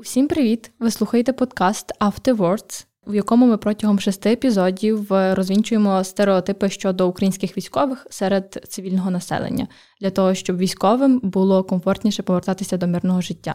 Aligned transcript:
Всім 0.00 0.28
привіт! 0.28 0.70
Ви 0.78 0.90
слухаєте 0.90 1.32
подкаст 1.32 1.92
Afterwards, 2.00 2.86
в 3.06 3.14
якому 3.14 3.46
ми 3.46 3.56
протягом 3.56 4.00
шести 4.00 4.32
епізодів 4.32 5.12
е, 5.12 5.34
розвінчуємо 5.34 6.04
стереотипи 6.04 6.68
щодо 6.68 7.08
українських 7.08 7.56
військових 7.56 8.06
серед 8.10 8.66
цивільного 8.68 9.10
населення 9.10 9.68
для 10.00 10.10
того, 10.10 10.34
щоб 10.34 10.56
військовим 10.56 11.20
було 11.22 11.64
комфортніше 11.64 12.22
повертатися 12.22 12.76
до 12.76 12.86
мирного 12.86 13.20
життя. 13.20 13.54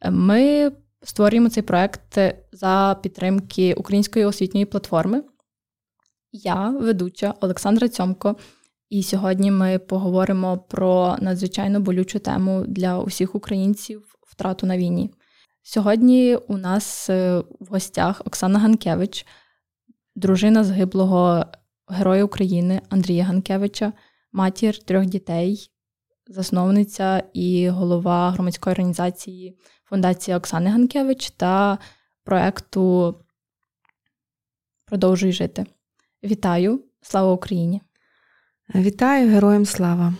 Е, 0.00 0.10
ми 0.10 0.72
створюємо 1.02 1.48
цей 1.48 1.62
проект 1.62 2.18
за 2.52 2.96
підтримки 3.02 3.74
української 3.74 4.24
освітньої 4.24 4.66
платформи. 4.66 5.22
Я, 6.32 6.68
ведуча 6.68 7.34
Олександра 7.40 7.88
Цьомко, 7.88 8.36
і 8.90 9.02
сьогодні 9.02 9.50
ми 9.50 9.78
поговоримо 9.78 10.58
про 10.58 11.16
надзвичайно 11.20 11.80
болючу 11.80 12.18
тему 12.18 12.64
для 12.68 12.98
усіх 12.98 13.34
українців 13.34 14.16
втрату 14.22 14.66
на 14.66 14.78
війні. 14.78 15.10
Сьогодні 15.66 16.36
у 16.36 16.56
нас 16.56 17.10
е, 17.10 17.38
в 17.38 17.66
гостях 17.68 18.22
Оксана 18.24 18.58
Ганкевич, 18.58 19.26
дружина 20.16 20.64
загиблого 20.64 21.46
Героя 21.88 22.24
України 22.24 22.80
Андрія 22.88 23.24
Ганкевича, 23.24 23.92
матір 24.32 24.78
трьох 24.78 25.06
дітей, 25.06 25.70
засновниця 26.26 27.22
і 27.32 27.68
голова 27.68 28.30
громадської 28.30 28.72
організації 28.72 29.58
Фундація 29.84 30.36
Оксани 30.36 30.70
Ганкевич 30.70 31.30
та 31.30 31.78
проекту 32.24 33.14
Продовжуй 34.84 35.32
жити. 35.32 35.66
Вітаю! 36.24 36.84
Слава 37.02 37.32
Україні! 37.32 37.80
Вітаю 38.74 39.30
героям 39.30 39.66
слава! 39.66 40.14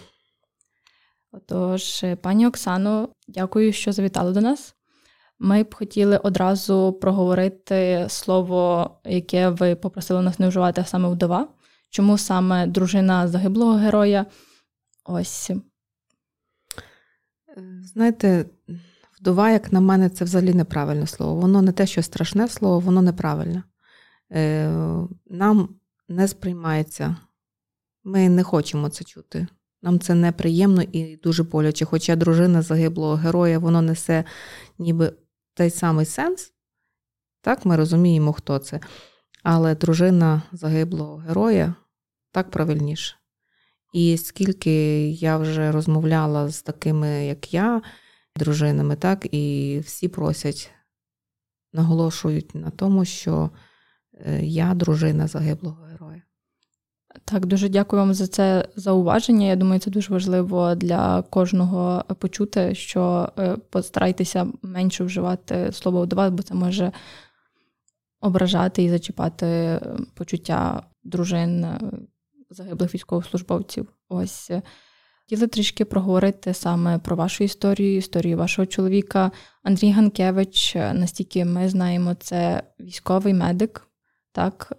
Отож, 1.33 2.05
пані 2.23 2.47
Оксано, 2.47 3.09
дякую, 3.29 3.73
що 3.73 3.93
завітали 3.93 4.33
до 4.33 4.41
нас. 4.41 4.74
Ми 5.45 5.63
б 5.63 5.75
хотіли 5.75 6.17
одразу 6.17 6.93
проговорити 7.01 8.07
слово, 8.09 8.91
яке 9.05 9.49
ви 9.49 9.75
попросили 9.75 10.23
нас 10.23 10.39
не 10.39 10.49
вживати, 10.49 10.81
а 10.81 10.85
саме 10.85 11.09
вдова. 11.09 11.49
Чому 11.91 12.19
саме 12.19 12.67
дружина 12.67 13.29
загиблого 13.29 13.73
героя? 13.73 14.27
Ось. 15.05 15.51
Знаєте, 17.83 18.45
вдова, 19.21 19.51
як 19.51 19.73
на 19.73 19.81
мене, 19.81 20.09
це 20.09 20.25
взагалі 20.25 20.55
неправильне 20.55 21.07
слово. 21.07 21.41
Воно 21.41 21.63
не 21.63 21.73
те, 21.73 21.87
що 21.87 22.03
страшне 22.03 22.49
слово, 22.49 22.79
воно 22.79 23.03
неправильне. 23.03 23.63
Е, 24.33 24.71
нам 25.27 25.69
не 26.09 26.29
сприймається. 26.29 27.17
Ми 28.05 28.29
не 28.29 28.43
хочемо 28.43 28.89
це 28.89 29.05
чути. 29.05 29.47
Нам 29.83 30.01
це 30.01 30.15
неприємно 30.15 30.83
і 30.83 31.17
дуже 31.17 31.43
боляче. 31.43 31.85
Хоча 31.85 32.17
дружина 32.17 32.63
загиблого 32.63 33.15
героя, 33.15 33.59
воно 33.59 33.83
несе 33.83 34.25
ніби 34.79 35.13
той 35.55 35.71
самий 35.71 36.07
сенс. 36.07 36.53
Так, 37.41 37.65
ми 37.65 37.77
розуміємо, 37.77 38.33
хто 38.33 38.59
це. 38.59 38.81
Але 39.43 39.75
дружина 39.75 40.43
загиблого 40.53 41.17
героя 41.17 41.75
так 42.33 42.51
правильніше. 42.51 43.17
І 43.93 44.17
скільки 44.17 45.09
я 45.11 45.37
вже 45.37 45.73
розмовляла 45.73 46.49
з 46.49 46.63
такими, 46.63 47.27
як 47.27 47.55
я, 47.55 47.83
дружинами, 48.37 48.97
так, 48.97 49.35
і 49.35 49.79
всі 49.85 50.09
просять, 50.09 50.71
наголошують 51.73 52.55
на 52.55 52.71
тому, 52.71 53.05
що 53.05 53.51
е, 54.13 54.41
я 54.45 54.75
дружина 54.75 55.27
загиблого. 55.27 55.84
Так, 57.25 57.47
дуже 57.47 57.69
дякую 57.69 58.03
вам 58.03 58.15
за 58.15 58.27
це 58.27 58.69
зауваження. 58.77 59.47
Я 59.47 59.57
думаю, 59.57 59.81
це 59.81 59.91
дуже 59.91 60.13
важливо 60.13 60.75
для 60.75 61.23
кожного 61.23 62.05
почути, 62.19 62.75
що 62.75 63.33
е, 63.39 63.57
постарайтеся 63.71 64.47
менше 64.63 65.05
вживати 65.05 65.73
слово 65.73 66.03
вдова, 66.03 66.31
бо 66.31 66.43
це 66.43 66.55
може 66.55 66.93
ображати 68.21 68.83
і 68.83 68.91
зачіпати 68.91 69.47
е, 69.47 69.81
почуття 70.15 70.83
дружин 71.05 71.65
е, 71.65 71.81
загиблих 72.51 72.95
військовослужбовців. 72.95 73.89
Ось 74.09 74.51
хотіли 75.23 75.47
трішки 75.47 75.85
проговорити 75.85 76.55
саме 76.55 76.99
про 76.99 77.17
вашу 77.17 77.45
історію, 77.45 77.97
історію 77.97 78.37
вашого 78.37 78.67
чоловіка. 78.67 79.31
Андрій 79.63 79.91
Ганкевич, 79.91 80.75
настільки 80.75 81.45
ми 81.45 81.69
знаємо, 81.69 82.15
це 82.15 82.63
військовий 82.81 83.35
медик. 83.35 83.87
Так, 84.33 84.73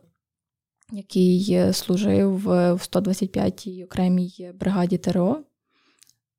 який 0.91 1.53
е, 1.53 1.73
служив 1.73 2.37
в 2.37 2.47
125-й 2.73 3.83
окремій 3.83 4.51
бригаді 4.59 4.97
ТРО. 4.97 5.43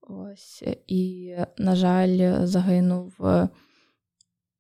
Ось, 0.01 0.63
І, 0.87 1.35
на 1.59 1.77
жаль, 1.77 2.47
загинув 2.47 3.27
е, 3.27 3.49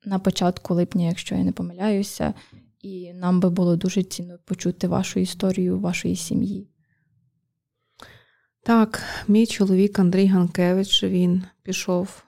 на 0.04 0.18
початку 0.18 0.74
липня, 0.74 1.06
якщо 1.06 1.34
я 1.34 1.44
не 1.44 1.52
помиляюся, 1.52 2.34
і 2.80 3.12
нам 3.12 3.40
би 3.40 3.50
було 3.50 3.76
дуже 3.76 4.02
цінно 4.02 4.38
почути 4.44 4.88
вашу 4.88 5.20
історію 5.20 5.80
вашої 5.80 6.16
сім'ї. 6.16 6.68
Так, 8.62 9.02
мій 9.28 9.46
чоловік 9.46 9.98
Андрій 9.98 10.26
Ганкевич 10.26 11.04
він 11.04 11.44
пішов 11.62 12.22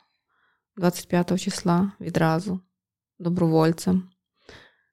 25 0.77 1.41
числа 1.41 1.93
відразу 2.01 2.61
добровольцем, 3.19 4.11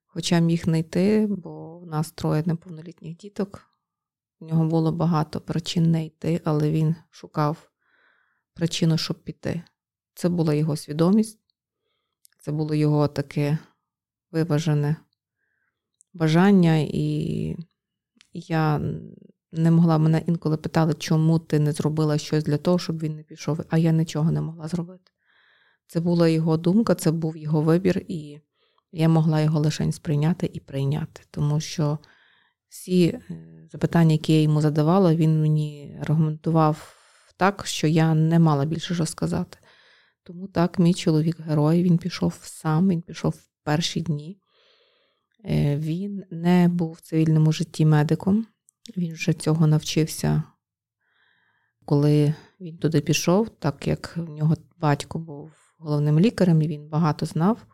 хоча 0.06 0.40
міг 0.40 0.68
не 0.68 0.80
йти, 0.80 1.28
бо 1.30 1.65
у 1.86 1.88
нас 1.88 2.12
троє 2.12 2.44
неповнолітніх 2.46 3.18
діток. 3.18 3.62
У 4.40 4.46
нього 4.46 4.66
було 4.66 4.92
багато 4.92 5.42
причин 5.42 5.92
не 5.92 6.06
йти, 6.06 6.42
але 6.44 6.72
він 6.72 6.96
шукав 7.10 7.72
причину, 8.54 8.98
щоб 8.98 9.24
піти. 9.24 9.62
Це 10.14 10.30
була 10.30 10.54
його 10.54 10.76
свідомість, 10.76 11.40
це 12.40 12.52
було 12.52 12.76
його 12.76 13.08
таке 13.08 13.58
виважене 14.32 14.96
бажання, 16.14 16.76
і 16.78 17.58
я 18.34 18.82
не 19.52 19.72
могла 19.72 19.98
мене 19.98 20.24
інколи 20.28 20.58
питали, 20.58 20.94
чому 20.94 21.40
ти 21.40 21.60
не 21.60 21.72
зробила 21.72 22.18
щось 22.18 22.44
для 22.44 22.58
того, 22.58 22.80
щоб 22.80 23.00
він 23.00 23.16
не 23.16 23.24
пішов, 23.24 23.62
а 23.70 23.78
я 23.78 23.92
нічого 23.92 24.32
не 24.32 24.42
могла 24.42 24.68
зробити. 24.68 25.12
Це 25.88 26.00
була 26.00 26.28
його 26.28 26.58
думка, 26.58 26.96
це 26.96 27.12
був 27.12 27.38
його 27.38 27.62
вибір, 27.62 28.06
і 28.08 28.40
я 28.96 29.10
могла 29.10 29.42
його 29.42 29.60
лише 29.60 29.92
сприйняти 29.92 30.50
і 30.54 30.60
прийняти, 30.60 31.22
тому 31.32 31.60
що 31.60 32.00
всі 32.70 33.08
е, 33.08 33.22
запитання, 33.72 34.12
які 34.12 34.34
я 34.34 34.42
йому 34.42 34.62
задавала, 34.62 35.16
він 35.16 35.42
мені 35.42 35.98
аргументував 36.02 36.96
так, 37.38 37.66
що 37.66 37.88
я 37.88 38.14
не 38.14 38.40
мала 38.40 38.66
більше 38.66 38.96
що 38.96 39.06
сказати. 39.06 39.58
Тому 40.24 40.48
так, 40.48 40.80
мій 40.80 40.94
чоловік 40.94 41.40
герой, 41.40 41.84
він 41.84 41.98
пішов 41.98 42.40
сам, 42.42 42.90
він 42.90 43.02
пішов 43.02 43.32
в 43.32 43.64
перші 43.64 44.02
дні. 44.02 44.38
Е, 45.46 45.78
він 45.78 46.24
не 46.32 46.68
був 46.68 46.92
в 46.92 47.02
цивільному 47.02 47.52
житті 47.52 47.86
медиком, 47.86 48.48
він 48.98 49.14
вже 49.14 49.34
цього 49.34 49.68
навчився, 49.68 50.44
коли 51.86 52.34
він 52.60 52.78
туди 52.78 53.02
пішов, 53.02 53.50
так 53.50 53.88
як 53.88 54.18
в 54.18 54.30
нього 54.30 54.56
батько 54.78 55.20
був 55.20 55.52
головним 55.78 56.20
лікарем, 56.20 56.62
і 56.62 56.68
він 56.68 56.90
багато 56.90 57.26
знав 57.26 57.66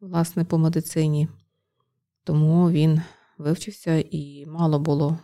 власне, 0.00 0.44
по 0.44 0.58
медицині. 0.58 1.28
Тому 2.24 2.70
він 2.70 3.02
вивчився 3.38 4.04
і 4.10 4.46
мало 4.46 4.78
було 4.78 5.18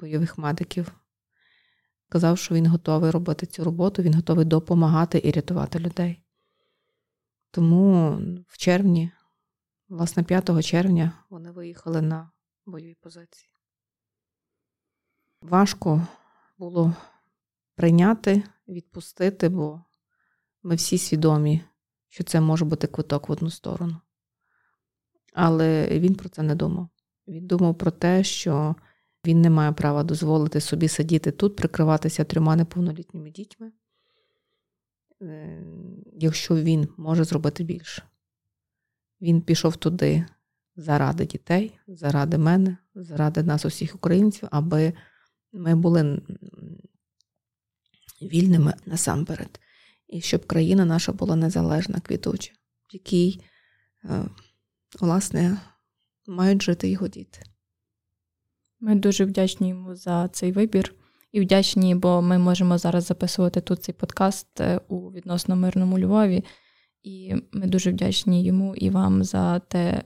бойових 0.00 0.38
медиків. 0.38 0.92
Казав, 2.08 2.38
що 2.38 2.54
він 2.54 2.66
готовий 2.66 3.10
робити 3.10 3.46
цю 3.46 3.64
роботу, 3.64 4.02
він 4.02 4.14
готовий 4.14 4.44
допомагати 4.44 5.20
і 5.24 5.30
рятувати 5.30 5.78
людей. 5.78 6.22
Тому 7.50 8.18
в 8.48 8.58
червні, 8.58 9.10
власне, 9.88 10.22
5 10.22 10.64
червня, 10.64 11.12
вони 11.30 11.50
виїхали 11.50 12.02
на 12.02 12.30
бойові 12.66 12.96
позиції. 13.00 13.50
Важко 15.42 16.06
було 16.58 16.94
прийняти, 17.74 18.42
відпустити, 18.68 19.48
бо 19.48 19.84
ми 20.62 20.74
всі 20.74 20.98
свідомі 20.98 21.64
що 22.08 22.24
це 22.24 22.40
може 22.40 22.64
бути 22.64 22.86
квиток 22.86 23.28
в 23.28 23.32
одну 23.32 23.50
сторону. 23.50 23.96
Але 25.34 25.88
він 25.98 26.14
про 26.14 26.28
це 26.28 26.42
не 26.42 26.54
думав. 26.54 26.88
Він 27.28 27.46
думав 27.46 27.78
про 27.78 27.90
те, 27.90 28.24
що 28.24 28.74
він 29.26 29.40
не 29.40 29.50
має 29.50 29.72
права 29.72 30.02
дозволити 30.02 30.60
собі 30.60 30.88
сидіти 30.88 31.30
тут, 31.30 31.56
прикриватися 31.56 32.24
трьома 32.24 32.56
неповнолітніми 32.56 33.30
дітьми, 33.30 33.72
е, 35.22 35.62
якщо 36.12 36.56
він 36.56 36.88
може 36.96 37.24
зробити 37.24 37.64
більше. 37.64 38.02
Він 39.20 39.40
пішов 39.40 39.76
туди 39.76 40.26
заради 40.76 41.26
дітей, 41.26 41.78
заради 41.88 42.38
мене, 42.38 42.76
заради 42.94 43.42
нас, 43.42 43.64
усіх 43.64 43.94
українців, 43.94 44.48
аби 44.52 44.92
ми 45.52 45.74
були 45.74 46.22
вільними 48.22 48.74
насамперед 48.86 49.60
і 50.08 50.20
щоб 50.20 50.46
країна 50.46 50.84
наша 50.84 51.12
була 51.12 51.36
незалежна, 51.36 52.00
квітуча, 52.00 52.52
в 52.90 52.94
якій, 52.94 53.40
е, 54.04 54.24
власне, 55.00 55.60
мають 56.26 56.62
жити 56.62 56.88
його 56.88 57.08
діти. 57.08 57.40
Ми 58.80 58.94
дуже 58.94 59.24
вдячні 59.24 59.68
йому 59.68 59.94
за 59.94 60.28
цей 60.28 60.52
вибір 60.52 60.94
і 61.32 61.40
вдячні, 61.40 61.94
бо 61.94 62.22
ми 62.22 62.38
можемо 62.38 62.78
зараз 62.78 63.04
записувати 63.04 63.60
тут 63.60 63.82
цей 63.82 63.94
подкаст 63.94 64.60
е, 64.60 64.80
у 64.88 65.12
відносно 65.12 65.56
мирному 65.56 65.98
Львові. 65.98 66.44
І 67.02 67.34
ми 67.52 67.66
дуже 67.66 67.90
вдячні 67.90 68.44
йому 68.44 68.76
і 68.76 68.90
вам 68.90 69.24
за 69.24 69.58
те, 69.58 70.02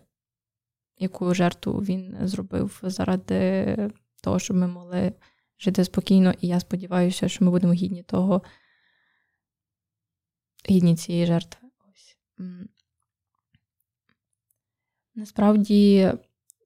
яку 0.98 1.34
жертву 1.34 1.72
він 1.72 2.16
зробив 2.22 2.81
заради 2.82 3.76
того, 4.22 4.38
щоб 4.38 4.56
ми 4.56 4.66
могли 4.66 5.12
жити 5.58 5.84
спокійно. 5.84 6.34
І 6.40 6.48
я 6.48 6.60
сподіваюся, 6.60 7.28
що 7.28 7.44
ми 7.44 7.50
будемо 7.50 7.72
гідні 7.72 8.02
того, 8.02 8.43
гідні 10.70 10.97
цієї 10.97 11.26
жертви. 11.26 11.69
Ось. 11.91 12.17
Насправді 15.14 16.12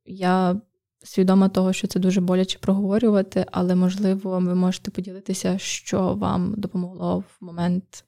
я 0.04 0.60
свідома 1.02 1.48
того, 1.48 1.72
що 1.72 1.86
це 1.86 2.00
дуже 2.00 2.20
боляче 2.20 2.58
проговорювати, 2.58 3.46
але, 3.52 3.74
можливо, 3.74 4.38
ви 4.38 4.54
можете 4.54 4.90
поділитися, 4.90 5.58
що 5.58 6.14
вам 6.14 6.54
допомогло 6.56 7.18
в 7.18 7.36
момент, 7.40 8.04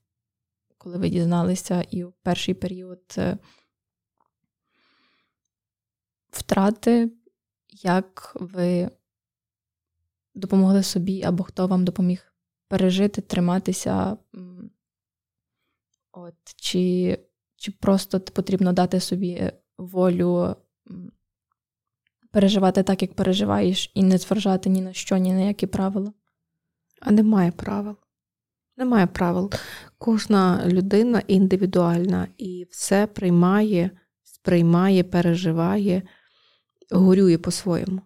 коли 0.78 0.98
ви 0.98 1.08
дізналися, 1.08 1.82
і 1.90 2.04
в 2.04 2.12
перший 2.22 2.54
період 2.54 3.14
е, 3.18 3.38
втрати, 6.30 7.10
як 7.82 8.36
ви 8.40 8.90
допомогли 10.34 10.82
собі, 10.82 11.22
або 11.22 11.44
хто 11.44 11.66
вам 11.66 11.84
допоміг 11.84 12.32
пережити, 12.68 13.20
триматися. 13.20 14.16
От, 16.20 16.34
Чи 16.56 17.18
чи 17.56 17.72
просто 17.72 18.20
потрібно 18.20 18.72
дати 18.72 19.00
собі 19.00 19.52
волю 19.78 20.56
переживати 22.30 22.82
так, 22.82 23.02
як 23.02 23.14
переживаєш, 23.14 23.90
і 23.94 24.02
не 24.02 24.18
зважати 24.18 24.70
ні 24.70 24.80
на 24.80 24.92
що, 24.92 25.16
ні 25.16 25.32
на 25.32 25.40
які 25.40 25.66
правила? 25.66 26.12
А 27.00 27.10
немає 27.10 27.50
правил. 27.50 27.96
Немає 28.76 29.06
правил. 29.06 29.50
Кожна 29.98 30.66
людина 30.66 31.22
індивідуальна 31.26 32.28
і 32.38 32.66
все 32.70 33.06
приймає, 33.06 33.90
сприймає, 34.22 35.04
переживає, 35.04 36.02
горює 36.90 37.38
по-своєму. 37.38 38.00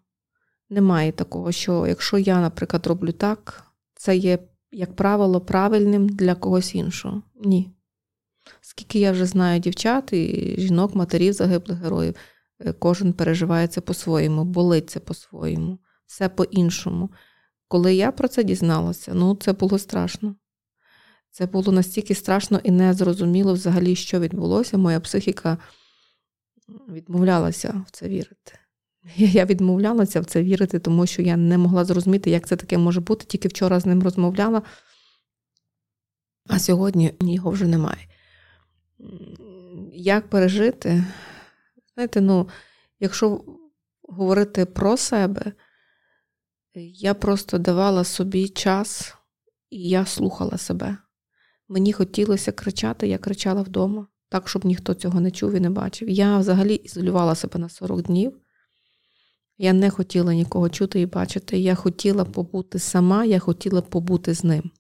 Немає 0.70 1.12
такого, 1.12 1.53
що 1.53 1.87
якщо 1.87 2.19
я, 2.19 2.41
наприклад, 2.41 2.87
роблю 2.87 3.12
так, 3.12 3.73
це 3.94 4.17
є, 4.17 4.38
як 4.70 4.97
правило, 4.97 5.41
правильним 5.41 6.09
для 6.09 6.35
когось 6.35 6.75
іншого. 6.75 7.23
Ні. 7.35 7.70
Скільки 8.60 8.99
я 8.99 9.12
вже 9.12 9.26
знаю 9.26 9.60
дівчат 9.60 10.12
і 10.12 10.54
жінок, 10.58 10.94
матерів 10.94 11.32
загиблих 11.32 11.78
героїв, 11.78 12.14
е, 12.60 12.72
кожен 12.72 13.12
переживає 13.12 13.66
це 13.66 13.81
по-своєму, 13.81 14.44
болить 14.44 14.90
це 14.90 15.00
по-своєму, 15.00 15.78
все 16.06 16.28
по-іншому. 16.28 17.10
Коли 17.69 17.94
я 17.94 18.12
про 18.12 18.28
це 18.28 18.44
дізналася, 18.44 19.14
ну 19.14 19.34
це 19.34 19.52
було 19.52 19.78
страшно. 19.78 20.37
Це 21.31 21.46
було 21.46 21.72
настільки 21.72 22.14
страшно 22.14 22.60
і 22.64 22.70
незрозуміло 22.70 23.54
взагалі, 23.54 23.96
що 23.96 24.20
відбулося. 24.20 24.78
Моя 24.78 25.00
психіка 25.00 25.58
відмовлялася 26.88 27.84
в 27.87 27.90
це 27.90 28.08
вірити. 28.08 28.58
Я 29.16 29.44
відмовлялася 29.44 30.20
в 30.20 30.25
це 30.25 30.43
вірити, 30.43 30.78
тому 30.78 31.06
що 31.06 31.22
я 31.22 31.37
не 31.37 31.58
могла 31.58 31.84
зрозуміти, 31.84 32.31
як 32.31 32.46
це 32.46 32.56
таке 32.56 32.78
може 32.78 33.00
бути. 33.00 33.25
Тільки 33.25 33.49
вчора 33.49 33.81
з 33.81 33.87
ним 33.87 34.02
розмовляла, 34.02 34.62
а 36.46 36.58
сьогодні 36.58 37.14
його 37.20 37.50
вже 37.50 37.66
немає. 37.66 38.08
Як 39.92 40.30
пережити? 40.30 41.04
Знаєте, 41.94 42.20
ну, 42.20 42.48
якщо 43.00 43.44
говорити 44.02 44.66
про 44.66 44.96
себе, 44.96 45.52
я 46.94 47.14
просто 47.14 47.58
давала 47.58 48.04
собі 48.04 48.48
час, 48.48 49.14
і 49.70 49.88
я 49.88 50.06
слухала 50.06 50.58
себе. 50.58 50.96
Мені 51.68 51.92
хотілося 51.92 52.52
кричати, 52.52 53.08
я 53.08 53.18
кричала 53.18 53.62
вдома, 53.62 54.06
так, 54.28 54.48
щоб 54.48 54.64
ніхто 54.64 54.94
цього 54.94 55.20
не 55.20 55.30
чув 55.30 55.52
і 55.52 55.60
не 55.60 55.70
бачив. 55.70 56.08
Я 56.08 56.38
взагалі 56.38 56.74
ізолювала 56.74 57.34
себе 57.34 57.60
на 57.60 57.68
40 57.68 58.02
днів. 58.02 58.38
Я 59.58 59.72
не 59.72 59.90
хотіла 59.90 60.34
нікого 60.34 60.68
чути 60.68 61.00
і 61.00 61.06
бачити. 61.06 61.58
Я 61.58 61.74
хотіла 61.74 62.24
побути 62.24 62.78
сама, 62.78 63.24
я 63.24 63.38
хотіла 63.38 63.82
побути 63.82 64.34
з 64.34 64.44
ним. 64.44 64.70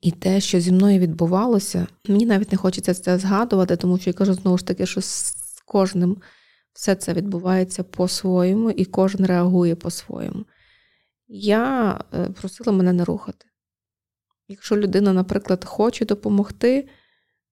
І 0.00 0.10
те, 0.10 0.40
що 0.40 0.60
зі 0.60 0.72
мною 0.72 0.98
відбувалося, 0.98 1.86
мені 2.08 2.26
навіть 2.26 2.52
не 2.52 2.58
хочеться 2.58 2.94
це 2.94 3.18
згадувати, 3.18 3.76
тому 3.76 3.98
що 3.98 4.10
я 4.10 4.14
кажу 4.14 4.34
знову 4.34 4.58
ж 4.58 4.66
таки, 4.66 4.86
що 4.86 5.00
з 5.00 5.34
кожним 5.66 6.16
все 6.72 6.94
це 6.94 7.12
відбувається 7.12 7.84
по-своєму, 7.84 8.70
і 8.70 8.84
кожен 8.84 9.26
реагує 9.26 9.74
по-своєму. 9.74 10.44
Я 11.28 11.98
е, 12.14 12.28
просила 12.28 12.72
мене 12.72 12.92
не 12.92 13.04
рухати. 13.04 13.46
Якщо 14.48 14.76
людина, 14.76 15.12
наприклад, 15.12 15.64
хоче 15.64 16.04
допомогти, 16.04 16.88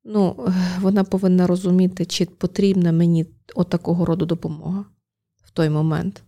ну, 0.05 0.49
вона 0.81 1.05
повинна 1.05 1.47
розуміти, 1.47 2.05
чи 2.05 2.27
потрібна 2.27 2.93
мені 2.93 3.27
отакого 3.55 4.05
роду 4.05 4.27
допомога 4.27 4.85
в 5.45 5.51
той 5.51 5.71
момент. 5.71 6.23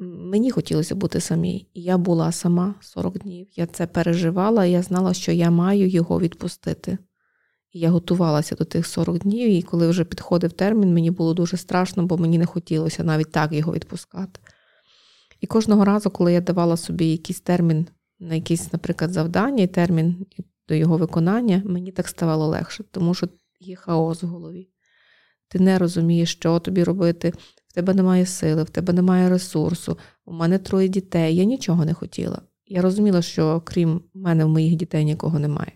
Мені 0.00 0.50
хотілося 0.50 0.94
бути 0.94 1.20
самій. 1.20 1.66
Я 1.74 1.98
була 1.98 2.32
сама 2.32 2.74
40 2.80 3.18
днів. 3.18 3.48
Я 3.56 3.66
це 3.66 3.86
переживала, 3.86 4.64
і 4.64 4.70
я 4.70 4.82
знала, 4.82 5.14
що 5.14 5.32
я 5.32 5.50
маю 5.50 5.88
його 5.88 6.20
відпустити. 6.20 6.98
І 7.72 7.78
я 7.80 7.90
готувалася 7.90 8.54
до 8.54 8.64
тих 8.64 8.86
40 8.86 9.18
днів, 9.18 9.50
і 9.50 9.62
коли 9.62 9.88
вже 9.88 10.04
підходив 10.04 10.52
термін, 10.52 10.94
мені 10.94 11.10
було 11.10 11.34
дуже 11.34 11.56
страшно, 11.56 12.06
бо 12.06 12.18
мені 12.18 12.38
не 12.38 12.46
хотілося 12.46 13.04
навіть 13.04 13.32
так 13.32 13.52
його 13.52 13.72
відпускати. 13.72 14.40
І 15.40 15.46
кожного 15.46 15.84
разу, 15.84 16.10
коли 16.10 16.32
я 16.32 16.40
давала 16.40 16.76
собі 16.76 17.10
якийсь 17.10 17.40
термін 17.40 17.86
на 18.20 18.34
якісь, 18.34 18.72
наприклад, 18.72 19.12
завдання 19.12 19.62
і 19.62 19.66
термін 19.66 20.26
до 20.68 20.74
його 20.74 20.96
виконання, 20.96 21.62
мені 21.64 21.92
так 21.92 22.08
ставало 22.08 22.46
легше, 22.46 22.84
тому 22.90 23.14
що 23.14 23.28
є 23.60 23.76
хаос 23.76 24.22
в 24.22 24.26
голові. 24.26 24.68
Ти 25.48 25.58
не 25.58 25.78
розумієш, 25.78 26.32
що 26.32 26.58
тобі 26.58 26.84
робити, 26.84 27.32
тебе 27.78 27.94
немає 27.94 28.26
сили, 28.26 28.62
в 28.62 28.70
тебе 28.70 28.92
немає 28.92 29.28
ресурсу, 29.28 29.98
у 30.24 30.32
мене 30.32 30.58
троє 30.58 30.88
дітей, 30.88 31.36
я 31.36 31.44
нічого 31.44 31.84
не 31.84 31.94
хотіла. 31.94 32.42
Я 32.66 32.82
розуміла, 32.82 33.22
що 33.22 33.62
крім 33.64 34.02
мене, 34.14 34.44
в 34.44 34.48
моїх 34.48 34.74
дітей 34.74 35.04
нікого 35.04 35.38
немає. 35.38 35.72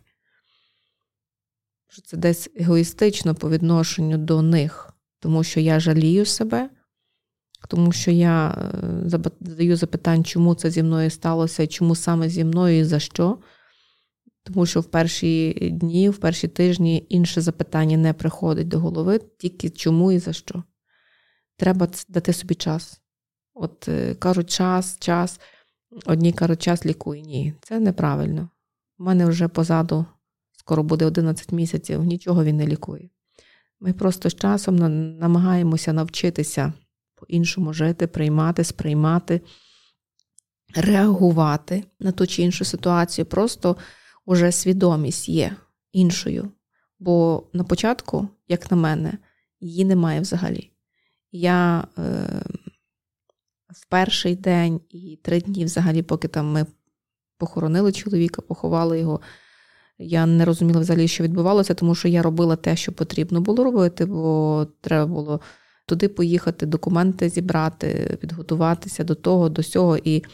Що 1.88 2.02
це 2.02 2.16
десь 2.16 2.50
егоїстично 2.56 3.34
по 3.34 3.50
відношенню 3.50 4.18
до 4.18 4.42
них, 4.42 4.94
тому 5.20 5.44
що 5.44 5.60
я 5.60 5.80
жалію 5.80 6.26
себе, 6.26 6.70
тому 7.68 7.92
що 7.92 8.10
я 8.10 8.50
е, 8.50 9.08
задаю 9.08 9.76
запитання, 9.76 10.24
чому 10.24 10.54
це 10.54 10.70
зі 10.70 10.82
мною 10.82 11.10
сталося, 11.10 11.66
чому 11.66 11.94
саме 11.94 12.28
зі 12.28 12.44
мною 12.44 12.78
і 12.78 12.84
за 12.84 12.98
що. 12.98 13.38
Тому 14.44 14.66
що 14.66 14.80
в 14.80 14.84
перші 14.84 15.52
дні, 15.72 16.08
в 16.08 16.16
перші 16.16 16.48
тижні 16.48 17.06
інше 17.08 17.40
запитання 17.40 17.96
не 17.96 18.12
приходить 18.12 18.68
до 18.68 18.80
голови, 18.80 19.20
тільки 19.38 19.70
чому 19.70 20.12
і 20.12 20.18
за 20.18 20.32
що. 20.32 20.62
Треба 21.62 21.88
дати 22.08 22.32
собі 22.32 22.54
час. 22.54 23.00
От 23.54 23.88
е, 23.88 24.14
кажуть, 24.14 24.50
час, 24.50 24.96
час. 24.98 25.40
Одні 26.06 26.32
кажуть, 26.32 26.62
час 26.62 26.86
лікує. 26.86 27.22
Ні, 27.22 27.54
це 27.60 27.80
неправильно. 27.80 28.48
У 28.98 29.04
мене 29.04 29.26
вже 29.26 29.48
позаду 29.48 30.06
скоро 30.52 30.82
буде 30.82 31.04
11 31.04 31.52
місяців, 31.52 32.04
нічого 32.04 32.44
він 32.44 32.56
не 32.56 32.66
лікує. 32.66 33.10
Ми 33.80 33.92
просто 33.92 34.30
з 34.30 34.34
часом 34.34 34.76
намагаємося 35.18 35.92
навчитися 35.92 36.72
по-іншому 37.14 37.72
жити, 37.72 38.06
приймати, 38.06 38.64
сприймати, 38.64 39.40
реагувати 40.74 41.84
на 42.00 42.12
ту 42.12 42.26
чи 42.26 42.42
іншу 42.42 42.64
ситуацію. 42.64 43.26
Просто 43.26 43.76
уже 44.24 44.52
свідомість 44.52 45.28
є 45.28 45.56
іншою. 45.92 46.50
Бо 46.98 47.46
на 47.52 47.64
початку, 47.64 48.28
як 48.48 48.70
на 48.70 48.76
мене, 48.76 49.18
її 49.60 49.84
немає 49.84 50.20
взагалі. 50.20 50.71
Я 51.32 51.84
е, 51.98 52.02
в 53.68 53.86
перший 53.88 54.36
день 54.36 54.80
і 54.90 55.18
три 55.22 55.40
дні, 55.40 55.64
взагалі, 55.64 56.02
поки 56.02 56.28
там 56.28 56.52
ми 56.52 56.66
похоронили 57.38 57.92
чоловіка, 57.92 58.42
поховали 58.42 59.00
його. 59.00 59.20
Я 59.98 60.26
не 60.26 60.44
розуміла 60.44 60.80
взагалі, 60.80 61.08
що 61.08 61.24
відбувалося, 61.24 61.74
тому 61.74 61.94
що 61.94 62.08
я 62.08 62.22
робила 62.22 62.56
те, 62.56 62.76
що 62.76 62.92
потрібно 62.92 63.40
було 63.40 63.64
робити, 63.64 64.06
бо 64.06 64.66
треба 64.80 65.06
було 65.06 65.40
туди 65.86 66.08
поїхати, 66.08 66.66
документи 66.66 67.28
зібрати, 67.28 68.18
підготуватися 68.20 69.04
до 69.04 69.14
того, 69.14 69.48
до 69.48 69.62
сього, 69.62 69.98
і 70.04 70.24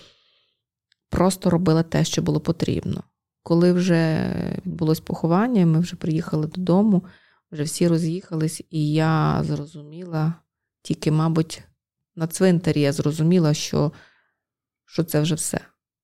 просто 1.08 1.50
робила 1.50 1.82
те, 1.82 2.04
що 2.04 2.22
було 2.22 2.40
потрібно. 2.40 3.02
Коли 3.42 3.72
вже 3.72 4.32
відбулось 4.66 5.00
поховання, 5.00 5.66
ми 5.66 5.80
вже 5.80 5.96
приїхали 5.96 6.46
додому, 6.46 7.04
вже 7.52 7.62
всі 7.62 7.88
роз'їхались, 7.88 8.62
і 8.70 8.92
я 8.92 9.42
зрозуміла, 9.44 10.34
тільки, 10.82 11.10
мабуть, 11.10 11.62
на 12.16 12.26
цвинтарі 12.26 12.80
я 12.80 12.92
зрозуміла, 12.92 13.54
що, 13.54 13.92
що 14.86 15.04
це 15.04 15.20
вже 15.20 15.34
все. 15.34 15.60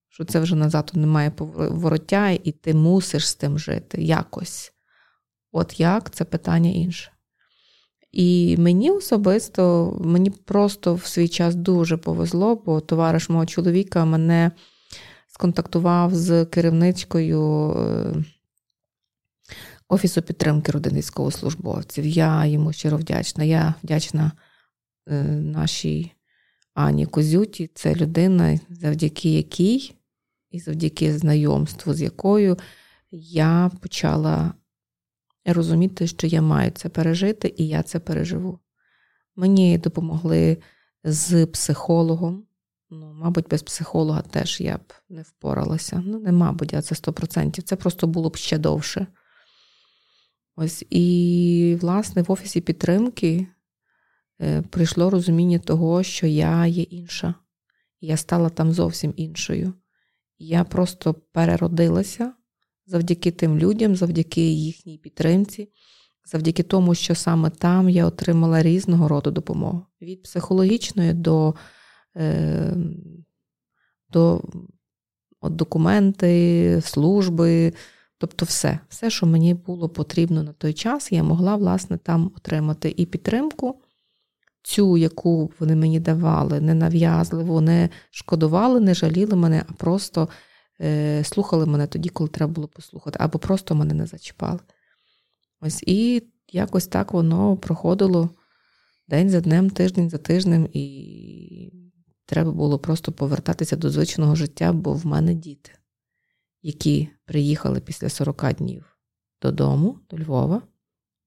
Що 0.08 0.24
це 0.24 0.40
вже 0.40 0.56
назад 0.56 0.90
немає 0.94 1.30
повороття, 1.30 2.30
і 2.30 2.52
ти 2.52 2.74
мусиш 2.74 3.28
з 3.28 3.34
тим 3.34 3.58
жити 3.58 4.02
якось. 4.02 4.72
От 5.52 5.80
як 5.80 6.10
це 6.10 6.24
питання 6.24 6.70
інше. 6.70 7.10
І 8.12 8.56
мені 8.58 8.90
особисто, 8.90 9.96
мені 10.00 10.30
просто 10.30 10.94
в 10.94 11.04
свій 11.04 11.28
час 11.28 11.54
дуже 11.54 11.96
повезло, 11.96 12.56
бо 12.56 12.80
товариш 12.80 13.28
мого 13.28 13.46
чоловіка 13.46 14.04
мене 14.04 14.50
сконтактував 15.26 16.14
з 16.14 16.44
керівничкою 16.44 17.70
е, 17.70 18.24
Офісу 19.88 20.22
підтримки 20.22 20.72
родин 20.72 20.96
військовослужбовців. 20.96 22.06
Я 22.06 22.46
йому 22.46 22.72
щиро 22.72 22.96
вдячна. 22.96 23.44
Я 23.44 23.74
вдячна 23.82 24.32
нашій 25.06 26.12
Ані 26.74 27.06
Козюті. 27.06 27.70
Це 27.74 27.94
людина, 27.94 28.60
завдяки 28.70 29.30
якій 29.30 29.94
і 30.50 30.60
завдяки 30.60 31.18
знайомству, 31.18 31.94
з 31.94 32.02
якою 32.02 32.58
я 33.10 33.70
почала 33.80 34.54
розуміти, 35.44 36.06
що 36.06 36.26
я 36.26 36.42
маю 36.42 36.70
це 36.70 36.88
пережити, 36.88 37.54
і 37.56 37.68
я 37.68 37.82
це 37.82 38.00
переживу. 38.00 38.58
Мені 39.36 39.78
допомогли 39.78 40.58
з 41.04 41.46
психологом. 41.46 42.44
Ну, 42.90 43.12
мабуть, 43.12 43.48
без 43.48 43.62
психолога 43.62 44.22
теж 44.22 44.60
я 44.60 44.76
б 44.76 44.92
не 45.08 45.22
впоралася. 45.22 46.02
Ну, 46.06 46.18
не 46.18 46.32
мабуть, 46.32 46.74
а 46.74 46.82
це 46.82 46.94
100%. 46.94 47.62
Це 47.62 47.76
просто 47.76 48.06
було 48.06 48.28
б 48.28 48.36
ще 48.36 48.58
довше. 48.58 49.06
Ось 50.56 50.84
і, 50.90 51.78
власне, 51.80 52.22
в 52.22 52.32
офісі 52.32 52.60
підтримки 52.60 53.28
е, 53.36 53.53
прийшло 54.70 55.10
розуміння 55.10 55.58
того, 55.58 56.02
що 56.02 56.26
я 56.26 56.66
є 56.66 56.82
інша. 56.82 57.34
Я 58.00 58.16
стала 58.16 58.48
там 58.48 58.72
зовсім 58.72 59.14
іншою. 59.16 59.72
Я 60.38 60.64
просто 60.64 61.14
переродилася 61.14 62.32
завдяки 62.86 63.30
тим 63.30 63.58
людям, 63.58 63.96
завдяки 63.96 64.40
їхній 64.40 64.98
підтримці, 64.98 65.68
завдяки 66.24 66.62
тому, 66.62 66.94
що 66.94 67.14
саме 67.14 67.50
там 67.50 67.88
я 67.88 68.06
отримала 68.06 68.62
різного 68.62 69.08
роду 69.08 69.30
допомогу. 69.30 69.86
Від 70.02 70.22
психологічної 70.22 71.12
до 71.12 71.54
е, 72.16 72.76
до 74.08 74.42
от, 75.40 75.56
документи, 75.56 76.80
служби, 76.84 77.72
тобто 78.18 78.44
все, 78.44 78.78
все, 78.88 79.10
що 79.10 79.26
мені 79.26 79.54
було 79.54 79.88
потрібно 79.88 80.42
на 80.42 80.52
той 80.52 80.72
час, 80.72 81.12
я 81.12 81.22
могла, 81.22 81.56
власне, 81.56 81.98
там 81.98 82.32
отримати 82.36 82.94
і 82.96 83.06
підтримку. 83.06 83.80
Цю, 84.66 84.96
яку 84.96 85.52
вони 85.58 85.76
мені 85.76 86.00
давали, 86.00 86.60
не 86.60 86.74
нав'язливо, 86.74 87.60
не 87.60 87.88
шкодували, 88.10 88.80
не 88.80 88.94
жаліли 88.94 89.36
мене, 89.36 89.64
а 89.68 89.72
просто 89.72 90.28
е, 90.80 91.24
слухали 91.24 91.66
мене 91.66 91.86
тоді, 91.86 92.08
коли 92.08 92.28
треба 92.28 92.52
було 92.52 92.68
послухати, 92.68 93.18
або 93.22 93.38
просто 93.38 93.74
мене 93.74 93.94
не 93.94 94.06
зачіпали. 94.06 94.60
Ось 95.60 95.82
і 95.86 96.22
якось 96.52 96.86
так 96.86 97.12
воно 97.12 97.56
проходило 97.56 98.30
день 99.08 99.30
за 99.30 99.40
днем, 99.40 99.70
тиждень 99.70 100.10
за 100.10 100.18
тижнем, 100.18 100.68
і 100.72 101.72
треба 102.26 102.52
було 102.52 102.78
просто 102.78 103.12
повертатися 103.12 103.76
до 103.76 103.90
звичного 103.90 104.34
життя, 104.34 104.72
бо 104.72 104.92
в 104.92 105.06
мене 105.06 105.34
діти, 105.34 105.70
які 106.62 107.08
приїхали 107.24 107.80
після 107.80 108.08
40 108.08 108.52
днів 108.52 108.98
додому, 109.42 109.98
до 110.10 110.18
Львова, 110.18 110.62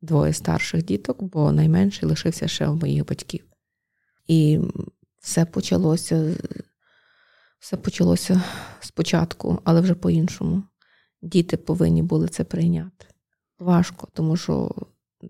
двоє 0.01 0.34
старших 0.34 0.84
діток, 0.84 1.24
бо 1.24 1.51
найменший 1.51 2.10
лишився 2.10 2.48
ще 2.48 2.68
у 2.68 2.75
моїх 2.75 3.06
батьків. 3.06 3.46
І 4.27 4.60
все 5.20 5.46
почалося 5.46 6.36
все 7.60 7.77
почалося 7.77 8.42
спочатку, 8.80 9.62
але 9.63 9.82
вже 9.82 9.96
по-іншому. 9.96 10.63
Діти 11.22 11.58
повинні 11.58 12.04
були 12.04 12.27
це 12.27 12.44
прийняти. 12.44 13.06
Важко, 13.60 14.08
тому 14.13 14.38
що, 14.38 14.75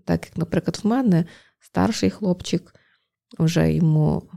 так 0.04 0.26
як, 0.26 0.36
наприклад, 0.36 0.80
в 0.82 0.86
мене 0.86 1.24
старший 1.60 2.10
хлопчик, 2.10 2.74
вже 3.38 3.72
йому 3.72 4.30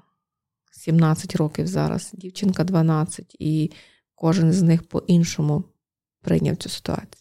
17 0.71 1.35
років 1.35 1.67
зараз, 1.67 2.11
дівчинка 2.13 2.63
12, 2.63 3.35
і 3.39 3.71
кожен 4.15 4.51
з 4.51 4.61
них 4.61 4.87
по-іншому 4.87 5.63
прийняв 6.21 6.55
цю 6.55 6.69
ситуацію. 6.69 7.20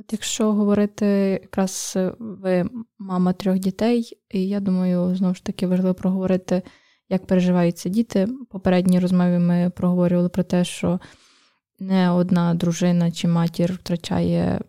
От 0.00 0.12
якщо 0.12 0.52
говорити, 0.52 1.06
якраз 1.42 1.98
ви 2.18 2.70
мама 2.98 3.32
трьох 3.32 3.58
дітей, 3.58 4.18
і 4.30 4.48
я 4.48 4.60
думаю, 4.60 5.16
знову 5.16 5.34
ж 5.34 5.44
таки 5.44 5.66
важливо 5.66 5.94
проговорити 5.94 6.62
як 7.08 7.26
переживаються 7.26 7.88
діти. 7.88 8.28
Попередній 8.50 9.00
розмові 9.00 9.38
ми 9.38 9.70
проговорювали 9.76 10.28
про 10.28 10.42
те, 10.42 10.64
що 10.64 11.00
не 11.78 12.10
одна 12.10 12.54
дружина 12.54 13.10
чи 13.10 13.28
матір 13.28 13.72
втрачає 13.72 14.60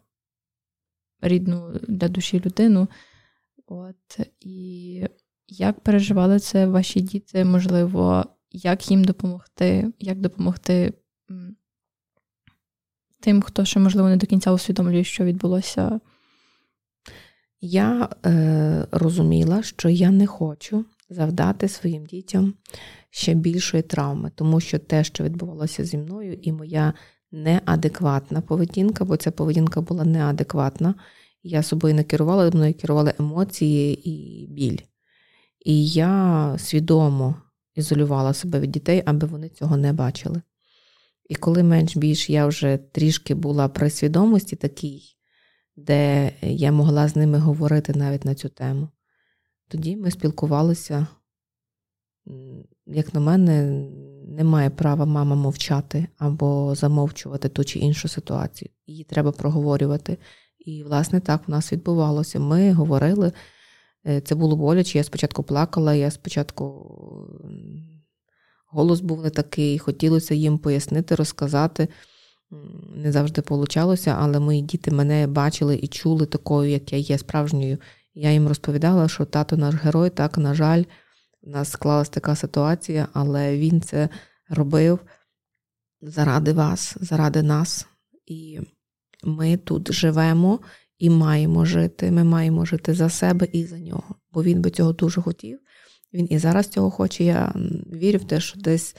рідну 1.22 1.80
для 1.88 2.08
душі 2.08 2.42
людину. 2.46 2.88
От, 3.66 4.20
І 4.40 5.08
як 5.48 5.80
переживали 5.80 6.40
це 6.40 6.68
ваші 6.68 7.02
діти, 7.02 7.46
можливо, 7.46 8.26
як 8.52 8.92
їм 8.92 9.04
допомогти, 9.04 9.94
як 10.00 10.20
допомогти 10.20 10.94
тим, 13.20 13.42
хто 13.42 13.66
ще, 13.66 13.80
можливо, 13.80 14.10
не 14.10 14.18
до 14.18 14.28
кінця 14.28 14.52
усвідомлює, 14.52 15.04
що 15.04 15.24
відбулося? 15.24 16.00
Я 17.62 18.10
е, 18.26 18.88
розуміла, 18.92 19.64
що 19.64 19.90
я 19.90 20.12
не 20.12 20.28
хочу 20.28 20.86
завдати 21.10 21.68
своїм 21.68 22.06
дітям 22.06 22.54
ще 23.10 23.34
більшої 23.34 23.84
травми, 23.84 24.32
тому 24.36 24.60
що 24.60 24.80
те, 24.80 25.04
що 25.04 25.24
відбувалося 25.24 25.86
зі 25.86 25.98
мною, 25.98 26.34
і 26.34 26.52
моя 26.52 26.94
неадекватна 27.32 28.42
поведінка, 28.42 29.06
бо 29.06 29.18
ця 29.18 29.32
поведінка 29.32 29.82
була 29.82 30.06
неадекватна. 30.06 30.96
Я 31.44 31.64
собою 31.64 31.96
не 31.96 32.04
керувала, 32.04 32.50
мною 32.50 32.74
керували 32.74 33.14
емоції 33.20 34.10
і 34.10 34.48
біль. 34.48 34.78
І 35.66 35.88
я 35.88 36.56
свідомо 36.60 37.36
ізолювала 37.76 38.34
себе 38.34 38.60
від 38.60 38.72
дітей, 38.72 39.04
аби 39.06 39.28
вони 39.28 39.50
цього 39.50 39.78
не 39.78 39.94
бачили. 39.94 40.42
І 41.30 41.36
коли 41.36 41.64
менш 41.64 41.98
більш 41.98 42.30
я 42.30 42.48
вже 42.48 42.78
трішки 42.78 43.36
була 43.36 43.68
при 43.68 43.90
свідомості 43.90 44.56
такій, 44.56 45.02
де 45.76 46.32
я 46.42 46.72
могла 46.72 47.08
з 47.08 47.16
ними 47.16 47.38
говорити 47.38 47.94
навіть 47.94 48.26
на 48.26 48.36
цю 48.36 48.50
тему, 48.50 48.90
тоді 49.68 49.98
ми 49.98 50.12
спілкувалися. 50.12 51.08
Як 52.86 53.14
на 53.14 53.20
мене, 53.20 53.86
немає 54.28 54.70
права 54.70 55.06
мама 55.06 55.36
мовчати 55.36 56.08
або 56.18 56.76
замовчувати 56.76 57.50
ту 57.50 57.64
чи 57.64 57.80
іншу 57.80 58.08
ситуацію. 58.08 58.70
Її 58.88 59.04
треба 59.04 59.32
проговорювати. 59.32 60.18
І, 60.60 60.84
власне, 60.84 61.20
так 61.20 61.48
в 61.48 61.52
нас 61.52 61.74
відбувалося. 61.74 62.40
Ми 62.40 62.72
говорили, 62.72 63.32
е, 64.08 64.22
це 64.22 64.36
було 64.36 64.56
боляче. 64.56 64.98
Я 64.98 65.04
спочатку 65.04 65.44
плакала, 65.44 65.94
я 65.94 66.12
спочатку 66.12 66.86
голос 68.72 69.02
був 69.02 69.22
не 69.22 69.30
такий, 69.30 69.80
хотілося 69.80 70.36
їм 70.36 70.58
пояснити, 70.58 71.16
розказати. 71.16 71.88
Не 72.96 73.12
завжди 73.12 73.42
получалося, 73.42 74.16
але 74.20 74.40
мої 74.40 74.62
діти 74.62 74.92
мене 74.92 75.28
бачили 75.28 75.76
і 75.76 75.88
чули 75.88 76.26
такою, 76.26 76.72
як 76.72 76.94
я 76.94 77.00
є 77.00 77.18
справжньою 77.18 77.78
я 78.14 78.32
їм 78.32 78.48
розповідала, 78.48 79.08
що 79.08 79.26
тато 79.26 79.58
наш 79.58 79.76
герой, 79.76 80.10
так, 80.10 80.38
на 80.38 80.54
жаль, 80.54 80.84
у 81.42 81.50
нас 81.50 81.70
склалась 81.70 82.10
така 82.10 82.36
ситуація, 82.36 83.08
але 83.14 83.58
він 83.58 83.82
це 83.82 84.10
робив 84.50 85.00
заради 86.02 86.54
вас, 86.54 86.98
заради 87.02 87.44
нас. 87.44 87.88
І 88.26 88.60
ми 89.24 89.58
тут 89.58 89.92
живемо 89.92 90.60
і 90.98 91.10
маємо 91.10 91.66
жити. 91.66 92.12
Ми 92.12 92.24
маємо 92.24 92.66
жити 92.66 92.94
за 92.94 93.10
себе 93.10 93.48
і 93.54 93.66
за 93.66 93.80
нього. 93.80 94.16
Бо 94.32 94.44
він 94.44 94.62
би 94.62 94.70
цього 94.70 94.94
дуже 94.94 95.22
хотів. 95.22 95.60
Він 96.14 96.28
і 96.30 96.38
зараз 96.38 96.68
цього 96.68 96.92
хоче. 96.92 97.24
Я 97.24 97.54
вірю 97.94 98.20
в 98.20 98.28
те, 98.28 98.40
що 98.40 98.60
десь 98.60 98.96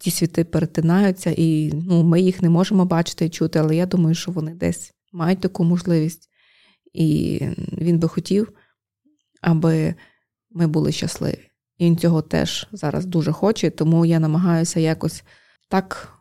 ті 0.00 0.10
світи 0.10 0.44
перетинаються, 0.44 1.34
і 1.36 1.72
ну, 1.72 2.02
ми 2.02 2.20
їх 2.20 2.42
не 2.42 2.48
можемо 2.48 2.84
бачити 2.84 3.26
і 3.26 3.30
чути, 3.30 3.58
але 3.58 3.76
я 3.76 3.86
думаю, 3.86 4.14
що 4.14 4.32
вони 4.32 4.54
десь 4.54 4.92
мають 5.12 5.40
таку 5.40 5.64
можливість. 5.64 6.28
І 6.92 7.40
він 7.78 7.98
би 7.98 8.08
хотів, 8.08 8.52
аби 9.40 9.94
ми 10.50 10.66
були 10.66 10.92
щасливі. 10.92 11.48
І 11.78 11.84
він 11.84 11.96
цього 11.96 12.22
теж 12.22 12.68
зараз 12.72 13.06
дуже 13.06 13.32
хоче, 13.32 13.70
тому 13.70 14.06
я 14.06 14.20
намагаюся 14.20 14.80
якось 14.80 15.24
так 15.68 16.18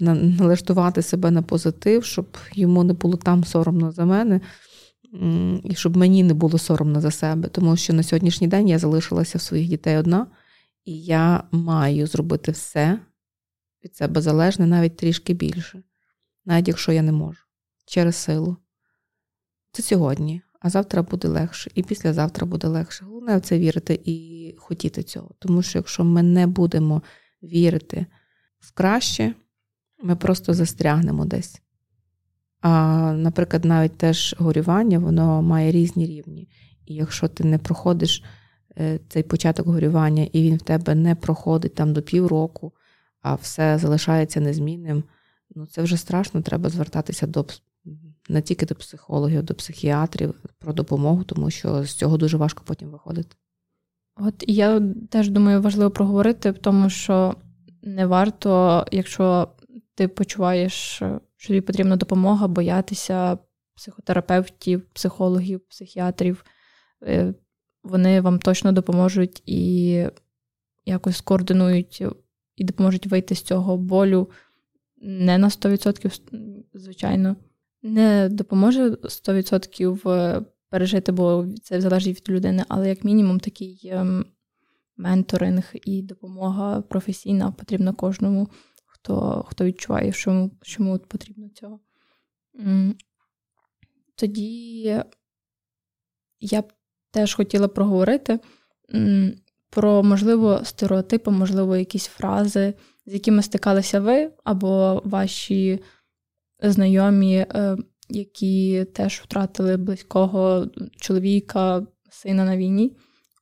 налаштувати 0.00 1.02
себе 1.02 1.30
на 1.30 1.42
позитив, 1.42 2.04
щоб 2.04 2.38
йому 2.52 2.84
не 2.84 2.92
було 2.92 3.16
там 3.16 3.44
соромно 3.44 3.92
за 3.92 4.04
мене, 4.04 4.40
і 5.64 5.74
щоб 5.74 5.96
мені 5.96 6.22
не 6.22 6.34
було 6.34 6.58
соромно 6.58 7.00
за 7.00 7.10
себе. 7.10 7.48
Тому 7.48 7.76
що 7.76 7.92
на 7.92 8.02
сьогоднішній 8.02 8.46
день 8.46 8.68
я 8.68 8.78
залишилася 8.78 9.38
в 9.38 9.40
своїх 9.40 9.68
дітей 9.68 9.96
одна, 9.96 10.26
і 10.84 11.02
я 11.04 11.44
маю 11.50 12.06
зробити 12.06 12.52
все 12.52 12.98
від 13.84 13.96
себе 13.96 14.20
залежне, 14.20 14.66
навіть 14.66 14.96
трішки 14.96 15.34
більше, 15.34 15.82
навіть 16.44 16.68
якщо 16.68 16.92
я 16.92 17.02
не 17.02 17.12
можу, 17.12 17.40
через 17.86 18.16
силу. 18.16 18.56
Це 19.72 19.82
сьогодні, 19.82 20.42
а 20.60 20.70
завтра 20.70 21.02
буде 21.02 21.28
легше, 21.28 21.70
і 21.74 21.82
післязавтра 21.82 22.46
буде 22.46 22.66
легше. 22.66 23.04
Головне 23.04 23.36
в 23.36 23.40
це 23.40 23.58
вірити 23.58 24.00
і 24.04 24.54
хотіти 24.58 25.02
цього. 25.02 25.30
Тому 25.38 25.62
що 25.62 25.78
якщо 25.78 26.04
ми 26.04 26.22
не 26.22 26.46
будемо 26.46 27.02
вірити 27.42 28.06
в 28.58 28.72
краще, 28.72 29.34
ми 30.02 30.16
просто 30.16 30.54
застрягнемо 30.54 31.24
десь. 31.24 31.62
А, 32.62 33.12
наприклад, 33.12 33.64
навіть 33.64 33.96
теж 33.96 34.34
горювання, 34.38 34.98
воно 34.98 35.42
має 35.42 35.72
різні 35.72 36.06
рівні. 36.06 36.48
І 36.86 36.94
якщо 36.94 37.28
ти 37.28 37.44
не 37.44 37.58
проходиш 37.58 38.24
е, 38.78 39.00
цей 39.08 39.22
початок 39.22 39.66
горювання, 39.66 40.28
і 40.32 40.42
він 40.42 40.56
в 40.56 40.62
тебе 40.62 40.94
не 40.94 41.14
проходить 41.14 41.74
там 41.74 41.92
до 41.92 42.02
півроку, 42.02 42.72
а 43.22 43.34
все 43.34 43.78
залишається 43.78 44.40
незмінним, 44.40 45.04
ну 45.54 45.66
це 45.66 45.82
вже 45.82 45.96
страшно, 45.96 46.42
треба 46.42 46.68
звертатися 46.68 47.26
до 47.26 47.46
не 48.28 48.42
тільки 48.42 48.66
до 48.66 48.74
психологів, 48.74 49.42
до 49.42 49.54
психіатрів 49.54 50.34
про 50.58 50.72
допомогу, 50.72 51.24
тому 51.24 51.50
що 51.50 51.84
з 51.84 51.94
цього 51.94 52.16
дуже 52.16 52.36
важко 52.36 52.62
потім 52.66 52.90
виходити. 52.90 53.36
От 54.16 54.44
я 54.46 54.82
теж 55.10 55.30
думаю, 55.30 55.62
важливо 55.62 55.90
проговорити, 55.90 56.52
тому 56.52 56.90
що 56.90 57.34
не 57.82 58.06
варто, 58.06 58.84
якщо 58.92 59.48
ти 59.94 60.08
почуваєш, 60.08 61.02
що 61.42 61.48
тобі 61.48 61.60
потрібна 61.60 61.96
допомога, 61.96 62.48
боятися 62.48 63.38
психотерапевтів, 63.74 64.82
психологів, 64.92 65.60
психіатрів. 65.60 66.44
Е, 67.02 67.34
вони 67.82 68.20
вам 68.20 68.38
точно 68.38 68.72
допоможуть 68.72 69.42
і 69.46 70.06
якось 70.86 71.16
скоординують 71.16 72.02
і 72.56 72.64
допоможуть 72.64 73.06
вийти 73.06 73.34
з 73.34 73.42
цього 73.42 73.76
болю. 73.76 74.30
Не 74.96 75.38
на 75.38 75.48
100%, 75.48 76.20
звичайно, 76.74 77.36
не 77.82 78.28
допоможе 78.28 78.90
100% 78.90 80.10
е, 80.10 80.42
пережити, 80.68 81.12
бо 81.12 81.46
це 81.62 81.80
залежить 81.80 82.16
від 82.16 82.36
людини, 82.36 82.64
але 82.68 82.88
як 82.88 83.04
мінімум 83.04 83.40
такий 83.40 83.80
ем, 83.92 84.26
менторинг 84.96 85.72
і 85.84 86.02
допомога 86.02 86.80
професійна 86.80 87.52
потрібна 87.52 87.92
кожному, 87.92 88.48
хто 89.02 89.44
хто 89.48 89.64
відчуває, 89.64 90.12
що 90.12 90.50
що 90.62 90.82
йому 90.82 90.98
потрібно 90.98 91.48
цього. 91.48 91.80
Тоді 94.14 94.82
я 96.40 96.62
б 96.62 96.72
теж 97.10 97.34
хотіла 97.34 97.68
проговорити 97.68 98.40
про, 99.70 100.02
можливо, 100.02 100.60
стереотипи, 100.64 101.30
можливо, 101.30 101.76
якісь 101.76 102.06
фрази, 102.06 102.74
з 103.06 103.12
якими 103.12 103.42
стикалися 103.42 104.00
ви, 104.00 104.32
або 104.44 105.02
ваші 105.04 105.80
знайомі, 106.62 107.36
е, 107.36 107.76
які 108.08 108.84
теж 108.84 109.20
втратили 109.20 109.76
близького 109.76 110.66
чоловіка, 110.96 111.86
сина 112.10 112.44
на 112.44 112.56
війні. 112.56 112.96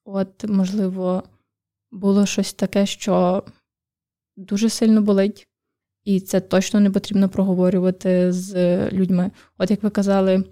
От, 0.05 0.45
можливо, 0.45 1.23
було 1.91 2.27
щось 2.27 2.53
таке, 2.53 2.87
що 2.87 3.45
дуже 4.37 4.69
сильно 4.69 5.03
болить, 5.03 5.50
і 6.05 6.21
це 6.21 6.41
точно 6.41 6.81
не 6.81 6.91
потрібно 6.91 7.29
проговорювати 7.29 8.33
з 8.33 8.77
людьми. 8.91 9.31
От 9.59 9.71
як 9.71 9.83
ви 9.83 9.91
казали 9.91 10.45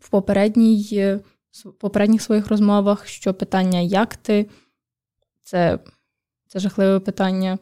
в 0.00 0.08
попередній 0.08 1.18
в 1.64 1.72
попередніх 1.72 2.22
своїх 2.22 2.48
розмовах, 2.48 3.06
що 3.06 3.34
питання 3.34 3.80
як 3.80 4.16
ти 4.16 4.46
це 5.42 5.78
це 6.46 6.58
жахливе 6.58 7.00
питання 7.00 7.58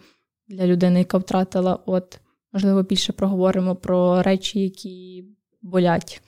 для 0.48 0.66
людини, 0.66 0.98
яка 0.98 1.18
втратила. 1.18 1.78
От, 1.86 2.20
можливо, 2.52 2.82
більше 2.82 3.12
проговоримо 3.12 3.76
про 3.76 4.22
речі, 4.22 4.60
які 4.60 5.24
болять. 5.62 6.22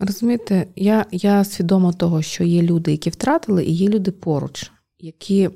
Розумієте, 0.00 0.66
я 0.76 1.06
я 1.10 1.44
свідома 1.44 1.92
того, 1.92 2.22
що 2.22 2.44
є 2.44 2.62
люди, 2.62 2.90
які 2.90 3.10
втратили, 3.10 3.64
і 3.64 3.72
є 3.72 3.88
люди 3.88 4.10
поруч, 4.10 4.72
які 4.98 5.50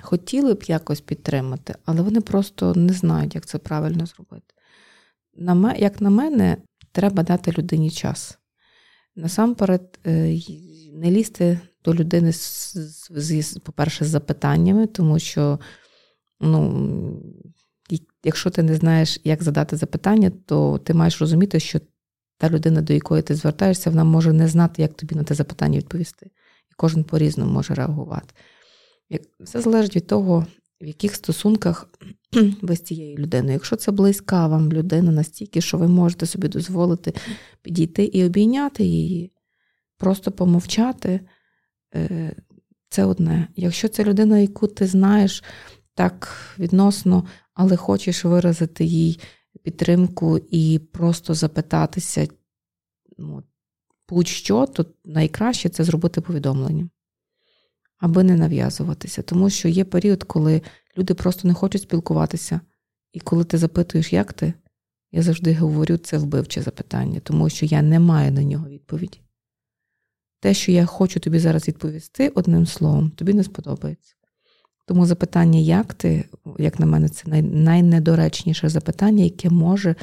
хотіли 0.00 0.54
б 0.54 0.62
якось 0.62 1.00
підтримати, 1.00 1.74
але 1.84 2.02
вони 2.02 2.20
просто 2.20 2.74
не 2.74 2.92
знають, 2.92 3.34
як 3.34 3.46
це 3.46 3.58
правильно 3.58 4.06
зробити. 4.06 4.54
Як 5.78 6.00
на 6.00 6.10
мене, 6.10 6.56
треба 6.92 7.22
дати 7.22 7.52
людині 7.52 7.90
час. 7.90 8.38
Насамперед, 9.16 9.98
е, 10.06 10.38
не 10.92 11.10
лізти 11.10 11.60
до 11.84 11.94
людини, 11.94 12.32
по-перше, 13.62 14.04
з 14.04 14.08
запитаннями, 14.08 14.86
тому 14.86 15.18
що, 15.18 15.60
ну, 16.40 17.22
якщо 18.24 18.50
ти 18.50 18.62
не 18.62 18.74
знаєш, 18.74 19.20
як 19.24 19.42
задати 19.42 19.76
запитання, 19.76 20.32
то 20.46 20.78
ти 20.78 20.94
маєш 20.94 21.20
розуміти, 21.20 21.60
що 21.60 21.80
та 22.38 22.50
людина, 22.50 22.82
до 22.82 22.92
якої 22.92 23.22
ти 23.22 23.34
звертаєшся, 23.34 23.90
вона 23.90 24.04
може 24.04 24.32
не 24.32 24.48
знати, 24.48 24.82
як 24.82 24.94
тобі 24.94 25.14
на 25.14 25.24
те 25.24 25.34
запитання 25.34 25.78
відповісти. 25.78 26.26
І 26.70 26.74
кожен 26.76 27.04
по-різному 27.04 27.52
може 27.52 27.74
реагувати. 27.74 28.34
Все 29.40 29.60
залежить 29.60 29.96
від 29.96 30.06
того, 30.06 30.46
в 30.80 30.86
яких 30.86 31.14
стосунках 31.14 31.88
ви 32.62 32.76
з 32.76 32.82
цією 32.82 33.18
людиною. 33.18 33.52
Якщо 33.52 33.76
це 33.76 33.92
близька 33.92 34.46
вам 34.46 34.72
людина 34.72 35.12
настільки, 35.12 35.60
що 35.60 35.78
ви 35.78 35.88
можете 35.88 36.26
собі 36.26 36.48
дозволити 36.48 37.14
підійти 37.62 38.04
і 38.04 38.24
обійняти 38.24 38.84
її, 38.84 39.32
просто 39.98 40.32
помовчати, 40.32 41.20
е, 41.94 42.36
це 42.88 43.04
одне. 43.04 43.48
Якщо 43.56 43.88
це 43.88 44.04
людина, 44.04 44.38
яку 44.38 44.66
ти 44.66 44.86
знаєш 44.86 45.44
так 45.94 46.32
відносно, 46.58 47.26
але 47.54 47.76
хочеш 47.76 48.24
виразити 48.24 48.84
їй 48.84 49.20
підтримку 49.62 50.38
і 50.50 50.78
просто 50.78 51.34
запитатися, 51.34 52.28
ну, 53.18 53.42
будь-що, 54.08 54.66
то 54.66 54.86
найкраще 55.04 55.68
це 55.68 55.84
зробити 55.84 56.20
повідомлення 56.20 56.88
аби 58.04 58.24
не 58.24 58.36
нав'язуватися. 58.36 59.22
Тому 59.22 59.50
що 59.50 59.68
є 59.68 59.84
період, 59.84 60.24
коли 60.24 60.62
люди 60.98 61.14
просто 61.14 61.48
не 61.48 61.54
хочуть 61.54 61.82
спілкуватися. 61.82 62.60
І 63.12 63.20
коли 63.20 63.44
ти 63.44 63.58
запитуєш, 63.58 64.12
як 64.12 64.32
ти, 64.32 64.54
я 65.12 65.22
завжди 65.22 65.54
говорю, 65.54 65.96
це 65.96 66.18
вбивче 66.18 66.62
запитання, 66.62 67.20
тому 67.20 67.48
що 67.48 67.66
я 67.66 67.82
не 67.82 68.00
маю 68.00 68.32
на 68.32 68.42
нього 68.42 68.68
відповіді. 68.68 69.20
Те, 70.40 70.54
що 70.54 70.72
я 70.72 70.86
хочу 70.86 71.20
тобі 71.20 71.38
зараз 71.38 71.68
відповісти 71.68 72.28
одним 72.28 72.66
словом, 72.66 73.10
тобі 73.10 73.34
не 73.34 73.44
сподобається. 73.44 74.14
Тому 74.86 75.06
запитання, 75.06 75.58
як 75.58 75.94
ти, 75.94 76.24
як 76.58 76.80
на 76.80 76.86
мене, 76.86 77.08
це 77.08 77.42
найнедоречніше 77.42 78.68
запитання, 78.68 79.24
яке 79.24 79.50
може 79.50 79.94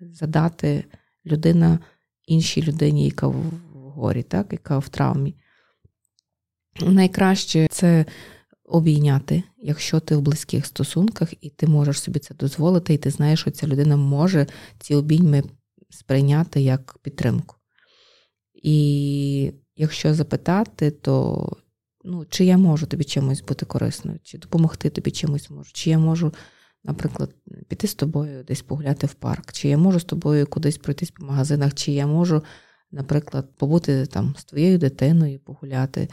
задати 0.00 0.84
людина 1.26 1.78
іншій 2.26 2.62
людині, 2.62 3.04
яка 3.04 3.26
в 3.26 3.44
горі, 3.74 4.22
так, 4.22 4.52
яка 4.52 4.78
в 4.78 4.88
травмі. 4.88 5.34
Найкраще 6.80 7.66
це 7.70 8.04
обійняти, 8.64 9.42
якщо 9.58 10.00
ти 10.00 10.16
в 10.16 10.20
близьких 10.20 10.66
стосунках, 10.66 11.32
і 11.40 11.50
ти 11.50 11.66
можеш 11.66 12.00
собі 12.00 12.18
це 12.18 12.34
дозволити, 12.34 12.94
і 12.94 12.98
ти 12.98 13.10
знаєш, 13.10 13.40
що 13.40 13.50
ця 13.50 13.66
людина 13.66 13.96
може 13.96 14.46
ці 14.78 14.94
обійми 14.94 15.42
сприйняти 15.90 16.60
як 16.60 16.98
підтримку. 17.02 17.56
І 18.54 19.52
якщо 19.76 20.14
запитати, 20.14 20.90
то 20.90 21.46
ну, 22.04 22.24
чи 22.28 22.44
я 22.44 22.58
можу 22.58 22.86
тобі 22.86 23.04
чимось 23.04 23.42
бути 23.42 23.66
корисною, 23.66 24.18
чи 24.22 24.38
допомогти 24.38 24.90
тобі 24.90 25.10
чимось 25.10 25.50
можу, 25.50 25.70
чи 25.72 25.90
я 25.90 25.98
можу, 25.98 26.34
наприклад, 26.84 27.34
піти 27.68 27.86
з 27.86 27.94
тобою 27.94 28.44
десь 28.44 28.62
погуляти 28.62 29.06
в 29.06 29.14
парк, 29.14 29.52
чи 29.52 29.68
я 29.68 29.78
можу 29.78 30.00
з 30.00 30.04
тобою 30.04 30.46
кудись 30.46 30.78
пройтись 30.78 31.10
по 31.10 31.26
магазинах, 31.26 31.74
чи 31.74 31.92
я 31.92 32.06
можу, 32.06 32.42
наприклад, 32.90 33.48
побути 33.56 34.06
там 34.06 34.34
з 34.38 34.44
твоєю 34.44 34.78
дитиною, 34.78 35.40
погуляти 35.40 36.08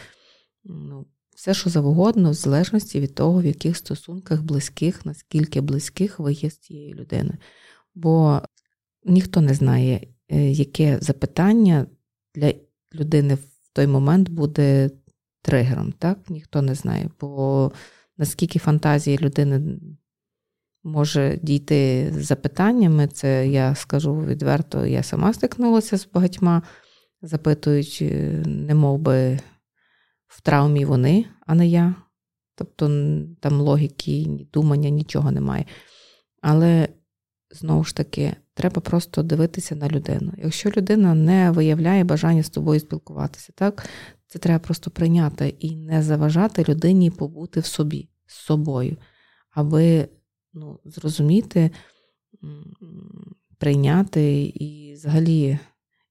ну, 0.70 1.06
все, 1.36 1.54
що 1.54 1.70
завгодно, 1.70 2.32
в 2.32 2.34
залежності 2.34 3.00
від 3.00 3.16
того, 3.16 3.42
в 3.42 3.46
яких 3.46 3.78
стосунках 3.78 4.42
близьких, 4.42 5.06
наскільки 5.06 5.62
близьких 5.62 6.20
ви 6.20 6.34
є 6.34 6.50
з 6.50 6.58
цією 6.58 6.96
людиною. 6.96 7.38
Бо 7.96 8.42
ніхто 9.04 9.42
не 9.42 9.54
знає, 9.54 10.08
е, 10.30 10.52
яке 10.52 11.00
запитання 11.02 11.86
для 12.36 12.54
людини 12.94 13.36
в 13.36 13.70
той 13.74 13.88
момент 13.88 14.30
буде 14.30 14.90
тригером. 15.42 15.92
так? 15.92 16.30
Ніхто 16.30 16.62
не 16.62 16.76
знає. 16.76 17.10
Бо 17.20 17.72
наскільки 18.18 18.60
фантазії 18.60 19.18
людини 19.18 19.80
може 20.84 21.40
дійти 21.44 22.12
з 22.18 22.26
запитаннями, 22.26 23.08
це 23.08 23.48
я 23.48 23.76
скажу 23.76 24.22
відверто, 24.26 24.86
я 24.86 25.04
сама 25.04 25.34
стикнулася 25.34 25.98
з 25.98 26.08
багатьма, 26.14 26.64
запитуючи, 27.22 28.10
не 28.46 28.76
мов 28.76 29.00
би 29.00 29.40
в 30.30 30.42
травмі 30.42 30.86
вони, 30.86 31.26
а 31.46 31.56
не 31.56 31.68
я. 31.68 31.96
Тобто 32.56 32.88
там 33.40 33.62
логіки, 33.62 34.48
думання, 34.54 34.90
нічого 34.90 35.32
немає. 35.32 35.66
Але 36.42 36.88
знову 37.52 37.84
ж 37.84 37.96
таки, 37.96 38.36
треба 38.54 38.82
просто 38.82 39.24
дивитися 39.24 39.76
на 39.76 39.88
людину. 39.88 40.34
Якщо 40.38 40.70
людина 40.70 41.14
не 41.14 41.52
виявляє 41.52 42.04
бажання 42.04 42.44
з 42.44 42.50
тобою 42.50 42.80
спілкуватися, 42.80 43.54
так, 43.56 43.90
це 44.28 44.40
треба 44.40 44.60
просто 44.60 44.92
прийняти 44.92 45.56
і 45.60 45.76
не 45.76 46.04
заважати 46.04 46.66
людині 46.70 47.12
побути 47.12 47.60
в 47.60 47.66
собі, 47.66 48.10
з 48.26 48.34
собою, 48.34 48.98
аби 49.52 50.08
ну, 50.54 50.80
зрозуміти, 50.86 51.72
прийняти 53.58 54.42
і 54.44 54.94
взагалі 54.94 55.60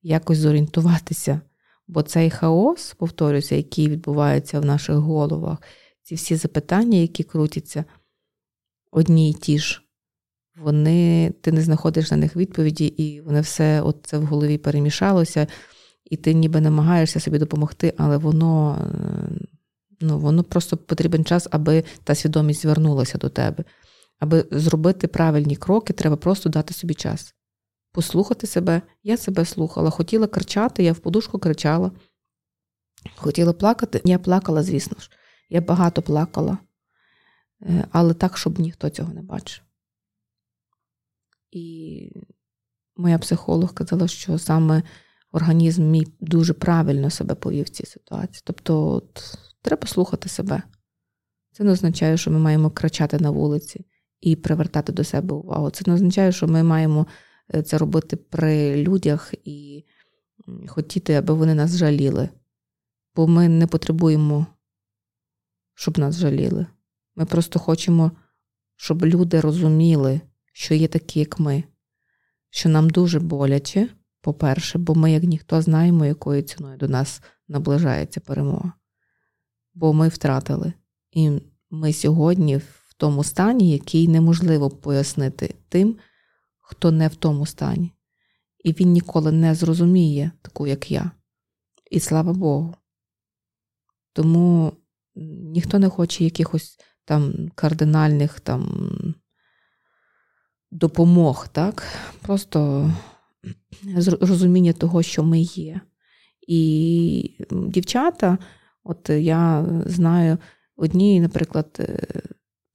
якось 0.03 0.39
зорієнтуватися 0.39 1.41
Бо 1.89 2.03
цей 2.03 2.31
хаос, 2.31 2.95
повторюся, 2.95 3.55
який 3.55 3.89
відбувається 3.89 4.61
в 4.61 4.65
наших 4.65 4.97
головах, 4.97 5.59
ці 6.03 6.15
всі 6.15 6.37
запитання, 6.37 6.99
які 6.99 7.23
крутяться 7.23 7.85
одні 8.91 9.31
й 9.31 9.35
ті 9.35 9.59
ж, 9.59 9.83
вони, 10.57 11.33
ти 11.41 11.53
не 11.53 11.61
знаходиш 11.61 12.11
на 12.11 12.17
них 12.17 12.37
відповіді, 12.37 12.87
і 12.87 13.21
вони 13.21 13.41
все 13.41 13.83
от 13.83 13.97
це 14.03 14.19
в 14.19 14.25
голові 14.25 14.59
перемішалося, 14.59 15.47
і 16.05 16.17
ти 16.17 16.35
ніби 16.35 16.61
намагаєшся 16.61 17.21
собі 17.21 17.39
допомогти, 17.39 17.95
але 17.97 18.17
воно 18.17 18.79
ну, 20.01 20.19
воно 20.19 20.45
просто 20.45 20.77
потрібен 20.77 21.25
час, 21.25 21.49
аби 21.51 21.85
та 22.05 22.15
свідомість 22.15 22.63
звернулася 22.63 23.19
до 23.19 23.29
тебе. 23.29 23.65
Аби 24.19 24.45
зробити 24.51 25.09
правильні 25.09 25.57
кроки, 25.57 25.93
треба 25.93 26.17
просто 26.17 26.49
дати 26.49 26.75
собі 26.75 26.95
час. 26.95 27.35
Послухати 27.93 28.47
себе. 28.47 28.83
Я 29.03 29.17
себе 29.17 29.45
слухала. 29.45 29.91
Хотіла 29.91 30.27
кричати, 30.27 30.83
я 30.83 30.93
в 30.93 30.99
подушку 30.99 31.39
кричала. 31.39 31.93
Хотіла 33.17 33.53
плакати, 33.53 34.01
я 34.05 34.19
плакала, 34.19 34.63
звісно 34.63 34.97
ж. 35.01 35.11
Я 35.49 35.61
багато 35.61 36.03
плакала, 36.03 36.59
е, 37.63 37.85
але 37.93 38.15
так, 38.15 38.39
щоб 38.39 38.59
ніхто 38.59 38.91
цього 38.91 39.13
не 39.13 39.23
бачив. 39.23 39.65
І 41.51 42.13
моя 42.97 43.19
психолог 43.19 43.75
казала, 43.75 44.09
що 44.09 44.39
саме 44.39 44.83
організм 45.33 45.85
мій 45.85 46.07
дуже 46.21 46.53
правильно 46.53 47.11
себе 47.11 47.35
повів 47.35 47.65
в 47.65 47.69
цій 47.69 47.87
ситуації. 47.87 48.43
Тобто, 48.45 48.89
от, 48.89 49.39
треба 49.63 49.89
слухати 49.89 50.29
себе. 50.29 50.63
Це 51.53 51.65
не 51.65 51.71
означає, 51.71 52.17
що 52.17 52.31
ми 52.31 52.39
маємо 52.39 52.71
кричати 52.71 53.19
на 53.19 53.31
вулиці 53.31 53.87
і 54.21 54.37
привертати 54.37 54.93
до 54.93 55.05
себе 55.05 55.35
увагу. 55.35 55.71
Це 55.71 55.83
не 55.87 55.95
означає, 55.95 56.33
що 56.33 56.49
ми 56.49 56.63
маємо 56.63 57.07
це 57.65 57.79
робити 57.79 58.17
при 58.17 58.83
людях 58.83 59.35
і 59.45 59.85
хотіти, 60.69 61.15
аби 61.15 61.35
вони 61.35 61.55
нас 61.55 61.77
жаліли. 61.77 62.29
Бо 63.15 63.27
ми 63.27 63.49
не 63.49 63.67
потребуємо, 63.67 64.47
щоб 65.75 65.99
нас 65.99 66.17
жаліли. 66.17 66.67
Ми 67.17 67.25
просто 67.25 67.59
хочемо, 67.59 68.13
щоб 68.77 69.05
люди 69.05 69.41
розуміли, 69.41 70.21
що 70.53 70.75
є 70.75 70.89
такі, 70.89 71.21
як 71.21 71.41
ми, 71.41 71.65
що 72.51 72.69
нам 72.69 72.91
дуже 72.91 73.21
боляче, 73.21 73.89
по-перше, 74.21 74.79
бо 74.79 74.95
ми, 74.95 75.13
як 75.13 75.23
ніхто, 75.23 75.63
знаємо, 75.63 76.07
якою 76.07 76.43
ціною 76.43 76.79
до 76.79 76.89
нас 76.89 77.23
наближається 77.49 78.21
перемога. 78.21 78.73
Бо 79.75 79.93
ми 79.93 80.09
втратили. 80.09 80.73
І 81.11 81.31
ми 81.71 81.93
сьогодні 81.93 82.57
в 82.57 82.95
тому 82.97 83.25
стані, 83.25 83.71
який 83.71 84.09
неможливо 84.09 84.71
пояснити 84.71 85.55
тим, 85.69 85.97
хто 86.69 86.91
не 86.91 87.09
в 87.09 87.17
тому 87.17 87.47
стані. 87.47 87.93
І 88.65 88.73
він 88.73 88.93
ніколи 88.93 89.33
не 89.33 89.55
зрозуміє 89.55 90.31
таку, 90.43 90.67
як 90.67 90.91
я. 90.91 91.11
І 91.91 92.01
слава 92.01 92.33
Богу. 92.33 92.75
Тому 94.13 94.73
ніхто 95.55 95.79
не 95.79 95.89
хоче 95.89 96.25
якихось 96.25 96.79
там 97.05 97.51
кардинальних 97.55 98.41
там 98.41 99.15
допомог, 100.71 101.49
так? 101.49 101.83
Просто 102.23 102.91
розуміння 104.21 104.73
того, 104.73 105.03
що 105.03 105.23
ми 105.23 105.41
є. 105.41 105.81
І 106.49 107.47
дівчата, 107.51 108.39
от 108.85 109.11
я 109.11 109.67
знаю, 109.87 110.39
одні, 110.77 111.21
наприклад, 111.21 111.77
е, 111.81 112.23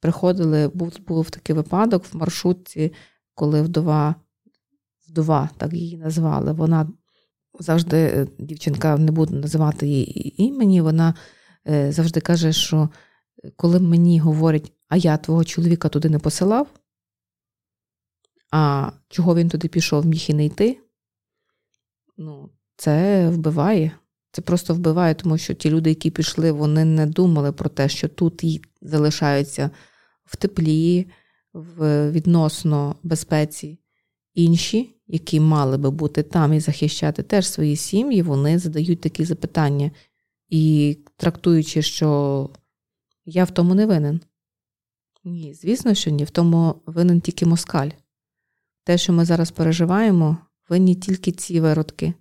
приходили, 0.00 0.68
був 0.68 0.98
був 1.06 1.30
такий 1.30 1.56
випадок 1.56 2.04
в 2.04 2.16
маршрутці, 2.16 2.92
коли 3.34 3.62
вдова, 3.62 4.14
вдова, 5.08 5.50
так 5.56 5.72
її 5.72 5.96
назвали, 5.96 6.52
вона 6.52 6.88
завжди, 7.60 7.96
е, 7.96 8.26
дівчинка, 8.38 8.96
не 8.96 9.12
буду 9.12 9.34
називати 9.34 9.86
її 9.86 10.42
імені, 10.42 10.80
вона 10.80 11.14
е, 11.68 11.92
завжди 11.92 12.20
каже, 12.20 12.52
що 12.52 12.88
коли 13.56 13.80
мені 13.80 14.18
говорять, 14.18 14.72
а 14.88 14.96
я 14.96 15.16
твого 15.16 15.44
чоловіка 15.44 15.88
туди 15.88 16.08
не 16.08 16.18
посилав, 16.18 16.66
а 18.50 18.92
чого 19.08 19.34
він 19.34 19.48
туди 19.48 19.68
пішов, 19.68 20.06
міг 20.06 20.24
і 20.28 20.34
не 20.34 20.44
йти, 20.44 20.78
ну, 22.16 22.50
це 22.76 23.28
вбиває. 23.28 23.92
Це 24.32 24.42
просто 24.42 24.74
вбиває, 24.74 25.14
тому 25.14 25.38
що 25.38 25.54
ті 25.54 25.70
люди, 25.70 25.90
які 25.90 26.10
пішли, 26.10 26.52
вони 26.52 26.84
не 26.84 27.06
думали 27.06 27.52
про 27.52 27.70
те, 27.70 27.88
що 27.88 28.08
тут 28.08 28.44
залишаються 28.82 29.70
в 30.24 30.36
теплі, 30.36 31.06
в 31.54 32.10
відносно 32.10 32.96
безпеці. 33.02 33.78
Інші, 34.34 34.96
які 35.06 35.40
мали 35.40 35.78
би 35.78 35.90
бути 35.90 36.22
там 36.22 36.52
і 36.52 36.60
захищати 36.60 37.22
теж 37.22 37.48
свої 37.48 37.76
сім'ї, 37.76 38.22
вони 38.22 38.58
задають 38.58 39.00
такі 39.00 39.24
запитання 39.24 39.90
і 40.48 40.98
трактуючи, 41.16 41.82
що 41.82 42.50
я 43.24 43.44
в 43.44 43.50
тому 43.50 43.74
не 43.74 43.86
винен. 43.86 44.20
Ні, 45.24 45.54
звісно, 45.54 45.94
що 45.94 46.10
ні, 46.10 46.24
в 46.24 46.30
тому 46.30 46.82
винен 46.86 47.20
тільки 47.20 47.46
москаль. 47.46 47.90
Те, 48.84 48.98
що 48.98 49.12
ми 49.12 49.24
зараз 49.24 49.50
переживаємо, 49.50 50.38
винні 50.68 50.94
тільки 50.94 51.32
ці 51.32 51.60
виродки. 51.60 52.14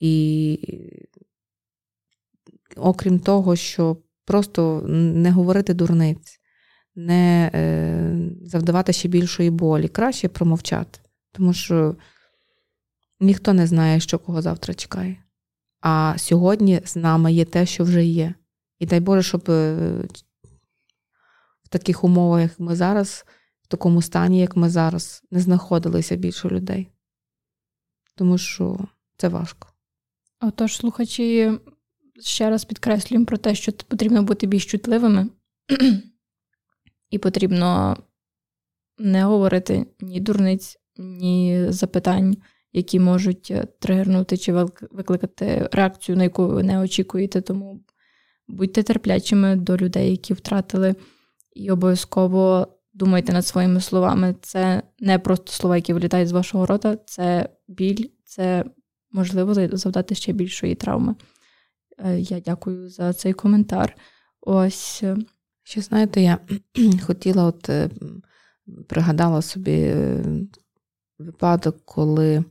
І 0.00 0.58
окрім 2.76 3.20
того, 3.20 3.56
що 3.56 3.96
просто 4.24 4.82
не 4.88 5.30
говорити 5.30 5.74
дурниць, 5.74 6.37
не 6.98 7.50
е, 7.54 8.30
завдавати 8.42 8.92
ще 8.92 9.08
більшої 9.08 9.50
болі, 9.50 9.88
краще 9.88 10.28
промовчати, 10.28 11.00
тому 11.32 11.52
що 11.52 11.96
ніхто 13.20 13.52
не 13.52 13.66
знає, 13.66 14.00
що 14.00 14.18
кого 14.18 14.42
завтра 14.42 14.74
чекає. 14.74 15.16
А 15.80 16.14
сьогодні 16.18 16.80
з 16.84 16.96
нами 16.96 17.32
є 17.32 17.44
те, 17.44 17.66
що 17.66 17.84
вже 17.84 18.04
є. 18.04 18.34
І 18.78 18.86
дай 18.86 19.00
Боже, 19.00 19.22
щоб 19.22 19.50
е, 19.50 19.74
в 21.62 21.68
таких 21.68 22.04
умовах, 22.04 22.42
як 22.42 22.60
ми 22.60 22.76
зараз, 22.76 23.24
в 23.62 23.66
такому 23.66 24.02
стані, 24.02 24.40
як 24.40 24.56
ми 24.56 24.70
зараз, 24.70 25.22
не 25.30 25.40
знаходилися 25.40 26.16
більше 26.16 26.48
людей. 26.48 26.88
Тому 28.14 28.38
що 28.38 28.78
це 29.16 29.28
важко. 29.28 29.68
Отож, 30.40 30.76
слухачі, 30.76 31.52
ще 32.20 32.50
раз 32.50 32.64
підкреслюємо 32.64 33.26
про 33.26 33.36
те, 33.36 33.54
що 33.54 33.72
потрібно 33.72 34.22
бути 34.22 34.46
більш 34.46 34.66
чутливими, 34.66 35.28
і 37.10 37.18
потрібно 37.18 37.96
не 38.98 39.24
говорити 39.24 39.86
ні 40.00 40.20
дурниць, 40.20 40.78
ні 40.96 41.66
запитань, 41.68 42.36
які 42.72 43.00
можуть 43.00 43.50
е, 43.50 43.66
тригернути 43.78 44.36
чи 44.36 44.52
викликати 44.90 45.68
реакцію, 45.72 46.16
на 46.16 46.22
яку 46.22 46.46
ви 46.46 46.62
не 46.62 46.80
очікуєте. 46.80 47.40
Тому 47.40 47.84
будьте 48.48 48.82
терплячими 48.82 49.56
до 49.56 49.76
людей, 49.76 50.10
які 50.10 50.34
втратили, 50.34 50.94
і 51.54 51.70
обов'язково 51.70 52.68
думайте 52.92 53.32
над 53.32 53.46
своїми 53.46 53.80
словами. 53.80 54.34
Це 54.42 54.82
не 54.98 55.18
просто 55.18 55.52
слова, 55.52 55.76
які 55.76 55.92
вилітають 55.92 56.28
з 56.28 56.32
вашого 56.32 56.66
рота, 56.66 56.96
це 57.06 57.48
біль, 57.68 58.08
це 58.24 58.64
можливо 59.12 59.54
завдати 59.54 60.14
ще 60.14 60.32
більшої 60.32 60.74
травми. 60.74 61.14
Е, 61.98 62.20
я 62.20 62.40
дякую 62.40 62.88
за 62.88 63.12
цей 63.12 63.32
коментар. 63.32 63.96
Ось. 64.40 65.04
Е, 65.68 65.70
ще 65.70 65.80
знаєте, 65.80 66.20
я 66.20 66.38
хотіла, 67.02 67.44
от 67.44 67.68
е, 67.68 67.90
пригадала 68.88 69.42
собі 69.42 69.94
випадок, 71.18 71.76
коли 71.84 72.44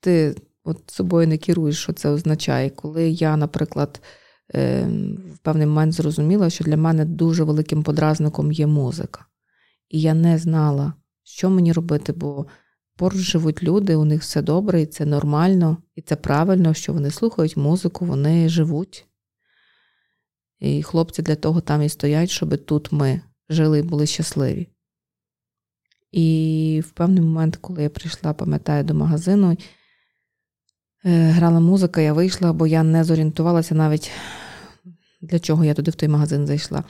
ти 0.00 0.36
от 0.64 0.90
собою 0.90 1.28
не 1.28 1.38
керуєш, 1.38 1.78
що 1.78 1.92
це 1.92 2.08
означає. 2.08 2.70
Коли 2.70 3.10
я, 3.10 3.36
наприклад, 3.36 4.02
в 4.54 5.38
певний 5.42 5.66
момент 5.66 5.92
зрозуміла, 5.92 6.50
що 6.50 6.64
для 6.64 6.76
мене 6.76 7.04
дуже 7.04 7.44
великим 7.44 7.82
подразником 7.82 8.52
є 8.52 8.66
музика. 8.66 9.26
І 9.88 10.00
я 10.00 10.14
не 10.14 10.38
знала, 10.38 10.92
що 11.22 11.50
мені 11.50 11.72
робити, 11.72 12.12
бо 12.12 12.46
Поруч 13.00 13.20
живуть 13.20 13.62
люди, 13.62 13.96
у 13.96 14.04
них 14.04 14.22
все 14.22 14.42
добре, 14.42 14.82
і 14.82 14.86
це 14.86 15.06
нормально, 15.06 15.76
і 15.94 16.02
це 16.02 16.16
правильно, 16.16 16.74
що 16.74 16.92
вони 16.92 17.10
слухають 17.10 17.56
музику, 17.56 18.04
вони 18.04 18.48
живуть. 18.48 19.09
І 20.60 20.82
хлопці 20.82 21.22
для 21.22 21.34
того 21.34 21.60
там 21.60 21.82
і 21.82 21.88
стоять, 21.88 22.30
щоб 22.30 22.64
тут 22.64 22.92
ми 22.92 23.20
жили 23.48 23.78
і 23.78 23.82
були 23.82 24.06
щасливі. 24.06 24.68
І 26.12 26.82
в 26.86 26.90
певний 26.90 27.22
момент, 27.22 27.56
коли 27.56 27.82
я 27.82 27.90
прийшла, 27.90 28.32
пам'ятаю, 28.32 28.84
до 28.84 28.94
магазину, 28.94 29.56
е, 31.04 31.30
грала 31.30 31.60
музика, 31.60 32.00
я 32.00 32.12
вийшла, 32.12 32.52
бо 32.52 32.66
я 32.66 32.82
не 32.82 33.04
зорієнтувалася 33.04 33.74
навіть 33.74 34.10
для 35.20 35.38
чого 35.38 35.64
я 35.64 35.74
туди 35.74 35.90
в 35.90 35.94
той 35.94 36.08
магазин 36.08 36.46
зайшла. 36.46 36.84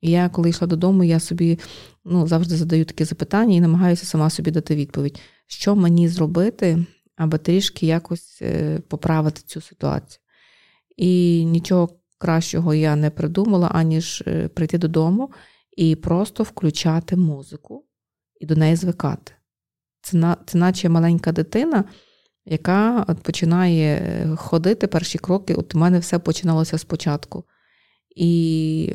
І 0.00 0.10
я, 0.10 0.28
коли 0.28 0.50
йшла 0.50 0.66
додому, 0.66 1.04
я 1.04 1.20
собі 1.20 1.58
ну, 2.04 2.26
завжди 2.26 2.56
задаю 2.56 2.84
такі 2.84 3.04
запитання 3.04 3.56
і 3.56 3.60
намагаюся 3.60 4.06
сама 4.06 4.30
собі 4.30 4.50
дати 4.50 4.76
відповідь 4.76 5.20
що 5.46 5.76
мені 5.76 6.08
зробити, 6.08 6.86
аби 7.16 7.38
трішки 7.38 7.86
якось 7.86 8.38
е, 8.42 8.80
поправити 8.88 9.42
цю 9.46 9.60
ситуацію. 9.60 10.20
І 10.96 11.44
нічого 11.44 11.88
кращого 12.24 12.74
я 12.74 12.96
не 12.96 13.10
придумала, 13.10 13.68
аніж 13.68 14.22
е, 14.26 14.48
прийти 14.48 14.78
додому 14.78 15.30
і 15.76 15.96
просто 15.96 16.42
включати 16.42 17.16
музику 17.16 17.84
і 18.40 18.46
до 18.46 18.56
неї 18.56 18.76
звикати. 18.76 19.32
Це, 20.02 20.36
це 20.46 20.58
наче 20.58 20.88
маленька 20.88 21.32
дитина, 21.32 21.84
яка 22.44 23.04
от 23.08 23.22
починає 23.22 23.96
е, 23.96 24.36
ходити 24.36 24.86
перші 24.86 25.18
кроки. 25.18 25.54
От 25.54 25.74
у 25.74 25.78
мене 25.78 25.98
все 25.98 26.18
починалося 26.18 26.78
спочатку. 26.78 27.44
І 28.16 28.94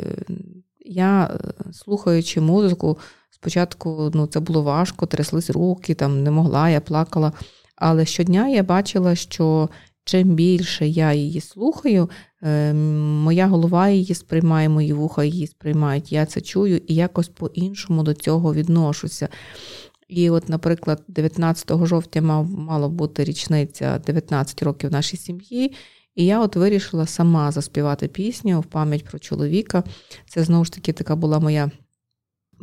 я, 0.80 1.39
слухаючи 1.72 2.42
музику, 2.42 2.98
Спочатку 3.42 4.12
ну, 4.13 4.28
це 4.28 4.39
було 4.39 4.62
важко, 4.62 5.06
тряслись 5.06 5.50
руки, 5.50 5.94
там 5.94 6.24
не 6.24 6.32
могла, 6.32 6.70
я 6.70 6.82
плакала. 6.82 7.32
Але 7.76 8.06
щодня 8.06 8.48
я 8.48 8.63
бачила, 8.63 9.15
що 9.15 9.70
чим 10.10 10.36
більше 10.36 10.88
я 10.88 11.13
її 11.13 11.41
слухаю, 11.41 12.10
е, 12.43 12.74
моя 12.74 13.48
голова 13.48 13.89
її 13.89 14.15
сприймає, 14.15 14.69
мої 14.69 14.93
вуха 14.93 15.24
її 15.24 15.48
сприймають. 15.48 16.12
Я 16.12 16.26
це 16.26 16.41
чую 16.41 16.82
і 16.88 16.95
якось 16.95 17.30
по-іншому 17.30 18.04
до 18.04 18.13
цього 18.13 18.54
відношуся. 18.54 19.30
І, 20.08 20.30
от, 20.30 20.50
наприклад, 20.50 21.04
19 21.08 21.86
жовтня 21.86 22.22
мав 22.22 22.50
мало 22.50 22.89
бути 22.89 23.24
річниця 23.24 24.00
19 24.00 24.63
років 24.63 24.91
нашій 24.91 25.17
сім'ї. 25.17 25.74
І 26.15 26.26
я 26.26 26.41
от 26.41 26.56
вирішила 26.56 27.06
сама 27.06 27.52
заспівати 27.52 28.08
пісню 28.08 28.60
в 28.60 28.65
пам'ять 28.65 29.06
про 29.06 29.19
чоловіка. 29.19 29.84
Це 30.30 30.43
знову 30.43 30.65
ж 30.65 30.72
таки 30.72 30.93
така 30.93 31.15
була 31.15 31.39
моя 31.39 31.72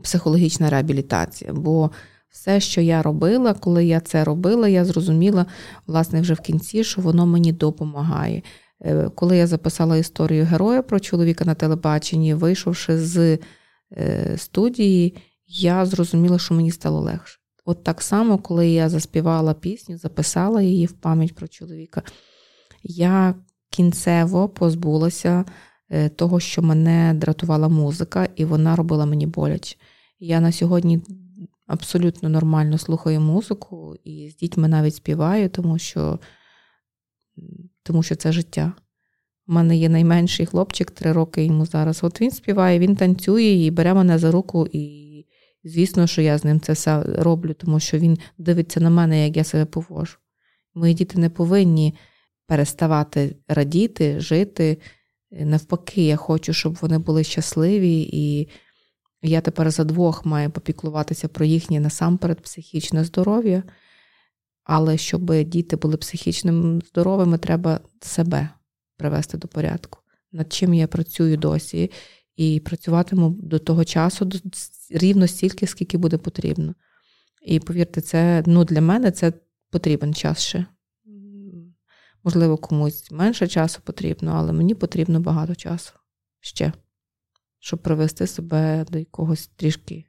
психологічна 0.02 0.70
реабілітація. 0.70 1.52
Бо 1.52 1.90
все, 2.28 2.60
що 2.60 2.80
я 2.80 3.02
робила, 3.02 3.54
коли 3.54 3.84
я 3.84 4.00
це 4.00 4.24
робила, 4.24 4.68
я 4.68 4.84
зрозуміла, 4.84 5.46
власне, 5.86 6.20
вже 6.20 6.34
в 6.34 6.40
кінці, 6.40 6.84
що 6.84 7.02
воно 7.02 7.26
мені 7.26 7.52
допомагає. 7.52 8.42
Е, 8.80 9.10
коли 9.14 9.36
я 9.36 9.46
записала 9.46 9.96
історію 9.96 10.44
героя 10.44 10.82
про 10.82 11.00
чоловіка 11.00 11.44
на 11.44 11.54
телебаченні, 11.54 12.34
вийшовши 12.34 12.98
з 12.98 13.38
е, 13.92 14.34
студії, 14.38 15.16
я 15.46 15.86
зрозуміла, 15.86 16.38
що 16.38 16.54
мені 16.54 16.70
стало 16.70 17.00
легше. 17.00 17.38
От 17.64 17.84
так 17.84 18.02
само, 18.02 18.38
коли 18.38 18.68
я 18.68 18.88
заспівала 18.88 19.54
пісню, 19.54 19.98
записала 19.98 20.62
її 20.62 20.86
в 20.86 20.92
пам'ять 20.92 21.34
про 21.34 21.48
чоловіка, 21.48 22.02
я 22.82 23.34
кінцево 23.70 24.48
позбулася 24.48 25.44
е, 25.90 26.08
того, 26.08 26.40
що 26.40 26.62
мене 26.62 27.14
дратувала 27.14 27.68
музика, 27.68 28.28
і 28.36 28.44
вона 28.44 28.76
робила 28.76 29.06
мені 29.06 29.26
боляче. 29.26 29.76
Я 30.18 30.40
на 30.40 30.52
сьогодні 30.52 31.02
абсолютно 31.66 32.29
нормально 32.29 32.79
слухаю 32.79 33.20
музику 33.20 33.96
і 34.05 34.31
з 34.31 34.37
дітьми 34.37 34.68
навіть 34.68 34.94
співаю, 34.94 35.48
тому 35.48 35.79
що 35.79 36.18
тому 37.83 38.02
що 38.02 38.14
це 38.14 38.33
життя. 38.33 38.72
У 39.48 39.52
мене 39.52 39.76
є 39.76 39.88
найменший 39.88 40.46
хлопчик, 40.46 40.90
три 40.90 41.12
роки 41.12 41.44
йому 41.44 41.66
зараз. 41.66 42.05
От 42.05 42.20
він 42.20 42.31
співає, 42.31 42.79
він 42.79 42.96
танцює 42.96 43.42
і 43.42 43.70
бере 43.70 43.94
мене 43.94 44.18
за 44.18 44.31
руку, 44.31 44.68
і 44.72 45.26
звісно, 45.64 46.07
що 46.07 46.22
я 46.22 46.38
з 46.38 46.44
ним 46.44 46.61
це 46.61 46.72
все 46.72 47.02
роблю, 47.02 47.55
тому 47.55 47.81
що 47.81 47.98
він 47.98 48.18
дивиться 48.38 48.81
на 48.81 48.90
мене, 48.90 49.26
як 49.26 49.37
я 49.37 49.44
себе 49.44 49.64
повожу. 49.64 50.18
Мої 50.74 50.94
діти 50.94 51.18
не 51.18 51.31
повинні 51.31 51.94
переставати 52.46 53.37
радіти, 53.48 54.20
жити. 54.20 54.79
Навпаки, 55.31 56.07
я 56.07 56.16
хочу, 56.16 56.52
щоб 56.52 56.79
вони 56.81 56.98
були 56.98 57.24
щасливі, 57.24 58.09
і 58.12 58.48
я 59.26 59.40
тепер 59.40 59.70
за 59.70 59.84
двох 59.84 60.26
маю 60.26 60.50
попіклуватися 60.50 61.28
про 61.28 61.44
їхнє 61.44 61.80
насамперед 61.80 62.40
психічне 62.40 63.04
здоров'я. 63.04 63.62
Але 64.64 64.98
щоб 64.98 65.34
діти 65.44 65.76
були 65.76 65.96
психічно 65.96 66.80
здоровими, 66.88 67.38
треба 67.38 67.80
себе 68.00 68.48
привести 68.96 69.38
до 69.38 69.48
порядку. 69.48 69.98
Над 70.32 70.52
чим 70.52 70.74
я 70.74 70.86
працюю 70.86 71.36
досі, 71.36 71.90
і 72.36 72.60
працюватиму 72.60 73.30
до 73.30 73.58
того 73.58 73.84
часу 73.84 74.30
рівно 74.90 75.26
стільки, 75.26 75.66
скільки 75.66 75.98
буде 75.98 76.18
потрібно. 76.18 76.74
І 77.42 77.60
повірте, 77.60 78.00
це 78.00 78.42
ну, 78.46 78.64
для 78.64 78.80
мене 78.80 79.10
це 79.10 79.32
потрібен 79.70 80.14
час 80.14 80.40
ще. 80.40 80.66
Можливо, 82.24 82.56
комусь 82.56 83.10
менше 83.10 83.46
часу 83.48 83.80
потрібно, 83.84 84.32
але 84.36 84.52
мені 84.52 84.74
потрібно 84.74 85.20
багато 85.20 85.54
часу 85.54 85.92
ще, 86.40 86.72
щоб 87.60 87.82
привести 87.82 88.26
себе 88.26 88.86
до 88.90 88.98
якогось 88.98 89.46
трішки 89.46 90.04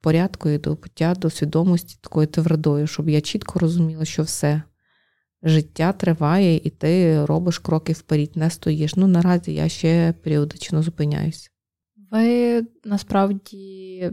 порядку 0.00 0.48
і 0.48 0.58
до 0.58 0.74
буття, 0.74 1.14
до 1.14 1.30
свідомості 1.30 1.98
такою 2.00 2.26
твердою, 2.26 2.86
щоб 2.86 3.08
я 3.08 3.20
чітко 3.20 3.58
розуміла, 3.58 4.04
що 4.04 4.22
все. 4.22 4.62
Життя 5.42 5.92
триває, 5.92 6.56
і 6.56 6.70
ти 6.70 7.24
робиш 7.24 7.58
кроки 7.58 7.92
вперед, 7.92 8.36
не 8.36 8.50
стоїш. 8.50 8.96
Ну, 8.96 9.06
наразі 9.06 9.54
я 9.54 9.68
ще 9.68 10.14
періодично 10.22 10.82
зупиняюся. 10.82 11.50
Ви 12.10 12.62
насправді 12.84 14.10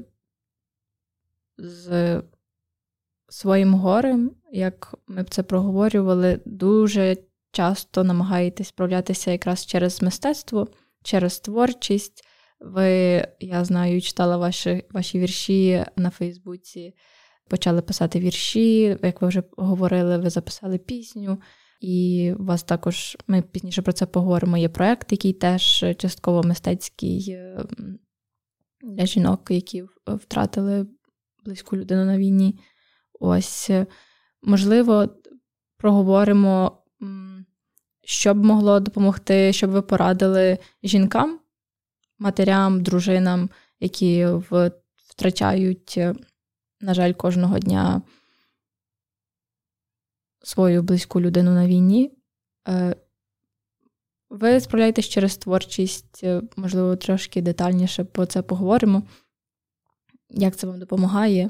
з 1.58 2.22
своїм 3.30 3.74
горем, 3.74 4.32
як 4.52 4.96
ми 5.08 5.24
б 5.24 5.30
це 5.30 5.44
проговорювали, 5.44 6.40
дуже 6.46 7.18
часто 7.52 8.04
намагаєтесь 8.04 8.68
справлятися 8.68 9.32
якраз 9.32 9.66
через 9.66 10.02
мистецтво, 10.02 10.68
через 11.04 11.40
творчість. 11.40 12.24
Ви, 12.62 13.28
я 13.40 13.64
знаю, 13.66 14.02
читала 14.02 14.38
ваші 14.38 14.84
ваші 14.92 15.20
вірші 15.20 15.86
на 15.96 16.10
Фейсбуці, 16.10 16.94
почали 17.50 17.82
писати 17.82 18.20
вірші. 18.20 18.98
Як 19.04 19.22
ви 19.22 19.28
вже 19.28 19.44
говорили, 19.58 20.18
ви 20.18 20.30
записали 20.30 20.78
пісню, 20.78 21.42
і 21.80 22.34
у 22.40 22.44
вас 22.44 22.64
також, 22.64 23.18
ми 23.28 23.42
пізніше 23.42 23.82
про 23.82 23.94
це 23.94 24.06
поговоримо. 24.06 24.58
Є 24.58 24.70
проект, 24.70 25.12
який 25.12 25.34
теж 25.34 25.86
частково 25.98 26.44
мистецький 26.44 27.38
для 28.84 29.06
жінок, 29.06 29.48
які 29.52 29.84
втратили 30.08 30.88
близьку 31.46 31.78
людину 31.78 32.06
на 32.06 32.18
війні. 32.18 32.60
Ось, 33.20 33.72
можливо, 34.42 35.10
проговоримо, 35.78 36.84
що 38.04 38.34
б 38.34 38.46
могло 38.46 38.80
допомогти, 38.80 39.54
щоб 39.54 39.70
ви 39.70 39.82
порадили 39.82 40.58
жінкам 40.84 41.41
матерям, 42.22 42.84
дружинам, 42.84 43.50
які 43.80 44.28
втрачають, 45.10 45.94
е, 45.98 46.16
на 46.82 46.94
жаль, 46.94 47.14
кожного 47.14 47.60
дня 47.60 48.02
свою 50.44 50.84
близьку 50.84 51.22
людину 51.22 51.52
на 51.52 51.68
війні. 51.68 52.12
Е, 52.68 52.96
ви 54.30 54.60
справляєтесь 54.60 55.06
через 55.06 55.38
творчість, 55.38 56.24
е, 56.24 56.42
можливо, 56.56 56.96
трошки 56.96 57.42
детальніше 57.42 58.04
про 58.04 58.26
це 58.26 58.42
поговоримо. 58.42 59.04
Як 60.30 60.56
це 60.56 60.68
вам 60.68 60.80
допомагає? 60.80 61.50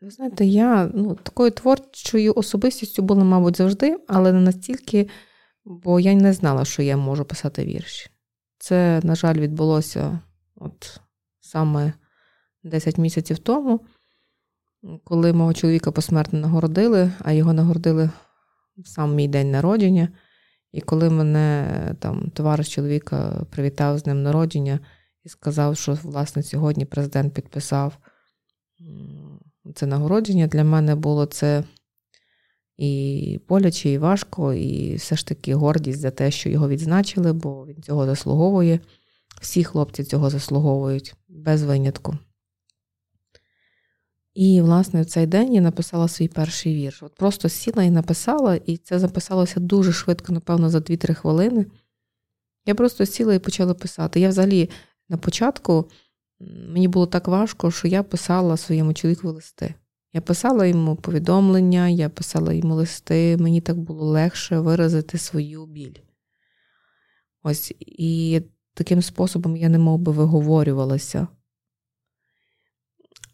Ви 0.00 0.10
знаєте, 0.10 0.44
я 0.44 0.90
ну, 0.94 1.14
такою 1.14 1.50
творчою 1.50 2.32
особистістю 2.36 3.02
була, 3.02 3.24
мабуть, 3.24 3.56
завжди, 3.56 3.96
але 4.08 4.32
не 4.32 4.40
настільки, 4.40 5.08
бо 5.64 6.00
я 6.00 6.14
не 6.14 6.32
знала, 6.32 6.64
що 6.64 6.82
я 6.82 6.96
можу 6.96 7.24
писати 7.24 7.64
вірші. 7.64 8.10
Це, 8.66 9.00
на 9.04 9.14
жаль, 9.14 9.34
відбулося 9.34 10.20
от 10.56 11.00
саме 11.40 11.92
10 12.62 12.98
місяців 12.98 13.38
тому, 13.38 13.80
коли 15.04 15.32
мого 15.32 15.54
чоловіка 15.54 15.92
посмертно 15.92 16.38
нагородили, 16.38 17.12
а 17.18 17.32
його 17.32 17.52
нагородили 17.52 18.10
в 18.76 18.88
сам 18.88 19.14
мій 19.14 19.28
день 19.28 19.50
народження. 19.50 20.08
І 20.72 20.80
коли 20.80 21.10
мене 21.10 21.94
там 21.98 22.30
товариш 22.30 22.74
чоловіка 22.74 23.46
привітав 23.50 23.98
з 23.98 24.02
днем 24.02 24.22
народження 24.22 24.80
і 25.24 25.28
сказав, 25.28 25.76
що 25.76 25.94
власне 26.02 26.42
сьогодні 26.42 26.84
президент 26.84 27.34
підписав 27.34 27.98
це 29.74 29.86
нагородження, 29.86 30.46
для 30.46 30.64
мене 30.64 30.94
було 30.94 31.26
це 31.26 31.64
і 32.78 33.40
боляче, 33.48 33.90
і 33.90 33.98
важко, 33.98 34.52
і 34.52 34.94
все 34.94 35.16
ж 35.16 35.26
таки 35.26 35.54
гордість 35.54 36.00
за 36.00 36.10
те, 36.10 36.30
що 36.30 36.48
його 36.48 36.68
відзначили, 36.68 37.32
бо 37.32 37.66
він 37.66 37.82
цього 37.82 38.06
заслуговує. 38.06 38.80
Всі 39.40 39.64
хлопці 39.64 40.04
цього 40.04 40.30
заслуговують 40.30 41.14
без 41.28 41.62
винятку. 41.62 42.18
І, 44.34 44.60
власне, 44.62 45.02
в 45.02 45.06
цей 45.06 45.26
день 45.26 45.54
я 45.54 45.60
написала 45.60 46.08
свій 46.08 46.28
перший 46.28 46.74
вірш. 46.74 47.02
От 47.02 47.14
Просто 47.14 47.48
сіла 47.48 47.82
і 47.82 47.90
написала, 47.90 48.56
і 48.56 48.76
це 48.76 48.98
записалося 48.98 49.60
дуже 49.60 49.92
швидко, 49.92 50.32
напевно, 50.32 50.70
за 50.70 50.78
2-3 50.78 51.14
хвилини. 51.14 51.66
Я 52.66 52.74
просто 52.74 53.06
сіла 53.06 53.34
і 53.34 53.38
почала 53.38 53.74
писати. 53.74 54.20
Я 54.20 54.28
взагалі 54.28 54.70
на 55.08 55.16
початку 55.16 55.90
мені 56.40 56.88
було 56.88 57.06
так 57.06 57.28
важко, 57.28 57.70
що 57.70 57.88
я 57.88 58.02
писала 58.02 58.56
своєму 58.56 58.94
чоловіку 58.94 59.32
листи. 59.32 59.74
Я 60.12 60.20
писала 60.20 60.66
йому 60.66 60.96
повідомлення, 60.96 61.88
я 61.88 62.08
писала 62.08 62.52
йому 62.52 62.74
листи, 62.74 63.36
мені 63.36 63.60
так 63.60 63.78
було 63.78 64.06
легше 64.06 64.58
виразити 64.58 65.18
свою 65.18 65.66
біль. 65.66 65.96
Ось 67.42 67.74
і 67.80 68.42
таким 68.74 69.02
способом 69.02 69.56
я 69.56 69.68
не 69.68 69.78
мов 69.78 69.98
би 69.98 70.12
виговорювалася. 70.12 71.28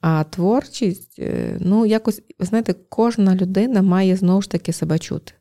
А 0.01 0.25
творчість, 0.25 1.19
е, 1.19 1.57
ну, 1.61 1.87
якось, 1.87 2.23
ви 2.39 2.47
знаєте, 2.47 2.75
кожна 2.89 3.35
людина 3.35 3.83
має 3.83 4.17
знову 4.17 4.43
ж 4.43 4.51
таки 4.51 4.73
себе 4.73 4.99
чути. 4.99 5.33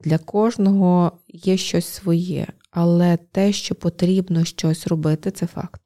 Для 0.00 0.18
кожного 0.18 1.18
є 1.28 1.56
щось 1.56 1.86
своє, 1.86 2.46
але 2.70 3.16
те, 3.16 3.52
що 3.52 3.74
потрібно 3.74 4.44
щось 4.44 4.86
робити, 4.86 5.30
це 5.30 5.46
факт. 5.46 5.79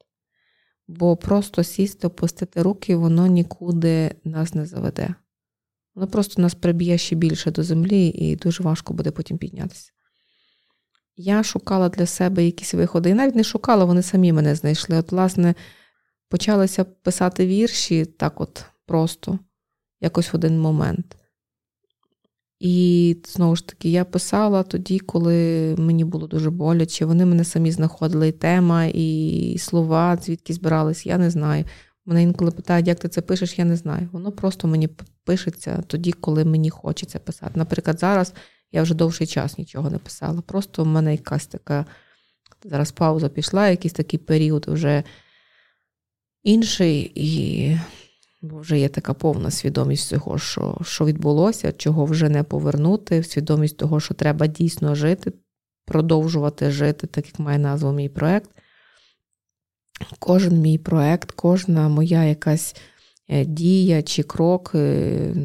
Бо 0.87 1.17
просто 1.17 1.63
сісти, 1.63 2.07
опустити 2.07 2.61
руки, 2.61 2.95
воно 2.95 3.27
нікуди 3.27 4.15
нас 4.23 4.53
не 4.53 4.65
заведе. 4.65 5.15
Воно 5.95 6.07
просто 6.07 6.41
нас 6.41 6.55
приб'є 6.55 6.97
ще 6.97 7.15
більше 7.15 7.51
до 7.51 7.63
землі, 7.63 8.07
і 8.07 8.35
дуже 8.35 8.63
важко 8.63 8.93
буде 8.93 9.11
потім 9.11 9.37
піднятися. 9.37 9.91
Я 11.17 11.43
шукала 11.43 11.89
для 11.89 12.05
себе 12.05 12.45
якісь 12.45 12.73
виходи. 12.73 13.09
І 13.09 13.13
навіть 13.13 13.35
не 13.35 13.43
шукала, 13.43 13.85
вони 13.85 14.01
самі 14.01 14.33
мене 14.33 14.55
знайшли. 14.55 14.97
От, 14.97 15.11
власне, 15.11 15.55
почалися 16.29 16.83
писати 16.83 17.47
вірші 17.47 18.05
так 18.05 18.41
от 18.41 18.65
просто, 18.85 19.39
якось 20.01 20.33
в 20.33 20.35
один 20.35 20.59
момент. 20.59 21.17
І 22.59 23.17
знову 23.27 23.55
ж 23.55 23.67
таки, 23.67 23.89
я 23.89 24.05
писала 24.05 24.63
тоді, 24.63 24.99
коли 24.99 25.75
мені 25.77 26.05
було 26.05 26.27
дуже 26.27 26.49
боляче. 26.49 27.05
Вони 27.05 27.25
мене 27.25 27.43
самі 27.43 27.71
знаходили 27.71 28.27
і 28.27 28.31
тема, 28.31 28.85
і 28.85 29.57
слова, 29.59 30.17
звідки 30.17 30.53
збирались, 30.53 31.05
я 31.05 31.17
не 31.17 31.29
знаю. 31.29 31.65
Мене 32.05 32.23
інколи 32.23 32.51
питають, 32.51 32.87
як 32.87 32.99
ти 32.99 33.09
це 33.09 33.21
пишеш, 33.21 33.59
я 33.59 33.65
не 33.65 33.75
знаю. 33.75 34.09
Воно 34.11 34.31
просто 34.31 34.67
мені 34.67 34.89
пишеться 35.23 35.83
тоді, 35.87 36.11
коли 36.11 36.45
мені 36.45 36.69
хочеться 36.69 37.19
писати. 37.19 37.51
Наприклад, 37.55 37.99
зараз 37.99 38.33
я 38.71 38.81
вже 38.81 38.93
довший 38.93 39.27
час 39.27 39.57
нічого 39.57 39.89
не 39.89 39.97
писала. 39.97 40.41
Просто 40.41 40.83
в 40.83 40.87
мене 40.87 41.11
якась 41.11 41.47
така 41.47 41.85
зараз 42.63 42.91
пауза 42.91 43.29
пішла, 43.29 43.69
якийсь 43.69 43.93
такий 43.93 44.19
період 44.19 44.65
вже 44.67 45.03
інший, 46.43 47.11
і 47.15 47.77
вже 48.53 48.79
є 48.79 48.89
така 48.89 49.13
повна 49.13 49.51
свідомість 49.51 50.07
цього, 50.07 50.37
що, 50.37 50.77
що 50.81 51.05
відбулося, 51.05 51.71
чого 51.71 52.05
вже 52.05 52.29
не 52.29 52.43
повернути, 52.43 53.23
свідомість 53.23 53.77
того, 53.77 53.99
що 53.99 54.13
треба 54.13 54.47
дійсно 54.47 54.95
жити, 54.95 55.33
продовжувати 55.85 56.71
жити, 56.71 57.07
так 57.07 57.25
як 57.25 57.39
має 57.39 57.59
назву 57.59 57.91
мій 57.91 58.09
проект. 58.09 58.49
Кожен 60.19 60.61
мій 60.61 60.77
проект, 60.77 61.31
кожна 61.31 61.89
моя 61.89 62.23
якась 62.23 62.75
е, 63.27 63.45
дія 63.45 64.03
чи 64.03 64.23
крок. 64.23 64.71
Е, 64.75 65.35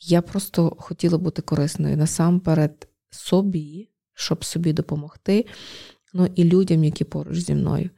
я 0.00 0.22
просто 0.22 0.76
хотіла 0.78 1.18
бути 1.18 1.42
корисною 1.42 1.96
насамперед 1.96 2.88
собі, 3.10 3.88
щоб 4.14 4.44
собі 4.44 4.72
допомогти, 4.72 5.46
ну 6.14 6.28
і 6.34 6.44
людям, 6.44 6.84
які 6.84 7.04
поруч 7.04 7.38
зі 7.38 7.54
мною. 7.54 7.90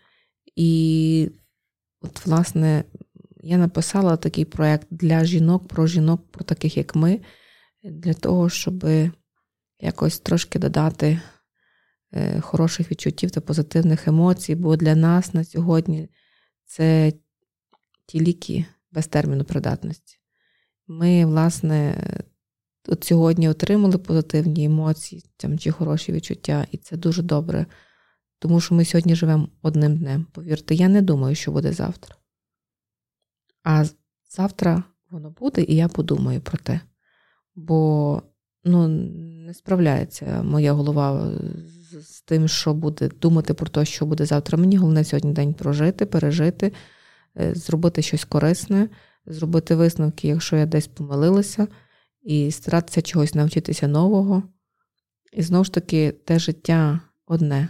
І, 0.56 1.30
от, 2.00 2.26
власне, 2.26 2.84
я 3.42 3.58
написала 3.58 4.16
такий 4.16 4.44
проєкт 4.44 4.86
для 4.90 5.24
жінок, 5.24 5.68
про 5.68 5.86
жінок, 5.86 6.32
про 6.32 6.44
таких, 6.44 6.76
як 6.76 6.94
ми, 6.94 7.20
для 7.82 8.14
того, 8.14 8.48
щоб 8.48 8.86
якось 9.80 10.18
трошки 10.18 10.58
додати 10.58 11.20
Е, 12.12 12.40
хороших 12.40 12.90
відчуттів 12.90 13.30
та 13.30 13.40
позитивних 13.40 14.08
емоцій, 14.08 14.54
бо 14.54 14.76
для 14.76 14.94
нас 14.94 15.34
на 15.34 15.44
сьогодні 15.44 16.08
це 16.64 17.12
ті 18.06 18.20
ліки 18.20 18.64
без 18.92 19.06
терміну 19.06 19.44
придатності. 19.44 20.18
Ми, 20.86 21.26
власне, 21.26 22.06
от 22.88 23.04
сьогодні 23.04 23.48
отримали 23.48 23.98
позитивні 23.98 24.64
емоції 24.64 25.24
там, 25.36 25.58
чи 25.58 25.70
хороші 25.70 26.12
відчуття, 26.12 26.66
і 26.72 26.76
це 26.76 26.96
дуже 26.96 27.22
добре. 27.22 27.66
Тому 28.38 28.60
що 28.60 28.74
ми 28.74 28.84
сьогодні 28.84 29.14
живемо 29.14 29.48
одним 29.62 29.96
днем. 29.96 30.26
Повірте, 30.32 30.74
я 30.74 30.88
не 30.88 31.02
думаю, 31.02 31.34
що 31.34 31.52
буде 31.52 31.72
завтра. 31.72 32.16
А 33.64 33.84
завтра 34.30 34.84
воно 35.10 35.30
буде, 35.30 35.62
і 35.62 35.76
я 35.76 35.88
подумаю 35.88 36.40
про 36.40 36.58
те. 36.58 36.80
Бо 37.54 38.22
ну, 38.64 38.88
не 38.88 39.54
справляється 39.54 40.42
моя 40.42 40.72
голова 40.72 41.32
з 42.00 42.22
тим, 42.22 42.48
що 42.48 42.74
буде 42.74 43.08
думати 43.08 43.54
про 43.54 43.66
те, 43.68 43.84
що 43.84 44.06
буде 44.06 44.26
завтра. 44.26 44.58
Мені 44.58 44.76
головне 44.76 45.04
сьогодні 45.04 45.32
день 45.32 45.54
прожити, 45.54 46.06
пережити, 46.06 46.72
е, 47.40 47.54
зробити 47.54 48.02
щось 48.02 48.24
корисне, 48.24 48.88
зробити 49.26 49.74
висновки, 49.74 50.28
якщо 50.28 50.56
я 50.56 50.66
десь 50.66 50.88
помилилася, 50.88 51.68
і 52.22 52.50
старатися 52.50 53.02
чогось 53.02 53.34
навчитися 53.34 53.88
нового. 53.88 54.42
І 55.32 55.42
знову 55.42 55.64
ж 55.64 55.72
таки, 55.72 56.12
те 56.12 56.38
життя 56.38 57.00
одне. 57.26 57.68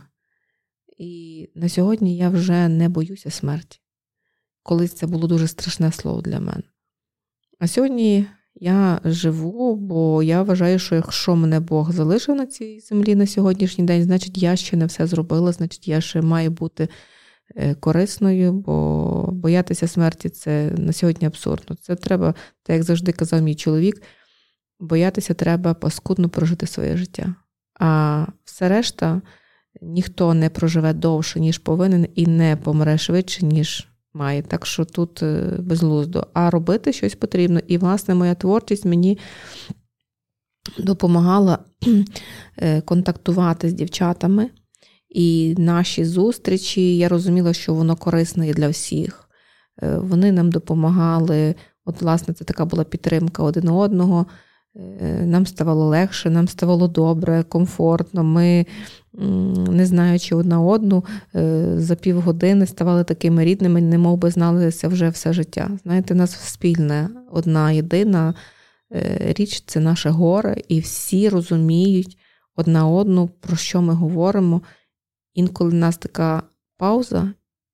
І 0.98 1.48
на 1.54 1.68
сьогодні 1.68 2.16
я 2.16 2.28
вже 2.28 2.68
не 2.68 2.88
боюся 2.88 3.30
смерті. 3.30 3.80
Колись 4.62 4.92
це 4.92 5.06
було 5.06 5.28
дуже 5.28 5.48
страшне 5.48 5.92
слово 5.92 6.20
для 6.20 6.40
мене. 6.40 6.62
А 7.58 7.68
сьогодні 7.68 8.26
я 8.54 9.00
живу, 9.04 9.76
бо 9.76 10.22
я 10.22 10.42
вважаю, 10.42 10.78
що 10.78 10.94
якщо 10.94 11.36
мене 11.36 11.60
Бог 11.60 11.92
залишив 11.92 12.36
на 12.36 12.46
цій 12.46 12.80
землі 12.80 13.14
на 13.14 13.26
сьогоднішній 13.26 13.84
день, 13.84 14.02
значить 14.02 14.38
я 14.42 14.56
ще 14.56 14.76
не 14.76 14.86
все 14.86 15.06
зробила, 15.06 15.52
значить, 15.52 15.88
я 15.88 16.00
ще 16.00 16.22
маю 16.22 16.50
бути 16.50 16.88
е, 17.56 17.74
корисною, 17.74 18.52
бо 18.52 19.28
боятися 19.32 19.88
смерті 19.88 20.28
це 20.28 20.70
на 20.78 20.92
сьогодні 20.92 21.26
абсурдно. 21.26 21.76
Це 21.76 21.96
треба, 21.96 22.34
так 22.62 22.74
як 22.74 22.82
завжди 22.82 23.12
казав 23.12 23.42
мій 23.42 23.54
чоловік, 23.54 24.02
боятися 24.80 25.34
треба 25.34 25.74
паскудно 25.74 26.28
прожити 26.28 26.66
своє 26.66 26.96
життя. 26.96 27.34
А 27.80 28.26
все 28.44 28.68
решта 28.68 29.22
ніхто 29.82 30.34
не 30.34 30.50
проживе 30.50 30.92
довше, 30.92 31.40
ніж 31.40 31.58
повинен, 31.58 32.06
і 32.14 32.26
не 32.26 32.56
помре 32.56 32.98
швидше, 32.98 33.46
ніж 33.46 33.89
має. 34.14 34.42
Так 34.42 34.66
що 34.66 34.84
тут 34.84 35.22
е, 35.22 35.56
безглуздо. 35.58 36.26
А 36.32 36.50
робити 36.50 36.92
щось 36.92 37.14
потрібно. 37.14 37.60
І, 37.66 37.78
власне, 37.78 38.14
моя 38.14 38.34
творчість 38.34 38.84
мені 38.84 39.18
допомагала 40.78 41.58
е, 42.56 42.80
контактувати 42.80 43.68
з 43.68 43.72
дівчатами. 43.72 44.50
І 45.08 45.54
наші 45.58 46.04
зустрічі, 46.04 46.96
я 46.96 47.08
розуміла, 47.08 47.52
що 47.52 47.74
воно 47.74 47.96
корисне 47.96 48.48
і 48.48 48.54
для 48.54 48.68
всіх. 48.68 49.28
Е, 49.82 49.98
вони 49.98 50.32
нам 50.32 50.50
допомагали. 50.50 51.54
От, 51.84 52.02
власне, 52.02 52.34
це 52.34 52.44
така 52.44 52.64
була 52.64 52.84
підтримка 52.84 53.42
один 53.42 53.68
одного. 53.68 54.26
Нам 55.24 55.46
ставало 55.46 55.86
легше, 55.86 56.30
нам 56.30 56.48
ставало 56.48 56.88
добре, 56.88 57.42
комфортно. 57.42 58.24
Ми 58.24 58.66
не 59.70 59.86
знаючи 59.86 60.34
одна 60.34 60.60
одну, 60.60 61.04
е, 61.34 61.64
за 61.76 61.94
півгодини 61.94 62.66
ставали 62.66 63.04
такими 63.04 63.44
рідними, 63.44 63.80
не 63.80 63.98
мов 63.98 64.18
би 64.18 64.30
зналися 64.30 64.88
вже 64.88 65.08
все 65.08 65.32
життя. 65.32 65.70
Знаєте, 65.82 66.14
у 66.14 66.16
нас 66.16 66.30
спільне 66.30 67.08
одна 67.32 67.72
єдина 67.72 68.34
е, 68.92 69.34
річ 69.38 69.62
це 69.66 69.80
наше 69.80 70.10
горе, 70.10 70.56
і 70.68 70.80
всі 70.80 71.28
розуміють 71.28 72.18
одна 72.56 72.88
одну, 72.88 73.28
про 73.40 73.56
що 73.56 73.82
ми 73.82 73.94
говоримо. 73.94 74.62
Інколи 75.34 75.70
в 75.70 75.74
нас 75.74 75.96
така 75.96 76.42
пауза. 76.76 77.32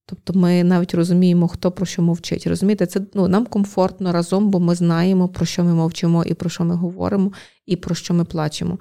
Тобто 0.09 0.32
ми 0.38 0.64
навіть 0.64 0.94
розуміємо, 0.94 1.48
хто 1.48 1.70
про 1.70 1.87
що 1.87 2.02
мовчить. 2.02 2.46
Розумієте, 2.46 2.87
це 2.87 3.00
ну, 3.14 3.28
нам 3.28 3.46
комфортно 3.46 4.12
разом, 4.12 4.50
бо 4.50 4.61
ми 4.61 4.74
знаємо, 4.74 5.28
про 5.28 5.46
що 5.46 5.64
ми 5.64 5.74
мовчимо, 5.74 6.24
і 6.24 6.35
про 6.35 6.50
що 6.50 6.64
ми 6.64 6.74
говоримо, 6.74 7.32
і 7.66 7.76
про 7.76 7.94
що 7.94 8.14
ми 8.14 8.24
плачемо. 8.24 8.78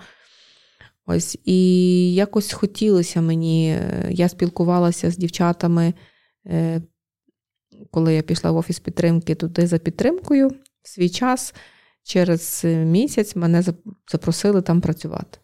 Ось 1.05 1.37
і 1.45 2.13
якось 2.13 2.53
хотілося 2.53 3.21
мені. 3.21 3.69
Е, 3.69 4.07
я 4.11 4.29
спілкувалася 4.29 5.11
з 5.11 5.17
дівчатами, 5.17 5.93
е, 6.45 6.81
коли 7.91 8.13
я 8.13 8.21
пішла 8.21 8.51
в 8.51 8.57
офіс 8.57 8.79
підтримки 8.79 9.35
туди 9.35 9.67
за 9.67 9.77
підтримкою 9.77 10.47
в 10.81 10.89
свій 10.89 11.09
час. 11.09 11.53
Через 12.03 12.61
місяць 12.65 13.35
мене 13.35 13.63
запросили 14.11 14.61
там 14.61 14.81
працювати. 14.81 15.37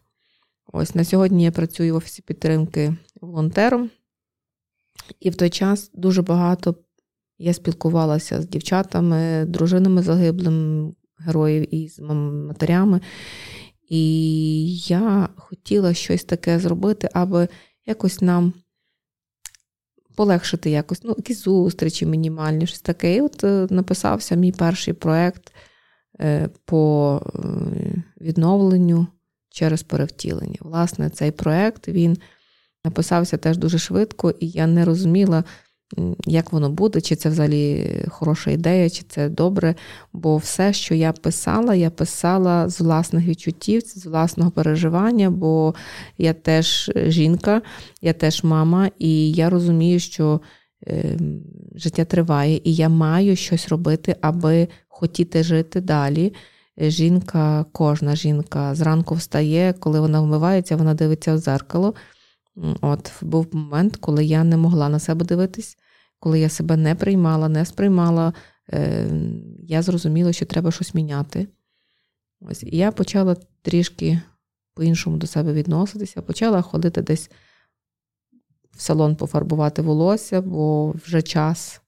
Ось 0.72 0.94
на 0.94 1.04
сьогодні 1.04 1.44
я 1.44 1.52
працюю 1.52 1.94
в 1.94 1.96
офісі 1.96 2.22
підтримки 2.22 2.96
волонтером, 3.20 3.90
і 5.20 5.30
в 5.30 5.34
той 5.34 5.50
час 5.50 5.90
дуже 5.94 6.22
багато 6.22 6.74
я 7.38 7.54
спілкувалася 7.54 8.42
з 8.42 8.48
дівчатами, 8.48 9.44
дружинами 9.44 10.02
загиблим 10.02 10.92
героїв 11.18 11.74
і 11.74 11.88
з 11.88 11.98
матерями. 12.48 13.00
І 13.92 14.76
я 14.76 15.28
хотіла 15.36 15.94
щось 15.94 16.24
таке 16.24 16.58
зробити, 16.58 17.08
аби 17.12 17.48
якось 17.86 18.20
нам 18.20 18.52
полегшити 20.16 20.70
якось, 20.70 21.04
ну, 21.04 21.14
якісь 21.16 21.42
зустрічі 21.42 22.06
мінімальні, 22.06 22.66
щось 22.66 22.80
таке. 22.80 23.16
І 23.16 23.20
от 23.20 23.44
е, 23.44 23.66
написався 23.70 24.34
мій 24.34 24.52
перший 24.52 24.94
проєкт 24.94 25.52
е, 26.20 26.48
по 26.64 27.20
е, 27.26 27.38
відновленню 28.20 29.06
через 29.50 29.82
перевтілення. 29.82 30.58
Власне, 30.60 31.10
цей 31.10 31.30
проєкт 31.30 31.88
він 31.88 32.18
написався 32.84 33.36
теж 33.36 33.56
дуже 33.56 33.78
швидко, 33.78 34.30
і 34.30 34.48
я 34.48 34.66
не 34.66 34.84
розуміла 34.84 35.44
як 36.26 36.52
воно 36.52 36.70
буде, 36.70 37.00
чи 37.00 37.16
це 37.16 37.28
взагалі 37.28 37.90
хороша 38.08 38.50
ідея, 38.50 38.90
чи 38.90 39.02
це 39.08 39.28
добре. 39.28 39.74
Бо 40.12 40.36
все, 40.36 40.72
що 40.72 40.94
я 40.94 41.12
писала, 41.12 41.74
я 41.74 41.90
писала 41.90 42.68
з 42.68 42.80
власних 42.80 43.26
відчуттів, 43.26 43.82
з 43.86 44.06
власного 44.06 44.50
переживання, 44.50 45.30
бо 45.30 45.74
я 46.18 46.32
теж 46.32 46.92
жінка, 46.96 47.62
я 48.02 48.12
теж 48.12 48.44
мама, 48.44 48.90
і 48.98 49.32
я 49.32 49.50
розумію, 49.50 50.00
що 50.00 50.40
е, 50.86 51.18
життя 51.74 52.04
триває, 52.04 52.60
і 52.64 52.74
я 52.74 52.88
маю 52.88 53.36
щось 53.36 53.68
робити, 53.68 54.16
аби 54.20 54.68
хотіти 54.88 55.42
жити 55.42 55.80
далі. 55.80 56.32
Жінка, 56.78 57.64
кожна 57.72 58.16
жінка 58.16 58.74
зранку 58.74 59.14
встає, 59.14 59.72
коли 59.72 60.00
вона 60.00 60.20
вмивається, 60.20 60.76
вона 60.76 60.94
дивиться 60.94 61.34
в 61.34 61.38
дзеркало. 61.38 61.94
От 62.80 63.12
був 63.22 63.46
момент, 63.52 63.96
коли 63.96 64.24
я 64.24 64.44
не 64.44 64.56
могла 64.56 64.88
на 64.88 64.98
себе 64.98 65.24
дивитись, 65.24 65.76
коли 66.22 66.40
я 66.40 66.48
себе 66.48 66.76
не 66.76 66.94
приймала, 66.94 67.48
не 67.48 67.64
сприймала, 67.64 68.32
е, 68.72 69.06
я 69.58 69.82
зрозуміла, 69.82 70.32
що 70.32 70.46
треба 70.46 70.70
щось 70.70 70.94
міняти. 70.94 71.48
Ось, 72.40 72.62
І 72.62 72.76
я 72.76 72.92
почала 72.92 73.36
трішки 73.62 74.20
по-іншому 74.74 75.16
до 75.16 75.26
себе 75.26 75.52
відноситися, 75.52 76.22
почала 76.22 76.62
ходити 76.62 77.02
десь 77.02 77.30
в 78.70 78.80
салон 78.80 79.16
пофарбувати 79.16 79.82
волосся, 79.82 80.40
бо 80.40 80.90
вже 80.90 81.22
час. 81.22 81.80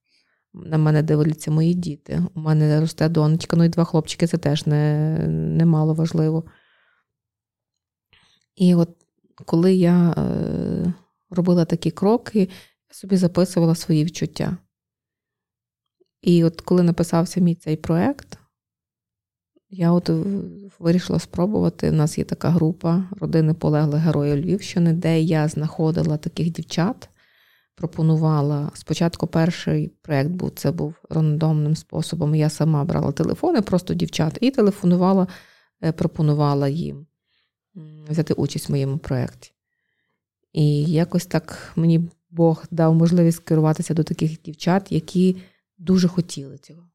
На 0.54 0.78
мене 0.78 1.02
дивляться 1.02 1.50
мої 1.50 1.74
діти. 1.74 2.22
У 2.34 2.40
мене 2.40 2.80
росте 2.80 3.08
донечка, 3.08 3.56
ну 3.56 3.64
і 3.64 3.68
два 3.68 3.84
хлопчики 3.84 4.26
це 4.26 4.38
теж 4.38 4.66
не, 4.66 5.18
не 5.28 5.66
мало 5.66 5.94
важливо. 5.94 6.44
І 8.56 8.74
от 8.74 8.90
коли 9.44 9.74
я 9.74 10.10
е, 10.10 10.94
робила 11.30 11.64
такі 11.64 11.90
кроки, 11.90 12.48
собі 12.94 13.16
записувала 13.16 13.74
свої 13.74 14.04
відчуття. 14.04 14.56
І 16.22 16.44
от 16.44 16.60
коли 16.60 16.82
написався 16.82 17.40
мій 17.40 17.54
цей 17.54 17.76
проект, 17.76 18.38
я 19.70 19.92
от 19.92 20.10
вирішила 20.78 21.18
спробувати. 21.18 21.90
У 21.90 21.92
нас 21.92 22.18
є 22.18 22.24
така 22.24 22.50
група 22.50 23.04
родини 23.20 23.54
полеглих 23.54 24.02
героїв 24.02 24.36
Львівщини, 24.36 24.92
де 24.92 25.20
я 25.20 25.48
знаходила 25.48 26.16
таких 26.16 26.50
дівчат, 26.50 27.08
пропонувала. 27.74 28.70
Спочатку 28.74 29.26
перший 29.26 29.88
проєкт 29.88 30.30
був 30.30 30.50
це 30.50 30.72
був 30.72 30.94
рандомним 31.10 31.76
способом. 31.76 32.34
Я 32.34 32.50
сама 32.50 32.84
брала 32.84 33.12
телефони, 33.12 33.62
просто 33.62 33.94
дівчат, 33.94 34.38
і 34.40 34.50
телефонувала, 34.50 35.26
е, 35.84 35.92
пропонувала 35.92 36.68
їм 36.68 37.06
взяти 38.08 38.34
участь 38.34 38.68
в 38.68 38.72
моєму 38.72 38.98
проєкті. 38.98 39.52
І 40.52 40.84
якось 40.84 41.26
так 41.26 41.72
мені 41.76 42.10
Бог 42.34 42.64
дав 42.70 42.94
можливість 42.94 43.38
керуватися 43.38 43.94
до 43.94 44.02
таких 44.02 44.42
дівчат, 44.42 44.92
які 44.92 45.36
дуже 45.78 46.08
хотіли 46.08 46.58
цього. 46.58 46.88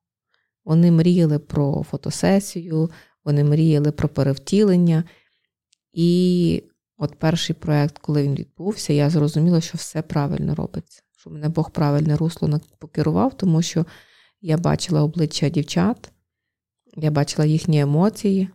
Вони 0.66 0.92
мріяли 0.92 1.40
про 1.40 1.84
фотосесію, 1.84 2.92
вони 3.26 3.44
мріяли 3.44 3.92
про 3.92 4.10
перевтілення. 4.10 5.04
І 5.94 6.64
от 6.98 7.16
перший 7.16 7.56
проєкт, 7.56 7.98
коли 7.98 8.24
він 8.24 8.36
відбувся, 8.36 8.94
я 8.94 9.10
зрозуміла, 9.10 9.62
що 9.62 9.78
все 9.78 10.02
правильно 10.02 10.56
робиться, 10.56 11.02
що 11.18 11.30
мене 11.30 11.50
Бог 11.50 11.72
правильне 11.72 12.18
русло 12.18 12.60
покерував, 12.80 13.38
тому 13.38 13.62
що 13.62 13.86
я 14.42 14.58
бачила 14.58 15.04
обличчя 15.04 15.50
дівчат, 15.50 16.12
я 16.96 17.12
бачила 17.12 17.46
їхні 17.46 17.80
емоції, 17.80 18.50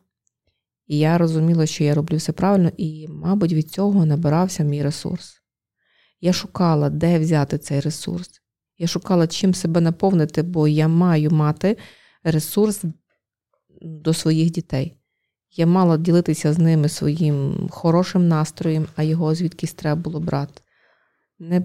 і 0.86 0.98
я 0.98 1.18
розуміла, 1.18 1.66
що 1.66 1.84
я 1.84 1.94
роблю 1.94 2.16
все 2.16 2.32
правильно, 2.32 2.70
і, 2.76 3.08
мабуть, 3.08 3.52
від 3.52 3.70
цього 3.70 4.06
набирався 4.06 4.62
мій 4.62 4.82
ресурс. 4.82 5.43
Я 6.24 6.32
шукала, 6.32 6.90
де 6.90 7.18
взяти 7.18 7.58
цей 7.58 7.80
ресурс. 7.80 8.42
Я 8.78 8.86
шукала, 8.86 9.26
чим 9.26 9.54
себе 9.54 9.80
наповнити, 9.80 10.42
бо 10.42 10.68
я 10.68 10.88
маю 10.88 11.30
мати 11.30 11.76
ресурс 12.22 12.82
до 13.82 14.14
своїх 14.14 14.50
дітей. 14.50 14.96
Я 15.52 15.66
мала 15.66 15.96
ділитися 15.96 16.52
з 16.52 16.58
ними 16.58 16.88
своїм 16.88 17.68
хорошим 17.70 18.28
настроєм, 18.28 18.86
а 18.96 19.02
його 19.02 19.34
звідкись 19.34 19.74
треба 19.74 20.00
було 20.00 20.20
брати. 20.20 20.62
Не 21.38 21.60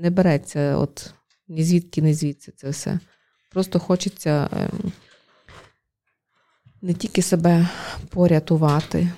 не 0.00 0.10
береться 0.10 0.76
от 0.76 1.14
ні 1.48 1.64
звідки, 1.64 2.02
ні 2.02 2.14
звідси 2.14 2.52
це 2.56 2.70
все. 2.70 2.98
Просто 3.50 3.78
хочеться 3.78 4.48
ем, 4.52 4.92
не 6.82 6.94
тільки 6.94 7.22
себе 7.22 7.68
порятувати, 8.08 9.08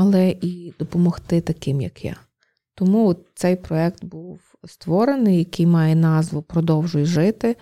але 0.00 0.36
і 0.40 0.74
допомогти 0.78 1.40
таким, 1.40 1.80
як 1.80 2.04
я. 2.04 2.16
Тому 2.74 3.16
цей 3.34 3.56
проект 3.56 4.04
був 4.04 4.40
створений, 4.66 5.38
який 5.38 5.66
має 5.66 5.94
назву 5.94 6.42
Продовжуй 6.42 7.04
жити. 7.04 7.56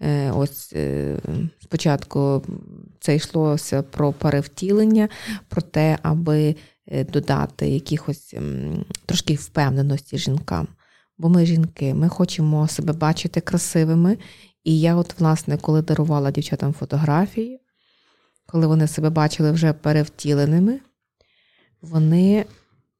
Е, 0.00 0.30
ось 0.30 0.72
е, 0.72 1.18
спочатку 1.62 2.42
це 3.00 3.16
йшлося 3.16 3.82
про 3.82 4.12
перевтілення, 4.12 5.08
про 5.48 5.62
те, 5.62 5.98
аби 6.02 6.56
е, 6.86 7.04
додати 7.04 7.68
якихось 7.68 8.34
трошки 9.06 9.34
впевненості 9.34 10.18
жінкам. 10.18 10.68
Бо 11.18 11.28
ми 11.28 11.46
жінки, 11.46 11.94
ми 11.94 12.08
хочемо 12.08 12.68
себе 12.68 12.92
бачити 12.92 13.40
красивими. 13.40 14.18
І 14.64 14.80
я, 14.80 14.94
от, 14.96 15.20
власне, 15.20 15.58
коли 15.58 15.82
дарувала 15.82 16.30
дівчатам 16.30 16.72
фотографії, 16.72 17.60
коли 18.46 18.66
вони 18.66 18.86
себе 18.86 19.10
бачили 19.10 19.50
вже 19.52 19.72
перевтіленими, 19.72 20.80
вони 21.82 22.44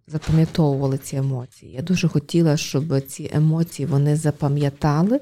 запам'ятовували 0.07 0.99
ці 0.99 1.17
емоції. 1.17 1.73
Я 1.73 1.83
дуже 1.83 2.09
хотіла, 2.09 2.57
щоб 2.57 3.01
ці 3.01 3.31
емоції 3.33 3.87
вони 3.87 4.17
запам'ятали, 4.17 5.21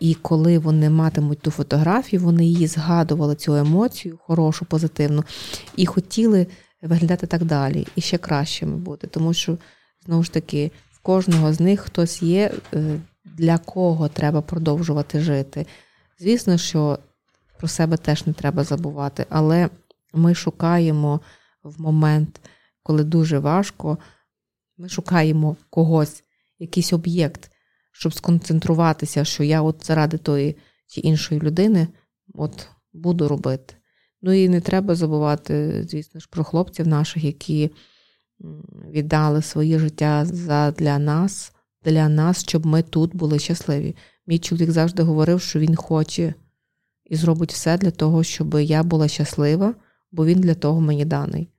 і 0.00 0.14
коли 0.14 0.58
вони 0.58 0.90
матимуть 0.90 1.40
ту 1.40 1.50
фотографію, 1.50 2.22
вони 2.22 2.46
її 2.46 2.66
згадували, 2.66 3.34
цю 3.34 3.54
емоцію, 3.54 4.18
хорошу, 4.22 4.64
позитивну, 4.64 5.24
і 5.76 5.86
хотіли 5.86 6.46
виглядати 6.82 7.26
так 7.26 7.44
далі, 7.44 7.86
і 7.96 8.00
ще 8.00 8.18
кращими 8.18 8.76
бути. 8.76 9.06
Тому 9.06 9.34
що, 9.34 9.58
знову 10.06 10.22
ж 10.22 10.32
таки, 10.32 10.70
в 10.92 10.98
кожного 10.98 11.52
з 11.52 11.60
них 11.60 11.80
хтось 11.80 12.22
є, 12.22 12.52
е, 12.74 13.00
для 13.24 13.58
кого 13.58 14.08
треба 14.08 14.40
продовжувати 14.40 15.20
жити. 15.20 15.66
Звісно, 16.18 16.58
що 16.58 16.98
про 17.58 17.68
себе 17.68 17.96
теж 17.96 18.26
не 18.26 18.32
треба 18.32 18.64
забувати, 18.64 19.26
але 19.28 19.68
ми 20.12 20.34
шукаємо 20.34 21.20
в 21.62 21.80
момент 21.80 22.40
коли 22.82 23.04
дуже 23.04 23.38
важко, 23.38 23.98
ми 24.76 24.88
шукаємо 24.88 25.56
когось, 25.70 26.24
якийсь 26.58 26.92
об'єкт, 26.92 27.50
щоб 27.92 28.14
сконцентруватися, 28.14 29.24
що 29.24 29.44
я 29.44 29.62
от 29.62 29.86
заради 29.86 30.18
тої 30.18 30.56
чи 30.86 31.00
іншої 31.00 31.40
людини 31.40 31.88
от 32.34 32.68
буду 32.92 33.28
робити. 33.28 33.74
Ну 34.22 34.32
і 34.32 34.48
не 34.48 34.60
треба 34.60 34.94
забувати, 34.94 35.84
звісно 35.88 36.20
ж, 36.20 36.28
про 36.30 36.44
хлопців 36.44 36.86
наших, 36.86 37.24
які 37.24 37.70
віддали 38.90 39.42
своє 39.42 39.78
життя 39.78 40.26
для 40.78 40.98
нас, 40.98 41.52
для 41.84 42.08
нас, 42.08 42.42
щоб 42.42 42.66
ми 42.66 42.82
тут 42.82 43.16
були 43.16 43.38
щасливі. 43.38 43.96
Мій 44.26 44.38
чоловік 44.38 44.70
завжди 44.70 45.02
говорив, 45.02 45.40
що 45.40 45.58
він 45.58 45.76
хоче 45.76 46.34
і 47.04 47.16
зробить 47.16 47.52
все 47.52 47.78
для 47.78 47.90
того, 47.90 48.22
щоб 48.22 48.54
я 48.54 48.82
була 48.82 49.08
щаслива, 49.08 49.74
бо 50.12 50.26
він 50.26 50.40
для 50.40 50.54
того 50.54 50.80
мені 50.80 51.04
даний. 51.04 51.51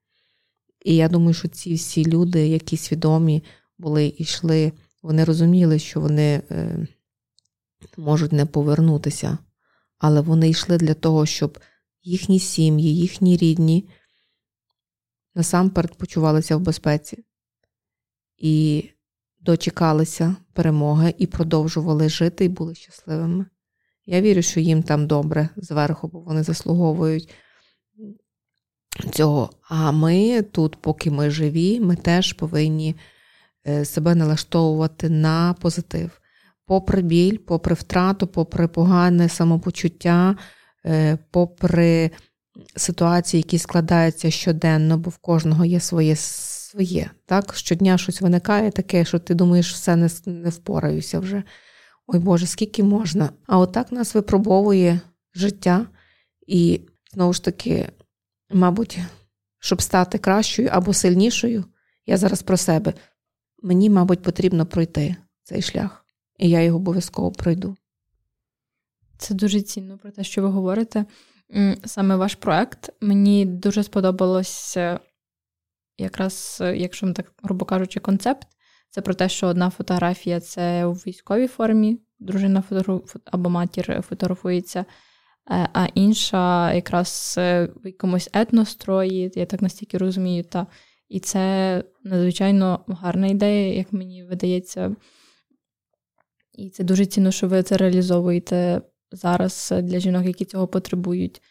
І 0.83 0.95
я 0.95 1.09
думаю, 1.09 1.33
що 1.33 1.47
ці 1.47 1.73
всі 1.73 2.05
люди, 2.05 2.47
які 2.47 2.77
свідомі 2.77 3.43
були 3.77 4.05
і 4.05 4.23
йшли, 4.23 4.71
вони 5.01 5.23
розуміли, 5.23 5.79
що 5.79 6.01
вони 6.01 6.41
е, 6.51 6.87
можуть 7.97 8.31
не 8.31 8.45
повернутися, 8.45 9.37
але 9.97 10.21
вони 10.21 10.49
йшли 10.49 10.77
для 10.77 10.93
того, 10.93 11.25
щоб 11.25 11.59
їхні 12.03 12.39
сім'ї, 12.39 12.95
їхні 12.97 13.37
рідні 13.37 13.89
насамперед 15.35 15.97
почувалися 15.97 16.57
в 16.57 16.59
безпеці 16.59 17.23
і 18.37 18.89
дочекалися 19.39 20.35
перемоги 20.53 21.13
і 21.17 21.27
продовжували 21.27 22.09
жити 22.09 22.45
і 22.45 22.49
були 22.49 22.75
щасливими. 22.75 23.45
Я 24.05 24.21
вірю, 24.21 24.41
що 24.41 24.59
їм 24.59 24.83
там 24.83 25.07
добре 25.07 25.49
зверху, 25.57 26.07
бо 26.07 26.19
вони 26.19 26.43
заслуговують 26.43 27.33
цього. 29.11 29.49
А 29.69 29.91
ми 29.91 30.41
тут, 30.41 30.81
поки 30.81 31.11
ми 31.11 31.29
живі, 31.29 31.79
ми 31.79 31.95
теж 31.95 32.33
повинні 32.33 32.95
е, 33.67 33.85
себе 33.85 34.15
налаштовувати 34.15 35.09
на 35.09 35.55
позитив. 35.61 36.11
Попри 36.65 37.01
біль, 37.01 37.37
попри 37.37 37.75
втрату, 37.75 38.27
попри 38.27 38.67
погане 38.67 39.29
самопочуття, 39.29 40.35
е, 40.85 41.17
попри 41.31 42.11
ситуації, 42.75 43.39
які 43.39 43.57
складаються 43.57 44.31
щоденно, 44.31 44.97
бо 44.97 45.09
в 45.09 45.17
кожного 45.17 45.65
є 45.65 45.79
своє 45.79 46.15
своє. 46.15 47.09
Так? 47.25 47.55
Щодня 47.55 47.97
щось 47.97 48.21
виникає 48.21 48.71
таке, 48.71 49.05
що 49.05 49.19
ти 49.19 49.33
думаєш, 49.33 49.73
все 49.73 49.95
не, 49.95 50.09
не 50.25 50.49
впораюся 50.49 51.19
вже. 51.19 51.43
Ой 52.07 52.19
Боже, 52.19 52.47
скільки 52.47 52.83
можна. 52.83 53.29
А 53.47 53.57
отак 53.57 53.91
нас 53.91 54.15
випробовує 54.15 54.99
життя. 55.35 55.85
І 56.47 56.81
знову 57.13 57.33
ж 57.33 57.43
таки, 57.43 57.89
Мабуть, 58.53 58.99
щоб 59.59 59.81
стати 59.81 60.17
кращою 60.17 60.69
або 60.71 60.93
сильнішою, 60.93 61.65
я 62.05 62.17
зараз 62.17 62.41
про 62.41 62.57
себе. 62.57 62.93
Мені, 63.61 63.89
мабуть, 63.89 64.21
потрібно 64.21 64.65
пройти 64.65 65.15
цей 65.43 65.61
шлях, 65.61 66.05
і 66.37 66.49
я 66.49 66.61
його 66.61 66.77
обов'язково 66.77 67.31
пройду. 67.31 67.77
Це 69.17 69.33
дуже 69.33 69.61
цінно 69.61 69.97
про 69.97 70.11
те, 70.11 70.23
що 70.23 70.41
ви 70.41 70.47
говорите. 70.47 71.05
Саме 71.85 72.15
ваш 72.15 72.35
проект 72.35 72.89
мені 73.01 73.45
дуже 73.45 73.83
сподобалося, 73.83 74.99
якраз, 75.97 76.57
якщо 76.75 77.05
ми 77.05 77.13
так 77.13 77.31
грубо 77.43 77.65
кажучи, 77.65 77.99
концепт. 77.99 78.47
Це 78.89 79.01
про 79.01 79.13
те, 79.13 79.29
що 79.29 79.47
одна 79.47 79.69
фотографія 79.69 80.39
це 80.39 80.85
у 80.85 80.93
військовій 80.93 81.47
формі, 81.47 81.99
дружина 82.19 82.61
фотограф... 82.61 83.15
або 83.25 83.49
матір 83.49 84.01
фотографується. 84.01 84.85
Е, 85.51 85.69
а 85.73 85.87
інша 85.93 86.73
якраз 86.73 87.35
е, 87.37 87.69
в 87.83 87.87
якомусь 87.87 88.29
етнострої, 88.33 89.31
я 89.35 89.45
так 89.45 89.61
настільки 89.61 89.97
розумію. 89.97 90.43
Та. 90.43 90.67
І 91.09 91.19
це 91.19 91.83
надзвичайно 92.03 92.85
гарна 92.87 93.27
ідея, 93.27 93.73
як 93.75 93.93
мені 93.93 94.23
видається. 94.23 94.95
І 96.53 96.69
це 96.69 96.83
дуже 96.83 97.05
цінно, 97.05 97.31
що 97.31 97.47
ви 97.47 97.63
це 97.63 97.77
реалізовуєте 97.77 98.81
зараз 99.11 99.73
для 99.81 99.99
жінок, 99.99 100.25
які 100.25 100.45
цього 100.45 100.67
потребують. 100.67 101.41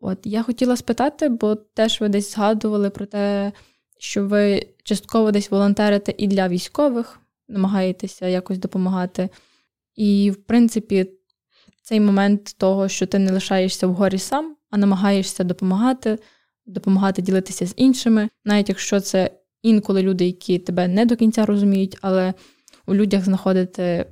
От 0.00 0.18
я 0.24 0.42
хотіла 0.42 0.76
спитати, 0.76 1.28
бо 1.28 1.54
теж 1.54 2.00
ви 2.00 2.08
десь 2.08 2.32
згадували 2.32 2.90
про 2.90 3.06
те, 3.06 3.52
що 3.98 4.26
ви 4.26 4.66
частково 4.84 5.30
десь 5.30 5.50
волонтерите 5.50 6.14
і 6.18 6.26
для 6.26 6.48
військових, 6.48 7.20
намагаєтеся 7.48 8.26
якось 8.26 8.58
допомагати. 8.58 9.28
І, 9.94 10.30
в 10.30 10.36
принципі, 10.36 11.10
цей 11.90 12.00
момент 12.00 12.54
того, 12.58 12.88
що 12.88 13.06
ти 13.06 13.18
не 13.18 13.32
лишаєшся 13.32 13.86
в 13.86 13.94
горі 13.94 14.18
сам, 14.18 14.56
а 14.70 14.78
намагаєшся 14.78 15.44
допомагати, 15.44 16.18
допомагати 16.66 17.22
ділитися 17.22 17.66
з 17.66 17.74
іншими, 17.76 18.28
навіть 18.44 18.68
якщо 18.68 19.00
це 19.00 19.30
інколи 19.62 20.02
люди, 20.02 20.26
які 20.26 20.58
тебе 20.58 20.88
не 20.88 21.06
до 21.06 21.16
кінця 21.16 21.46
розуміють, 21.46 21.98
але 22.00 22.34
у 22.86 22.94
людях 22.94 23.24
знаходити 23.24 24.06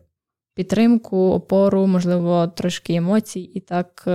підтримку, 0.54 1.16
опору, 1.16 1.86
можливо, 1.86 2.52
трошки 2.56 2.94
емоцій, 2.94 3.40
і 3.40 3.60
так 3.60 4.08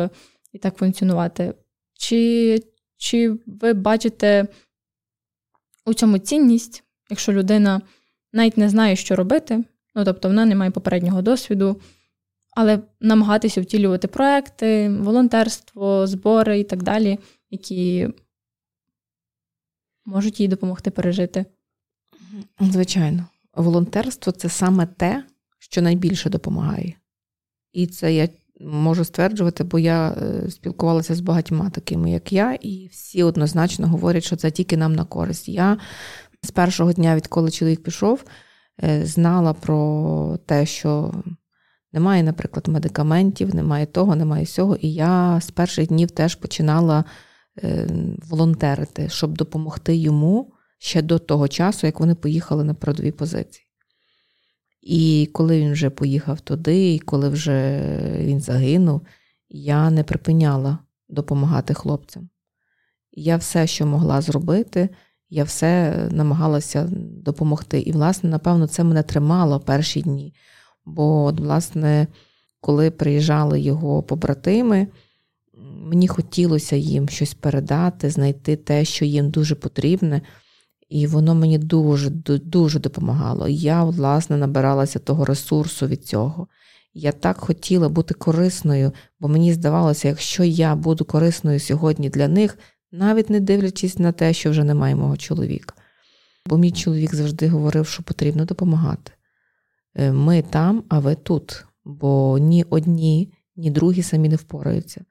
і 0.54 0.58
так 0.58 0.78
функціонувати. 0.78 1.54
Чи, 1.94 2.60
Чи 2.98 3.36
ви 3.46 3.74
бачите 3.74 4.48
у 5.86 5.94
цьому 5.94 6.18
цінність, 6.18 6.84
якщо 7.10 7.34
людина 7.34 7.82
навіть 8.34 8.58
не 8.58 8.70
знає, 8.70 8.96
що 8.96 9.16
робити, 9.16 9.64
ну 9.96 10.06
тобто 10.06 10.28
вона 10.28 10.46
не 10.46 10.56
має 10.56 10.72
попереднього 10.72 11.22
досвіду, 11.22 11.82
але 12.56 12.80
намагатися 13.02 13.62
втілювати 13.62 14.08
проекти, 14.08 14.90
волонтерство, 14.90 16.08
збори 16.08 16.60
і 16.60 16.64
так 16.64 16.84
далі, 16.84 17.20
які 17.50 18.10
можуть 20.06 20.40
їй 20.40 20.48
допомогти 20.48 20.92
пережити. 20.92 21.46
Звичайно, 22.60 23.26
волонтерство 23.54 24.32
це 24.32 24.50
саме 24.50 24.86
те, 24.86 25.24
що 25.60 25.82
найбільше 25.82 26.30
допомагає. 26.30 26.94
І 27.74 27.88
це 27.88 28.14
я 28.14 28.30
можу 28.62 29.06
стверджувати, 29.06 29.64
бо 29.64 29.80
я 29.80 30.10
е, 30.12 30.52
спілкувалася 30.52 31.16
з 31.16 31.20
багатьма 31.20 31.70
такими, 31.70 32.12
як 32.12 32.34
я, 32.34 32.54
і 32.62 32.88
всі 32.92 33.24
однозначно 33.24 33.88
говорять, 33.88 34.24
що 34.24 34.36
це 34.36 34.52
тільки 34.52 34.78
нам 34.78 34.96
на 34.96 35.06
користь. 35.06 35.50
Я 35.50 35.78
з 36.42 36.52
першого 36.52 36.94
дня, 36.94 37.16
відколи 37.16 37.52
чоловік 37.52 37.84
пішов, 37.84 38.24
е, 38.84 39.06
знала 39.06 39.54
про 39.54 40.40
те, 40.46 40.66
що 40.66 41.14
немає, 41.94 42.24
наприклад, 42.24 42.68
медикаментів, 42.68 43.56
немає 43.56 43.86
того, 43.86 44.16
немає 44.16 44.46
сього. 44.46 44.76
І 44.76 44.94
я 44.94 45.40
з 45.42 45.52
перших 45.52 45.88
днів 45.88 46.12
теж 46.12 46.36
починала 46.36 47.04
е, 47.64 47.88
волонтерити, 48.30 49.10
щоб 49.10 49.38
допомогти 49.38 49.96
йому 49.96 50.54
ще 50.78 51.02
до 51.02 51.20
того 51.20 51.48
часу, 51.48 51.88
як 51.88 52.00
вони 52.00 52.16
поїхали 52.16 52.64
на 52.64 52.74
передові 52.74 53.12
позиції. 53.12 53.68
І 54.82 55.30
коли 55.34 55.60
він 55.60 55.72
вже 55.72 55.90
поїхав 55.90 56.40
туди, 56.40 56.94
і 56.94 57.00
коли 57.00 57.30
вже 57.30 57.82
він 58.20 58.40
загинув, 58.40 59.02
я 59.50 59.90
не 59.90 60.04
припиняла 60.04 60.78
допомагати 61.10 61.74
хлопцям. 61.74 62.30
Я 63.12 63.38
все, 63.38 63.68
що 63.68 63.86
могла 63.86 64.22
зробити, 64.22 64.90
я 65.30 65.44
все 65.44 65.96
намагалася 66.12 66.90
допомогти. 67.24 67.80
І, 67.80 67.92
власне, 67.92 68.30
напевно, 68.30 68.68
це 68.68 68.84
мене 68.84 69.04
тримало 69.04 69.60
перші 69.60 70.02
дні. 70.02 70.34
Бо, 70.86 71.24
от, 71.24 71.40
власне, 71.40 72.08
коли 72.62 72.92
приїжджали 72.92 73.60
його 73.60 74.04
побратими, 74.04 74.88
мені 75.84 76.08
хотілося 76.08 76.76
їм 76.76 77.10
щось 77.10 77.34
передати, 77.34 78.10
знайти 78.10 78.56
те, 78.56 78.86
що 78.86 79.06
їм 79.06 79.30
дуже 79.30 79.56
потрібне. 79.56 80.22
І 80.90 81.08
воно 81.08 81.36
мені 81.36 81.58
дуже 81.58 82.10
дуже 82.10 82.80
допомагало. 82.80 83.48
Я, 83.48 83.84
власне, 83.84 84.38
набиралася 84.38 85.00
того 85.00 85.26
ресурсу 85.26 85.88
від 85.88 86.06
цього. 86.06 86.48
Я 86.94 87.12
так 87.12 87.38
хотіла 87.38 87.90
бути 87.90 88.14
корисною, 88.14 88.92
бо 89.20 89.28
мені 89.28 89.54
здавалося, 89.54 90.08
якщо 90.08 90.44
я 90.44 90.76
буду 90.76 91.06
корисною 91.06 91.60
сьогодні 91.60 92.10
для 92.10 92.28
них, 92.28 92.58
навіть 92.92 93.30
не 93.30 93.40
дивлячись 93.40 94.00
на 94.00 94.12
те, 94.12 94.34
що 94.34 94.52
вже 94.52 94.64
немає 94.64 94.96
мого 94.96 95.18
чоловіка. 95.18 95.76
Бо 96.46 96.58
мій 96.58 96.72
чоловік 96.72 97.16
завжди 97.16 97.48
говорив, 97.48 97.88
що 97.88 98.04
потрібно 98.04 98.46
допомагати. 98.46 99.12
Е, 99.96 100.12
ми 100.12 100.42
там, 100.42 100.84
а 100.90 101.00
ви 101.00 101.16
тут. 101.16 101.66
Бо 101.86 102.38
ні 102.38 102.64
одні, 102.70 103.34
ні 103.56 103.72
другі 103.72 104.04
самі 104.04 104.30
не 104.30 104.36
впораються. 104.36 105.06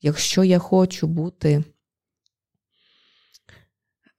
Якщо 0.00 0.44
я 0.44 0.58
хочу 0.58 1.06
бути 1.06 1.64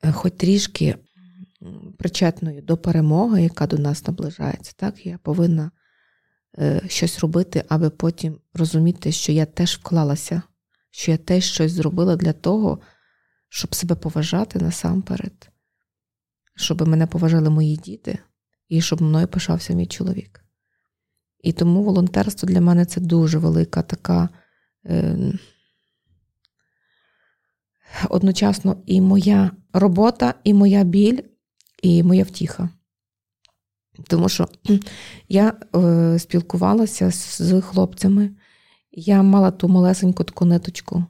Е, 0.03 0.11
хоч 0.11 0.33
трішки 0.37 0.97
причетною 1.97 2.61
до 2.61 2.77
перемоги, 2.77 3.43
яка 3.43 3.67
до 3.67 3.77
нас 3.77 4.07
наближається, 4.07 4.73
так, 4.75 5.05
я 5.05 5.17
повинна 5.17 5.71
е, 6.59 6.81
щось 6.87 7.19
робити, 7.19 7.63
аби 7.69 7.89
потім 7.89 8.39
розуміти, 8.53 9.11
що 9.11 9.31
я 9.31 9.45
теж 9.45 9.77
вклалася, 9.77 10.41
що 10.91 11.11
я 11.11 11.17
теж 11.17 11.43
щось 11.43 11.71
зробила 11.71 12.15
для 12.15 12.33
того, 12.33 12.79
щоб 13.49 13.75
себе 13.75 13.95
поважати 13.95 14.59
насамперед, 14.59 15.49
щоб 16.55 16.87
мене 16.87 17.07
поважали 17.07 17.49
мої 17.49 17.75
діти 17.77 18.19
і 18.69 18.81
щоб 18.81 19.01
мною 19.01 19.27
пишався 19.27 19.73
мій 19.73 19.85
чоловік. 19.85 20.43
І 21.43 21.53
тому 21.53 21.83
волонтерство 21.83 22.47
для 22.47 22.61
мене 22.61 22.85
це 22.85 23.01
дуже 23.01 23.37
велика 23.37 23.81
така. 23.81 24.29
Е, 24.85 25.33
одночасно 28.09 28.77
і 28.85 29.01
моя 29.01 29.51
робота, 29.73 30.33
і 30.43 30.53
моя 30.53 30.83
біль, 30.83 31.19
і 31.83 32.03
моя 32.03 32.23
втіха. 32.23 32.69
Тому 34.07 34.29
що 34.29 34.47
я 35.29 35.53
е, 35.75 36.19
спілкувалася 36.19 37.11
з 37.11 37.61
хлопцями, 37.61 38.35
я 38.91 39.23
мала 39.23 39.51
ту 39.51 39.67
малесеньку 39.67 40.23
таку 40.23 40.45
ниточку. 40.45 41.05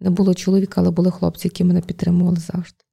Не 0.00 0.10
було 0.10 0.34
чоловіка, 0.34 0.80
але 0.80 0.90
були 0.90 1.10
хлопці, 1.10 1.48
які 1.48 1.64
мене 1.64 1.80
підтримували 1.80 2.36
завжди. 2.36 2.84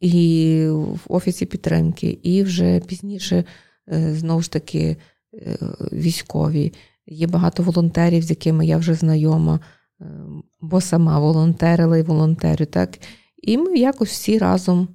І 0.00 0.66
в 0.70 1.00
офісі 1.08 1.46
підтримки, 1.46 2.18
і 2.22 2.42
вже 2.42 2.80
пізніше, 2.80 3.44
е, 3.92 4.14
знову 4.14 4.42
ж 4.42 4.52
таки, 4.52 4.96
е, 5.34 5.58
військові. 5.92 6.72
Є 7.06 7.26
багато 7.26 7.62
волонтерів, 7.62 8.22
з 8.22 8.30
якими 8.30 8.66
я 8.66 8.76
вже 8.76 8.94
знайома. 8.94 9.60
Ем, 10.00 10.44
бо 10.60 10.80
сама 10.80 11.18
волонтерила 11.18 11.98
і 11.98 12.02
волонтерю, 12.02 12.66
так? 12.66 12.98
І 13.36 13.58
ми 13.58 13.78
якось 13.78 14.10
всі 14.10 14.38
разом 14.38 14.88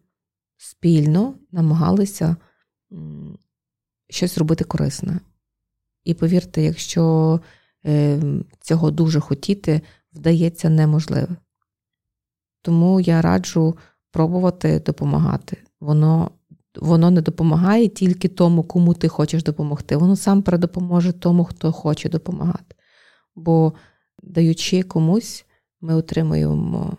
спільно 0.58 1.34
намагалися 1.52 2.36
щось 4.10 4.38
робити 4.38 4.64
корисне. 4.64 5.20
І 6.04 6.14
повірте, 6.14 6.62
якщо 6.62 7.40
цього 8.60 8.92
дуже 8.92 9.20
хотіти, 9.20 9.82
вдається 10.14 10.70
неможливе. 10.70 11.36
Тому 12.62 13.00
я 13.00 13.22
раджу 13.22 13.78
пробувати 14.16 14.80
допомагати. 14.80 15.58
Воно 15.80 16.32
воно 16.76 17.12
не 17.12 17.22
допомагає 17.22 17.88
тільки 17.88 18.28
тому, 18.28 18.64
кому 18.64 18.94
ти 18.94 19.08
хочеш 19.08 19.44
допомогти. 19.44 19.98
Воно 19.98 20.16
сам 20.16 20.42
передопоможе 20.42 21.14
тому, 21.14 21.44
хто 21.44 21.72
хоче 21.72 22.10
допомагати. 22.10 22.76
Бо 23.36 23.74
даючи 24.24 24.84
комусь, 24.84 25.46
ми 25.82 25.96
отримуємо 25.96 26.98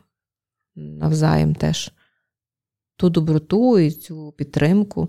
навзаєм 0.74 1.54
теж 1.54 1.92
ту 2.96 3.10
доброту 3.10 3.78
і 3.78 3.90
цю 3.90 4.34
підтримку. 4.36 5.08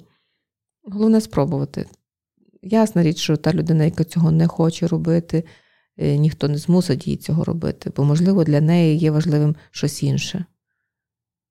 Головне 0.83 1.21
спробувати. 1.21 1.85
Ясна 2.61 3.03
річ, 3.03 3.17
що 3.17 3.37
та 3.37 3.53
людина, 3.53 3.83
яка 3.83 4.03
цього 4.03 4.31
не 4.31 4.47
хоче 4.47 4.87
робити, 4.87 5.43
е, 5.97 6.17
ніхто 6.17 6.47
не 6.47 6.57
змусить 6.57 7.07
їй 7.07 7.17
цього 7.17 7.43
робити, 7.43 7.91
бо, 7.95 8.03
можливо, 8.03 8.43
для 8.43 8.61
неї 8.61 8.97
є 8.97 9.11
важливим 9.11 9.55
щось 9.71 10.03
інше. 10.03 10.45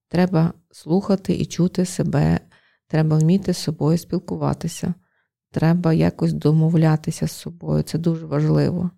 Треба 0.08 0.52
слухати 0.70 1.34
і 1.34 1.46
чути 1.46 1.84
себе, 1.84 2.40
треба 2.86 3.18
вміти 3.18 3.52
з 3.54 3.58
собою 3.58 3.98
спілкуватися, 3.98 4.94
треба 5.50 5.92
якось 5.92 6.32
домовлятися 6.32 7.26
з 7.26 7.32
собою. 7.32 7.82
Це 7.82 7.98
дуже 7.98 8.26
важливо. 8.26 8.90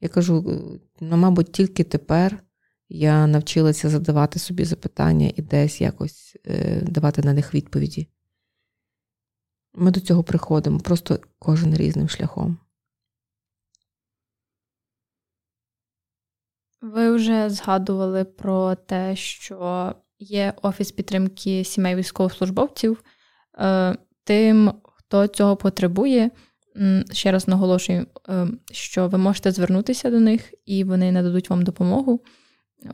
Я 0.00 0.08
кажу, 0.08 0.44
е, 0.48 0.80
ну, 1.00 1.16
мабуть, 1.16 1.52
тільки 1.52 1.84
тепер 1.84 2.42
я 2.88 3.26
навчилася 3.26 3.88
задавати 3.88 4.38
собі 4.38 4.64
запитання 4.64 5.32
і 5.36 5.42
десь 5.42 5.80
якось 5.80 6.36
е, 6.46 6.80
давати 6.80 7.22
на 7.22 7.32
них 7.32 7.54
відповіді. 7.54 8.08
Ми 9.74 9.90
до 9.90 10.00
цього 10.00 10.22
приходимо, 10.22 10.80
просто 10.80 11.18
кожен 11.38 11.74
різним 11.74 12.08
шляхом. 12.08 12.58
Ви 16.80 17.10
вже 17.10 17.50
згадували 17.50 18.24
про 18.24 18.74
те, 18.74 19.16
що 19.16 19.94
є 20.18 20.52
офіс 20.62 20.92
підтримки 20.92 21.64
сімей 21.64 21.94
військовослужбовців. 21.94 23.02
Е, 23.58 23.96
тим, 24.24 24.72
хто 24.82 25.26
цього 25.26 25.56
потребує, 25.56 26.30
ще 27.12 27.32
раз 27.32 27.48
наголошую, 27.48 28.06
е, 28.28 28.48
що 28.72 29.08
ви 29.08 29.18
можете 29.18 29.52
звернутися 29.52 30.10
до 30.10 30.20
них 30.20 30.54
і 30.66 30.84
вони 30.84 31.12
нададуть 31.12 31.50
вам 31.50 31.62
допомогу. 31.62 32.20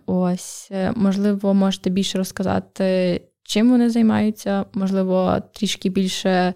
Ось, 0.06 0.68
е, 0.70 0.92
можливо, 0.96 1.54
можете 1.54 1.90
більше 1.90 2.18
розказати, 2.18 3.20
чим 3.42 3.70
вони 3.70 3.90
займаються, 3.90 4.64
можливо, 4.72 5.42
трішки 5.54 5.88
більше 5.88 6.54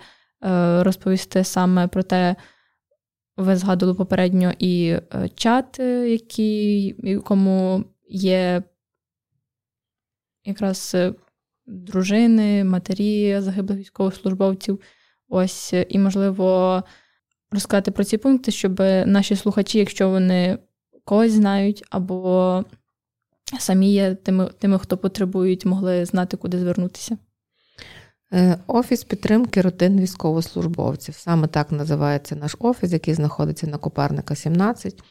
розповісти 0.81 1.45
саме 1.45 1.89
про 1.89 2.03
те, 2.03 2.37
ви 3.37 3.57
згадували 3.57 3.99
попередньо 3.99 4.53
і 4.59 4.97
чат, 5.35 5.79
який, 6.09 6.95
якому 6.99 7.85
є 8.09 8.63
якраз 10.47 10.97
дружини, 11.67 12.65
матері 12.65 13.41
загиблих 13.41 13.79
військовослужбовців. 13.79 14.81
Ось, 15.29 15.75
і, 15.89 15.99
можливо, 15.99 16.83
розказати 17.51 17.91
про 17.91 18.05
ці 18.05 18.19
пункти, 18.19 18.51
щоб 18.51 18.81
наші 19.07 19.37
слухачі, 19.37 19.79
якщо 19.79 20.09
вони 20.09 20.59
когось 21.05 21.33
знають, 21.33 21.85
або 21.91 22.65
самі 23.59 23.93
є 23.93 24.15
тими, 24.15 24.51
тими, 24.59 24.79
хто 24.79 24.99
потребують, 24.99 25.65
могли 25.65 26.05
знати, 26.05 26.37
куди 26.37 26.59
звернутися. 26.59 27.19
Е, 28.33 28.59
офіс 28.67 29.05
підтримки 29.05 29.61
родин 29.61 30.01
військовослужбовців. 30.01 31.15
Саме 31.15 31.49
так 31.49 31.73
називається 31.73 32.37
наш 32.37 32.57
офіс, 32.59 32.93
який 32.93 33.15
знаходиться 33.15 33.67
на 33.67 33.79
Коперника 33.79 34.35
17. 34.35 35.03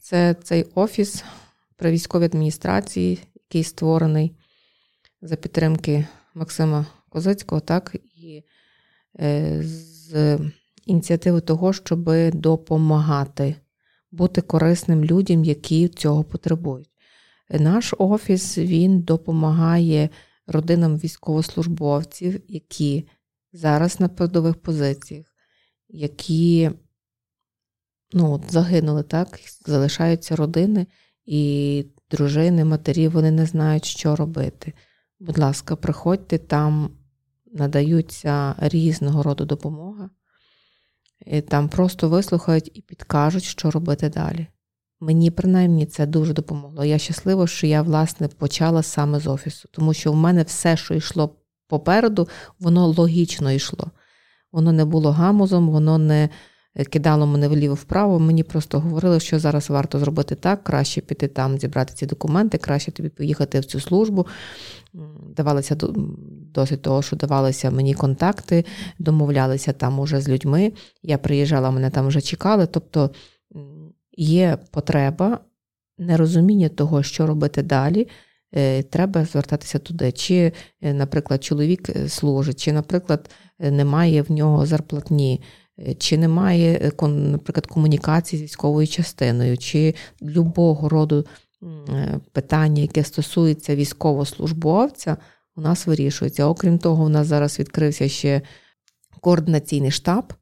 Це 0.00 0.34
цей 0.34 0.66
офіс 0.74 1.24
при 1.76 1.90
військовій 1.90 2.24
адміністрації, 2.24 3.18
який 3.34 3.64
створений 3.64 4.36
за 5.22 5.36
підтримки 5.36 6.06
Максима 6.34 6.86
Козицького, 7.08 7.60
так 7.60 7.96
і 8.14 8.42
е, 9.20 9.62
з 9.62 10.38
ініціативи 10.86 11.40
того, 11.40 11.72
щоб 11.72 12.10
допомагати 12.32 13.56
бути 14.10 14.40
корисним 14.40 15.04
людям, 15.04 15.44
які 15.44 15.88
цього 15.88 16.24
потребують. 16.24 16.90
Наш 17.50 17.94
офіс 17.98 18.58
він 18.58 19.00
допомагає 19.00 20.08
родинам 20.46 20.98
військовослужбовців, 20.98 22.40
які 22.48 23.08
зараз 23.52 24.00
на 24.00 24.08
передових 24.08 24.54
позиціях, 24.54 25.26
які 25.88 26.70
ну, 28.12 28.32
от, 28.32 28.52
загинули, 28.52 29.02
так, 29.02 29.40
залишаються 29.66 30.36
родини 30.36 30.86
і 31.24 31.86
дружини, 32.10 32.64
матері, 32.64 33.08
вони 33.08 33.30
не 33.30 33.46
знають, 33.46 33.84
що 33.84 34.16
робити. 34.16 34.72
Будь 35.22 35.38
ласка, 35.38 35.76
приходьте, 35.76 36.38
там 36.38 36.90
надаються 37.52 38.54
різного 38.58 39.22
роду 39.22 39.44
допомога. 39.44 40.10
І 41.26 41.40
Там 41.40 41.68
просто 41.68 42.08
вислухають 42.08 42.70
і 42.74 42.82
підкажуть, 42.82 43.42
що 43.42 43.70
робити 43.70 44.08
далі. 44.08 44.46
Мені 45.00 45.30
принаймні 45.30 45.86
це 45.86 46.06
дуже 46.06 46.32
допомогло. 46.32 46.84
Я 46.84 46.98
щаслива, 46.98 47.46
що 47.46 47.66
я, 47.66 47.82
власне, 47.82 48.28
почала 48.28 48.82
саме 48.82 49.20
з 49.20 49.26
офісу, 49.26 49.68
тому 49.72 49.94
що 49.94 50.12
в 50.12 50.16
мене 50.16 50.42
все, 50.42 50.76
що 50.76 50.94
йшло 50.94 51.36
попереду, 51.68 52.28
воно 52.58 52.86
логічно 52.86 53.52
йшло. 53.52 53.90
Воно 54.52 54.72
не 54.72 54.84
було 54.84 55.10
гамузом, 55.10 55.70
воно 55.70 55.98
не 55.98 56.28
кидало 56.90 57.26
мене 57.26 57.48
вліво-вправо. 57.48 58.18
Мені 58.18 58.42
просто 58.42 58.80
говорили, 58.80 59.20
що 59.20 59.38
зараз 59.38 59.70
варто 59.70 59.98
зробити 59.98 60.34
так, 60.34 60.64
краще 60.64 61.00
піти 61.00 61.28
там, 61.28 61.58
зібрати 61.58 61.94
ці 61.94 62.06
документи, 62.06 62.58
краще 62.58 62.92
тобі 62.92 63.08
поїхати 63.08 63.60
в 63.60 63.64
цю 63.64 63.80
службу. 63.80 64.26
Давалися 65.36 65.76
досить 66.54 66.82
того, 66.82 67.02
що 67.02 67.16
давалися 67.16 67.70
мені 67.70 67.94
контакти, 67.94 68.64
домовлялися 68.98 69.72
там 69.72 69.98
уже 69.98 70.20
з 70.20 70.28
людьми. 70.28 70.72
Я 71.02 71.18
приїжджала, 71.18 71.70
мене 71.70 71.90
там 71.90 72.06
вже 72.06 72.20
чекали. 72.20 72.66
Тобто 72.66 73.10
є 74.16 74.58
потреба, 74.70 75.38
нерозуміння 75.98 76.68
того, 76.68 77.02
що 77.02 77.26
робити 77.26 77.62
далі. 77.62 78.08
Е, 78.54 78.82
треба 78.82 79.24
звертатися 79.24 79.78
туди. 79.78 80.12
Чи, 80.12 80.52
е, 80.80 80.92
наприклад, 80.94 81.44
чоловік 81.44 81.88
е, 81.88 82.08
служить, 82.08 82.60
чи, 82.60 82.72
наприклад, 82.72 83.30
немає 83.58 84.22
в 84.22 84.32
нього 84.32 84.66
зарплатні, 84.66 85.42
чи 85.98 86.18
немає, 86.18 86.92
наприклад, 87.02 87.66
комунікації 87.66 88.40
з 88.40 88.42
військовою 88.42 88.86
частиною, 88.86 89.58
чи 89.58 89.94
любого 90.22 90.88
роду 90.88 91.26
питання, 92.32 92.82
яке 92.82 93.04
стосується 93.04 93.76
військовослужбовця, 93.76 95.16
у 95.56 95.60
нас 95.60 95.86
вирішується. 95.86 96.46
Окрім 96.46 96.78
того, 96.78 97.04
у 97.04 97.08
нас 97.08 97.26
зараз 97.26 97.58
відкрився 97.58 98.08
ще 98.08 98.42
координаційний 99.20 99.90
штаб, 99.90 100.32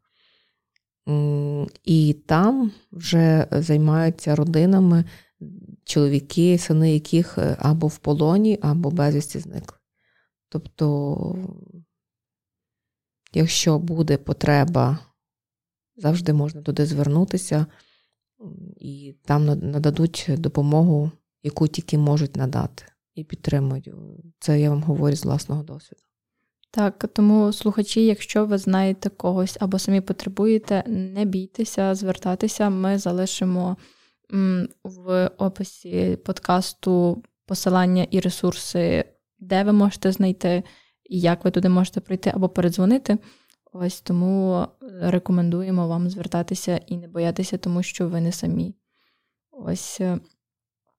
і 1.85 2.17
там 2.27 2.73
вже 2.93 3.47
займаються 3.51 4.37
родинами 4.37 5.05
чоловіки, 5.85 6.59
сини 6.59 6.95
яких 6.95 7.39
е, 7.39 7.57
або 7.59 7.87
в 7.87 7.99
полоні, 7.99 8.59
або 8.63 8.91
безвісті 8.91 9.39
зникли. 9.39 9.79
Тобто, 10.49 11.37
якщо 13.33 13.79
буде 13.79 14.17
потреба, 14.17 14.99
завжди 16.01 16.33
можна 16.33 16.63
туди 16.63 16.87
звернутися 16.87 17.67
і 18.77 19.15
там 19.25 19.45
нададуть 19.45 20.27
допомогу, 20.29 21.11
яку 21.43 21.69
тільки 21.69 21.99
можуть 21.99 22.37
надати, 22.37 22.85
і 23.15 23.25
підтримують. 23.25 23.91
Це 24.39 24.61
я 24.61 24.71
вам 24.71 24.83
говорю 24.83 25.17
з 25.17 25.25
власного 25.25 25.63
досвіду. 25.63 26.03
Так, 26.71 27.05
тому 27.13 27.53
слухачі, 27.53 28.07
якщо 28.07 28.47
ви 28.47 28.59
знаєте 28.59 29.09
когось 29.09 29.57
або 29.61 29.79
самі 29.79 30.01
потребуєте, 30.01 30.85
не 30.87 31.25
бійтеся 31.25 31.95
звертатися. 31.95 32.71
Ми 32.71 32.99
залишимо 32.99 33.77
в 34.85 35.31
описі 35.39 36.19
подкасту 36.25 37.23
посилання 37.47 38.07
і 38.11 38.21
ресурси, 38.21 39.05
де 39.39 39.65
ви 39.65 39.73
можете 39.73 40.13
знайти, 40.13 40.63
і 41.05 41.21
як 41.21 41.45
ви 41.45 41.51
туди 41.51 41.69
можете 41.69 42.01
прийти 42.01 42.31
або 42.35 42.49
передзвонити. 42.49 43.19
Ось 43.73 44.01
тому 44.01 44.67
рекомендуємо 45.01 45.89
вам 45.89 46.11
звертатися 46.11 46.81
і 46.87 46.97
не 46.97 47.09
боятися, 47.09 47.59
тому 47.59 47.83
що 47.83 48.09
ви 48.09 48.21
не 48.21 48.33
самі. 48.33 48.75
Ось, 49.51 50.01
е, 50.01 50.19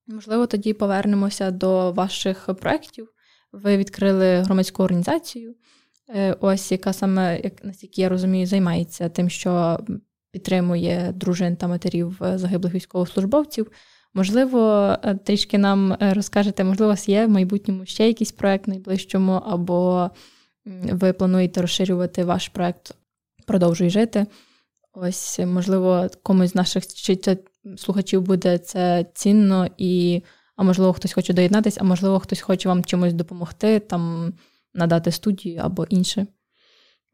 можливо, 0.07 0.47
тоді 0.47 0.73
повернемося 0.73 1.51
до 1.51 1.91
ваших 1.91 2.49
проєктів. 2.61 3.07
Ви 3.51 3.77
відкрили 3.77 4.41
громадську 4.41 4.83
організацію, 4.83 5.55
е, 6.09 6.35
ось 6.39 6.71
яка 6.71 6.93
саме, 6.93 7.39
як 7.43 7.63
наскільки 7.63 8.01
я 8.01 8.09
розумію, 8.09 8.45
займається 8.45 9.09
тим, 9.09 9.29
що 9.29 9.79
підтримує 10.31 11.11
дружин 11.15 11.55
та 11.55 11.67
матерів 11.67 12.23
е, 12.23 12.37
загиблих 12.37 12.73
військовослужбовців. 12.73 13.71
Можливо, 14.13 14.95
трішки 15.25 15.57
нам 15.57 15.97
розкажете, 15.99 16.63
можливо, 16.63 16.89
у 16.89 16.93
вас 16.93 17.09
є 17.09 17.25
в 17.25 17.29
майбутньому 17.29 17.85
ще 17.85 18.07
якийсь 18.07 18.31
проект 18.31 18.67
найближчому, 18.67 19.31
або 19.31 20.09
ви 20.65 21.13
плануєте 21.13 21.61
розширювати 21.61 22.23
ваш 22.23 22.49
проект 22.49 22.95
Продовжуй 23.45 23.89
жити. 23.89 24.25
Ось, 24.93 25.39
можливо, 25.39 26.07
комусь 26.23 26.51
з 26.51 26.55
наших 26.55 26.83
слухачів 27.77 28.21
буде 28.21 28.57
це 28.57 29.05
цінно, 29.13 29.67
і, 29.77 30.21
а 30.55 30.63
можливо, 30.63 30.93
хтось 30.93 31.13
хоче 31.13 31.33
доєднатися, 31.33 31.79
а 31.81 31.83
можливо, 31.83 32.19
хтось 32.19 32.41
хоче 32.41 32.69
вам 32.69 32.83
чимось 32.83 33.13
допомогти, 33.13 33.79
там 33.79 34.33
надати 34.73 35.11
студію 35.11 35.61
або 35.63 35.85
інше. 35.89 36.27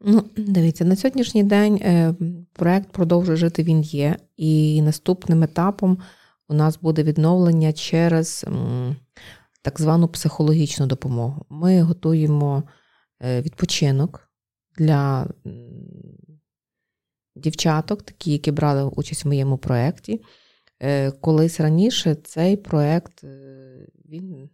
Ну, 0.00 0.24
Дивіться, 0.36 0.84
на 0.84 0.96
сьогоднішній 0.96 1.44
день 1.44 1.74
е, 1.76 2.14
проект 2.52 2.92
продовжує 2.92 3.36
жити 3.36 3.62
він 3.62 3.82
є, 3.82 4.16
і 4.36 4.82
наступним 4.82 5.42
етапом 5.42 5.98
у 6.48 6.54
нас 6.54 6.78
буде 6.82 7.02
відновлення 7.02 7.72
через 7.72 8.46
так 9.62 9.80
звану 9.80 10.08
психологічну 10.08 10.86
допомогу. 10.86 11.46
Ми 11.48 11.82
готуємо 11.82 12.62
відпочинок 13.20 14.30
для 14.78 15.26
дівчаток, 17.36 18.02
такі, 18.02 18.32
які 18.32 18.52
брали 18.52 18.84
участь 18.84 19.24
в 19.24 19.28
моєму 19.28 19.58
проєкті. 19.58 20.22
Е, 20.80 21.10
колись 21.10 21.60
раніше 21.60 22.14
цей 22.14 22.56
проєкт 22.56 23.24
е, 23.24 23.86
він, 24.08 24.50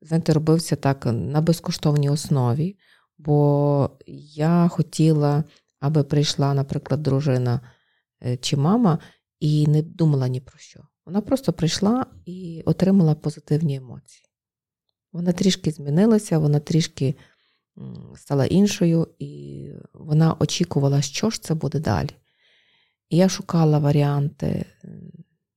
знаєте, 0.00 0.32
робився 0.32 0.76
так 0.76 1.06
на 1.06 1.40
безкоштовній 1.40 2.10
основі, 2.10 2.76
бо 3.18 3.90
я 4.36 4.68
хотіла, 4.68 5.44
аби 5.80 6.04
прийшла, 6.04 6.54
наприклад, 6.54 7.02
дружина 7.02 7.60
чи 8.40 8.56
мама, 8.56 8.98
і 9.40 9.66
не 9.66 9.82
думала 9.82 10.28
ні 10.28 10.40
про 10.40 10.58
що. 10.58 10.80
Вона 11.06 11.20
просто 11.20 11.52
прийшла 11.52 12.06
і 12.24 12.62
отримала 12.66 13.14
позитивні 13.14 13.76
емоції. 13.76 14.26
Вона 15.12 15.32
трішки 15.32 15.70
змінилася, 15.70 16.38
вона 16.38 16.60
трішки 16.60 17.14
стала 18.16 18.46
іншою, 18.46 19.08
і 19.18 19.70
вона 19.94 20.36
очікувала, 20.38 21.02
що 21.02 21.30
ж 21.30 21.42
це 21.42 21.54
буде 21.54 21.78
далі. 21.78 22.10
І 23.08 23.16
я 23.16 23.28
шукала 23.28 23.78
варіанти. 23.78 24.66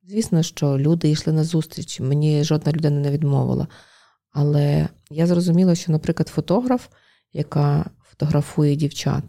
Звісно, 0.04 0.44
що 0.44 0.80
люди 0.80 1.10
йшли 1.10 1.34
на 1.34 1.44
зустріч, 1.44 2.00
мені 2.00 2.44
жодна 2.44 2.72
людина 2.72 3.00
не 3.00 3.12
відмовила. 3.12 3.68
Але 4.32 4.90
я 5.10 5.28
зрозуміла, 5.28 5.76
що, 5.76 5.92
наприклад, 5.92 6.28
фотограф, 6.28 6.88
яка 7.34 7.90
фотографує 8.04 8.76
дівчат, 8.76 9.24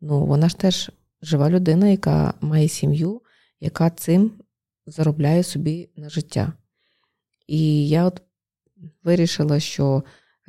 ну 0.00 0.26
вона 0.26 0.48
ж 0.48 0.58
теж 0.58 0.90
жива 1.22 1.50
людина, 1.50 1.88
яка 1.88 2.34
має 2.40 2.68
сім'ю, 2.68 3.22
яка 3.60 3.90
цим 3.90 4.32
заробляє 4.86 5.42
собі 5.42 5.90
на 5.96 6.08
життя. 6.08 6.52
І 7.46 7.88
я 7.88 8.04
от 8.04 8.22
вирішила, 9.02 9.60
що 9.60 10.02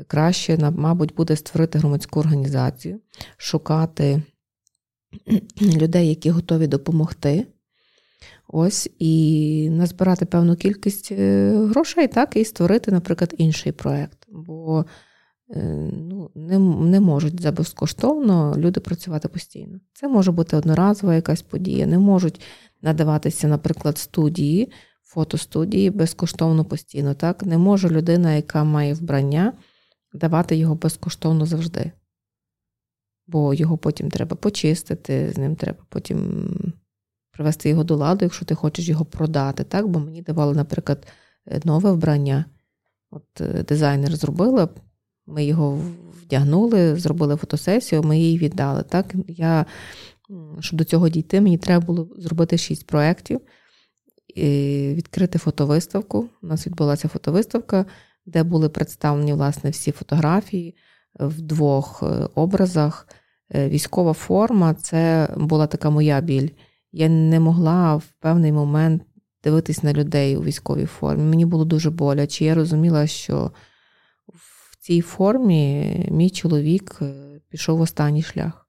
краще, 0.08 0.72
мабуть, 0.72 1.16
буде 1.16 1.36
створити 1.36 1.80
громадську 1.80 2.20
організацію, 2.20 3.00
шукати 3.38 4.22
людей, 5.62 6.10
які 6.10 6.30
готові 6.30 6.68
допомогти. 6.68 7.48
Ось, 8.52 8.90
і 9.00 9.70
назбирати 9.72 10.26
певну 10.26 10.56
кількість 10.56 11.12
е, 11.12 11.52
грошей, 11.70 12.08
так, 12.08 12.36
і 12.36 12.46
створити, 12.46 12.92
наприклад, 12.92 13.36
інший 13.38 13.72
проєкт. 13.72 14.28
Бо 14.32 14.86
е, 15.50 15.90
ну, 15.94 16.32
не 16.36 16.60
не 16.60 17.00
можуть 17.00 17.42
за 17.42 17.52
безкоштовно 17.52 18.56
люди 18.58 18.80
працювати 18.80 19.28
постійно. 19.28 19.80
Це 19.94 20.08
може 20.08 20.32
бути 20.32 20.58
одноразова 20.58 21.16
якась 21.16 21.42
подія, 21.42 21.86
не 21.86 22.00
можуть 22.00 22.42
надаватися, 22.82 23.48
наприклад, 23.48 23.98
студії, 23.98 24.72
фотостудії 25.04 25.90
безкоштовно 25.90 26.66
постійно. 26.66 27.14
Так, 27.14 27.44
Не 27.44 27.58
може 27.58 27.90
людина, 27.90 28.34
яка 28.34 28.64
має 28.64 28.94
вбрання, 28.94 29.54
давати 30.14 30.56
його 30.56 30.76
безкоштовно 30.76 31.46
завжди. 31.46 31.92
бо 33.28 33.54
його 33.54 33.78
потім 33.78 34.12
треба 34.12 34.36
почистити, 34.36 35.32
з 35.36 35.38
ним 35.38 35.56
треба 35.56 35.86
потім 35.90 36.50
привести 37.32 37.70
його 37.70 37.84
до 37.84 37.96
ладу, 37.96 38.26
якщо 38.26 38.46
ти 38.46 38.56
хочеш 38.56 38.88
його 38.88 39.06
продати. 39.06 39.64
Так? 39.64 39.88
Бо 39.88 40.00
мені 40.00 40.22
давали, 40.22 40.54
наприклад, 40.54 41.08
нове 41.64 41.92
вбрання. 41.92 42.46
От 43.12 43.42
е, 43.42 43.64
Дизайнер 43.64 44.16
зробила, 44.16 44.70
ми 45.28 45.46
його 45.46 45.82
вдягнули, 46.24 46.96
зробили 46.96 47.36
фотосесію, 47.36 48.04
ми 48.04 48.20
її 48.20 48.38
віддали. 48.38 48.84
Так? 48.84 49.16
Я, 49.28 49.66
Щоб 50.60 50.78
до 50.78 50.84
цього 50.84 51.10
дійти, 51.10 51.42
мені 51.42 51.58
треба 51.58 51.86
було 51.86 52.10
зробити 52.18 52.58
шість 52.58 52.88
проєктів, 52.88 53.42
відкрити 54.94 55.40
фотовиставку. 55.40 56.30
У 56.44 56.48
нас 56.48 56.68
відбулася 56.68 57.08
фотовиставка, 57.08 57.86
де 58.30 58.44
були 58.44 58.70
представлені 58.70 59.34
власне 59.34 59.70
всі 59.70 59.92
фотографії 59.92 60.76
в 61.20 61.42
двох 61.42 62.04
е, 62.04 62.30
образах. 62.36 63.08
Е, 63.56 63.70
військова 63.70 64.14
форма 64.14 64.74
це 64.74 65.30
була 65.38 65.68
така 65.68 65.90
моя 65.90 66.22
біль. 66.22 66.50
Я 66.92 67.10
не 67.10 67.40
могла 67.40 67.96
в 67.96 68.04
певний 68.20 68.52
момент 68.52 69.04
дивитись 69.44 69.84
на 69.84 69.94
людей 69.94 70.38
у 70.38 70.44
військовій 70.44 70.86
формі. 70.86 71.24
Мені 71.24 71.46
було 71.46 71.66
дуже 71.66 71.90
боляче. 71.90 72.46
Я 72.46 72.56
розуміла, 72.56 73.08
що 73.08 73.52
в 74.28 74.78
цій 74.80 75.02
формі 75.02 76.08
мій 76.12 76.30
чоловік 76.30 77.00
е, 77.02 77.42
пішов 77.50 77.78
в 77.78 77.82
останній 77.82 78.24
шлях, 78.24 78.68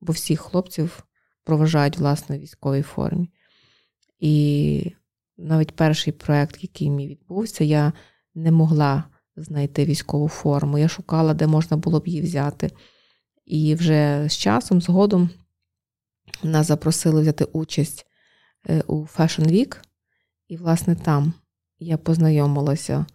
бо 0.00 0.12
всіх 0.12 0.40
хлопців 0.40 1.04
проважають 1.44 1.98
власне 1.98 2.38
в 2.38 2.40
військовій 2.40 2.82
формі. 2.82 3.30
І 4.18 4.92
навіть 5.36 5.76
перший 5.76 6.12
проєкт, 6.12 6.62
який 6.62 6.90
мій 6.90 7.08
відбувся, 7.08 7.64
я 7.64 7.92
не 8.34 8.52
могла 8.52 9.04
знайти 9.36 9.84
військову 9.84 10.28
форму. 10.28 10.78
Я 10.78 10.88
шукала, 10.88 11.34
де 11.34 11.46
можна 11.46 11.76
було 11.76 12.00
б 12.00 12.08
її 12.08 12.22
взяти. 12.22 12.70
І 13.44 13.74
вже 13.74 14.28
з 14.28 14.36
часом, 14.36 14.80
згодом, 14.80 15.30
нас 16.42 16.66
запросили 16.66 17.22
взяти 17.22 17.44
участь 17.44 18.06
е, 18.68 18.82
у 18.86 19.02
Fashion 19.02 19.52
Week. 19.52 19.76
І, 20.48 20.56
власне, 20.56 20.94
там 20.96 21.32
я 21.78 21.98
познайомилася 21.98 23.06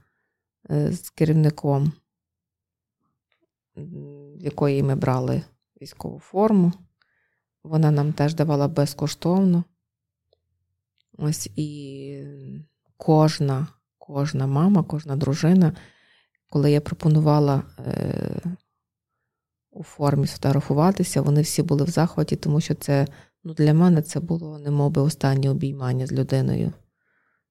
е, 0.72 0.91
з 0.91 1.09
керівником, 1.09 1.91
в 3.76 4.43
якої 4.43 4.84
ми 4.84 4.95
брали 4.95 5.41
військову 5.82 6.20
форму. 6.20 6.74
Вона 7.63 7.91
нам 7.91 8.13
теж 8.13 8.34
давала 8.34 8.68
безкоштовно. 8.68 9.63
Ось 11.18 11.49
і 11.55 12.24
кожна, 12.97 13.68
кожна 14.08 14.47
мама, 14.47 14.84
кожна 14.84 15.16
дружина, 15.16 15.74
коли 16.49 16.72
я 16.72 16.82
пропонувала 16.82 17.64
е, 17.80 18.41
у 19.72 19.84
формі 19.84 20.28
сфотографуватися, 20.28 21.22
вони 21.22 21.41
всі 21.41 21.64
були 21.64 21.84
в 21.84 21.89
захваті, 21.89 22.36
тому 22.36 22.62
що 22.62 22.76
це 22.76 23.08
ну, 23.43 23.53
для 23.53 23.74
мене 23.74 24.01
це 24.01 24.20
було 24.20 24.60
немов 24.60 24.91
би 24.91 25.01
останнє 25.01 25.49
обіймання 25.49 26.08
з 26.08 26.12
людиною. 26.12 26.74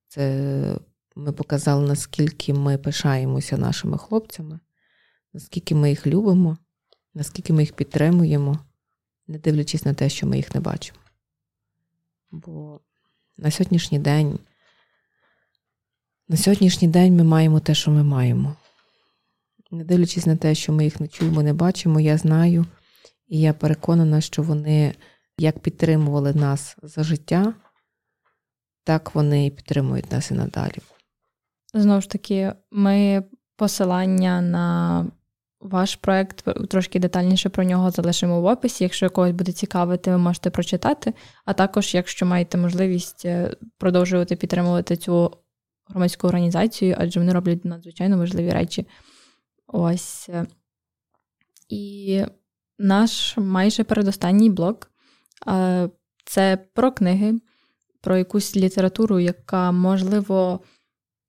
Це 0.08 0.78
ми 1.16 1.32
показали, 1.32 1.88
наскільки 1.88 2.54
ми 2.54 2.78
пишаємося 2.78 3.58
нашими 3.58 3.98
хлопцями, 3.98 4.60
наскільки 5.32 5.74
ми 5.74 5.90
їх 5.90 6.06
любимо, 6.06 6.56
наскільки 7.14 7.52
ми 7.52 7.62
їх 7.62 7.72
підтримуємо, 7.72 8.58
не 9.26 9.38
дивлячись 9.38 9.84
на 9.84 9.94
те, 9.94 10.08
що 10.08 10.26
ми 10.26 10.36
їх 10.36 10.54
не 10.54 10.60
бачимо. 10.60 10.98
Бо 12.30 12.80
на 13.36 13.50
сьогоднішній 13.50 13.98
день, 13.98 14.38
на 16.28 16.36
сьогоднішній 16.36 16.88
день 16.88 17.16
ми 17.16 17.24
маємо 17.24 17.60
те, 17.60 17.74
що 17.74 17.90
ми 17.90 18.02
маємо. 18.02 18.56
Не 19.70 19.84
дивлячись 19.84 20.26
на 20.26 20.36
те, 20.36 20.54
що 20.54 20.72
ми 20.72 20.84
їх 20.84 21.00
не 21.00 21.08
чуємо, 21.08 21.42
не 21.42 21.52
бачимо, 21.52 22.00
я 22.00 22.18
знаю, 22.18 22.66
і 23.28 23.40
я 23.40 23.52
переконана, 23.52 24.20
що 24.20 24.42
вони 24.42 24.94
як 25.38 25.58
підтримували 25.58 26.34
нас 26.34 26.76
за 26.82 27.02
життя, 27.02 27.54
так 28.84 29.14
вони 29.14 29.46
і 29.46 29.50
підтримують 29.50 30.12
нас 30.12 30.30
і 30.30 30.34
надалі. 30.34 30.78
Знову 31.74 32.00
ж 32.00 32.10
таки, 32.10 32.52
ми 32.70 33.24
посилання 33.56 34.40
на 34.40 35.06
ваш 35.60 35.96
проект 35.96 36.44
трошки 36.68 36.98
детальніше 36.98 37.48
про 37.48 37.64
нього 37.64 37.90
залишимо 37.90 38.40
в 38.40 38.44
описі. 38.44 38.84
Якщо 38.84 39.10
когось 39.10 39.32
буде 39.32 39.52
цікавити, 39.52 40.10
ви 40.10 40.18
можете 40.18 40.50
прочитати. 40.50 41.14
А 41.44 41.52
також, 41.52 41.94
якщо 41.94 42.26
маєте 42.26 42.58
можливість 42.58 43.24
е, 43.24 43.56
продовжувати 43.78 44.36
підтримувати 44.36 44.96
цю 44.96 45.32
громадську 45.88 46.26
організацію, 46.28 46.96
адже 46.98 47.20
вони 47.20 47.32
роблять 47.32 47.64
надзвичайно 47.64 48.18
важливі 48.18 48.50
речі. 48.50 48.86
Ось. 49.66 50.28
Е, 50.28 50.46
і 51.68 52.24
наш 52.78 53.36
майже 53.36 53.84
передостанній 53.84 54.50
блок 54.50 54.90
це 56.24 56.58
про 56.74 56.92
книги, 56.92 57.40
про 58.00 58.16
якусь 58.16 58.56
літературу, 58.56 59.18
яка, 59.18 59.72
можливо, 59.72 60.60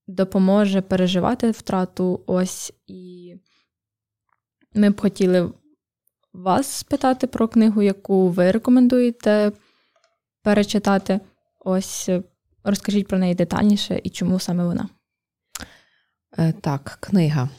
допоможе 0.07 0.81
переживати 0.81 1.51
втрату. 1.51 2.23
Ось 2.27 2.73
і 2.87 3.35
ми 4.73 4.89
б 4.89 5.01
хотіли 5.01 5.51
вас 6.33 6.67
спитати 6.67 7.27
про 7.27 7.47
книгу, 7.47 7.81
яку 7.81 8.29
ви 8.29 8.51
рекомендуєте 8.51 9.51
перечитати. 10.43 11.19
Ось 11.59 12.09
розкажіть 12.69 13.07
про 13.07 13.17
неї 13.17 13.35
детальніше 13.35 14.01
і 14.03 14.09
чому 14.09 14.39
саме 14.39 14.65
вона. 14.65 14.89
Е, 16.37 16.53
так, 16.61 16.97
книга. 17.01 17.49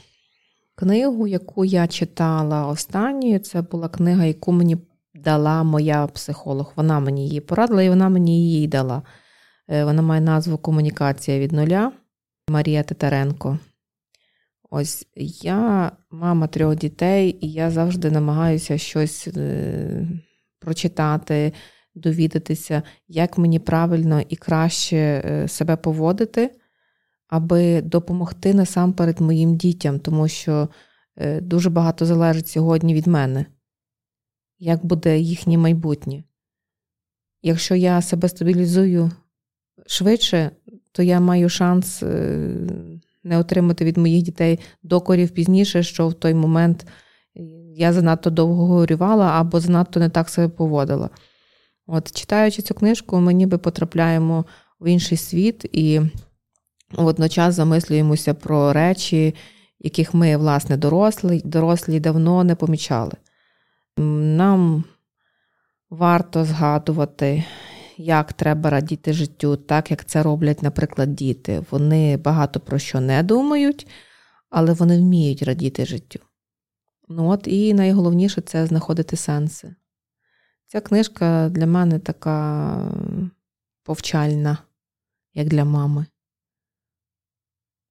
Книгу, 0.74 1.26
яку 1.26 1.64
я 1.64 1.86
читала 1.86 2.66
останньою, 2.66 3.38
це 3.38 3.62
була 3.62 3.88
книга, 3.88 4.24
яку 4.24 4.52
мені 4.52 4.76
дала 5.14 5.62
моя 5.62 6.06
психолог. 6.06 6.72
Вона 6.76 7.00
мені 7.00 7.26
її 7.28 7.40
порадила 7.40 7.82
і 7.82 7.88
вона 7.88 8.08
мені 8.08 8.50
її 8.50 8.68
дала. 8.68 9.02
Е, 9.68 9.84
вона 9.84 10.02
має 10.02 10.20
назву 10.20 10.58
Комунікація 10.58 11.38
від 11.38 11.52
нуля 11.52 11.92
Марія 12.48 12.82
Титаренко. 12.82 13.58
Ось 14.70 15.06
я 15.42 15.92
мама 16.10 16.46
трьох 16.46 16.76
дітей, 16.76 17.38
і 17.40 17.52
я 17.52 17.70
завжди 17.70 18.10
намагаюся 18.10 18.78
щось 18.78 19.28
е, 19.36 20.08
прочитати, 20.60 21.52
довідатися, 22.00 22.82
як 23.08 23.38
мені 23.38 23.58
правильно 23.58 24.22
і 24.28 24.36
краще 24.36 24.96
е, 24.96 25.48
себе 25.48 25.76
поводити, 25.76 26.50
аби 27.28 27.82
допомогти 27.82 28.54
насамперед 28.54 29.20
моїм 29.20 29.56
дітям, 29.56 30.00
тому 30.00 30.28
що 30.28 30.68
е, 31.16 31.40
дуже 31.40 31.70
багато 31.70 32.06
залежить 32.06 32.48
сьогодні 32.48 32.94
від 32.94 33.06
мене, 33.06 33.46
як 34.58 34.84
буде 34.84 35.18
їхнє 35.18 35.58
майбутнє. 35.58 36.24
Якщо 37.42 37.74
я 37.74 38.02
себе 38.02 38.28
стабілізую 38.28 39.10
швидше, 39.86 40.50
то 40.92 41.02
я 41.02 41.20
маю 41.20 41.48
шанс 41.48 42.02
не 43.24 43.38
отримати 43.38 43.84
від 43.84 43.96
моїх 43.96 44.22
дітей 44.22 44.58
докорів 44.82 45.30
пізніше, 45.30 45.82
що 45.82 46.08
в 46.08 46.14
той 46.14 46.34
момент 46.34 46.86
я 47.74 47.92
занадто 47.92 48.30
довго 48.30 48.66
горювала 48.66 49.26
або 49.26 49.60
занадто 49.60 50.00
не 50.00 50.08
так 50.08 50.28
себе 50.28 50.48
поводила. 50.48 51.10
От, 51.90 52.12
Читаючи 52.12 52.62
цю 52.62 52.74
книжку, 52.74 53.20
ми 53.20 53.34
ніби 53.34 53.58
потрапляємо 53.58 54.44
в 54.80 54.90
інший 54.90 55.18
світ 55.18 55.64
і 55.72 56.00
водночас 56.92 57.54
замислюємося 57.54 58.34
про 58.34 58.72
речі, 58.72 59.34
яких 59.80 60.14
ми, 60.14 60.36
власне, 60.36 60.76
дорослі, 60.76 61.42
дорослі 61.44 62.00
давно 62.00 62.44
не 62.44 62.54
помічали. 62.54 63.12
Нам 63.96 64.84
варто 65.90 66.44
згадувати 66.44 67.44
як 67.96 68.32
треба 68.32 68.70
радіти 68.70 69.12
життю, 69.12 69.56
так 69.56 69.90
як 69.90 70.04
це 70.04 70.22
роблять, 70.22 70.62
наприклад, 70.62 71.14
діти. 71.14 71.64
Вони 71.70 72.16
багато 72.16 72.60
про 72.60 72.78
що 72.78 73.00
не 73.00 73.22
думають, 73.22 73.86
але 74.50 74.72
вони 74.72 74.98
вміють 74.98 75.42
радіти 75.42 75.86
життю. 75.86 76.20
Ну 77.08 77.28
от 77.28 77.48
І 77.48 77.74
найголовніше 77.74 78.40
це 78.40 78.66
знаходити 78.66 79.16
сенси. 79.16 79.74
Ця 80.70 80.80
книжка 80.80 81.48
для 81.48 81.66
мене 81.66 81.98
така 81.98 82.92
повчальна, 83.82 84.58
як 85.34 85.48
для 85.48 85.64
мами. 85.64 86.06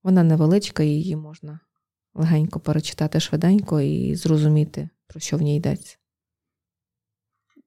Вона 0.03 0.23
невеличка, 0.23 0.83
її 0.83 1.15
можна 1.15 1.59
легенько 2.13 2.59
перечитати 2.59 3.19
швиденько 3.19 3.81
і 3.81 4.15
зрозуміти, 4.15 4.89
про 5.07 5.19
що 5.19 5.37
в 5.37 5.41
ній 5.41 5.57
йдеться. 5.57 5.97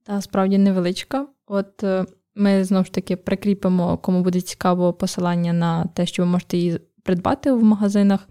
Та 0.02 0.20
справді 0.20 0.58
невеличка. 0.58 1.28
От 1.46 1.84
е, 1.84 2.06
ми 2.34 2.64
знову 2.64 2.84
ж 2.84 2.92
таки 2.92 3.16
прикріпимо, 3.16 3.98
кому 3.98 4.22
буде 4.22 4.40
цікаво 4.40 4.92
посилання 4.92 5.52
на 5.52 5.86
те, 5.86 6.06
що 6.06 6.22
ви 6.22 6.28
можете 6.28 6.56
її 6.56 6.78
придбати 7.02 7.52
в 7.52 7.64
магазинах. 7.64 8.28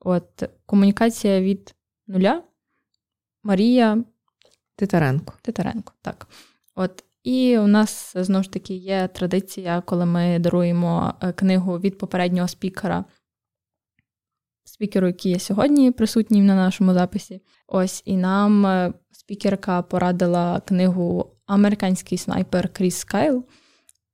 От 0.00 0.42
комунікація 0.66 1.40
від 1.40 1.74
нуля. 2.06 2.42
Марія 3.42 4.04
Титаренко. 4.76 5.34
Титаренко, 5.42 5.92
так. 6.02 6.26
От. 6.74 7.04
І 7.22 7.58
у 7.58 7.66
нас 7.66 8.12
знову 8.16 8.42
ж 8.42 8.52
таки 8.52 8.74
є 8.74 9.08
традиція, 9.08 9.82
коли 9.86 10.06
ми 10.06 10.38
даруємо 10.38 11.14
е, 11.20 11.32
книгу 11.32 11.78
від 11.78 11.98
попереднього 11.98 12.48
спікера 12.48 13.04
спікеру, 14.64 15.06
який 15.06 15.32
є 15.32 15.38
сьогодні 15.38 15.90
присутній 15.90 16.42
на 16.42 16.54
нашому 16.54 16.94
записі. 16.94 17.40
Ось 17.66 18.02
і 18.04 18.16
нам 18.16 18.66
е, 18.66 18.92
спікерка 19.10 19.82
порадила 19.82 20.60
книгу 20.60 21.30
Американський 21.46 22.18
снайпер 22.18 22.68
Кріс 22.68 22.96
Скайл. 22.96 23.44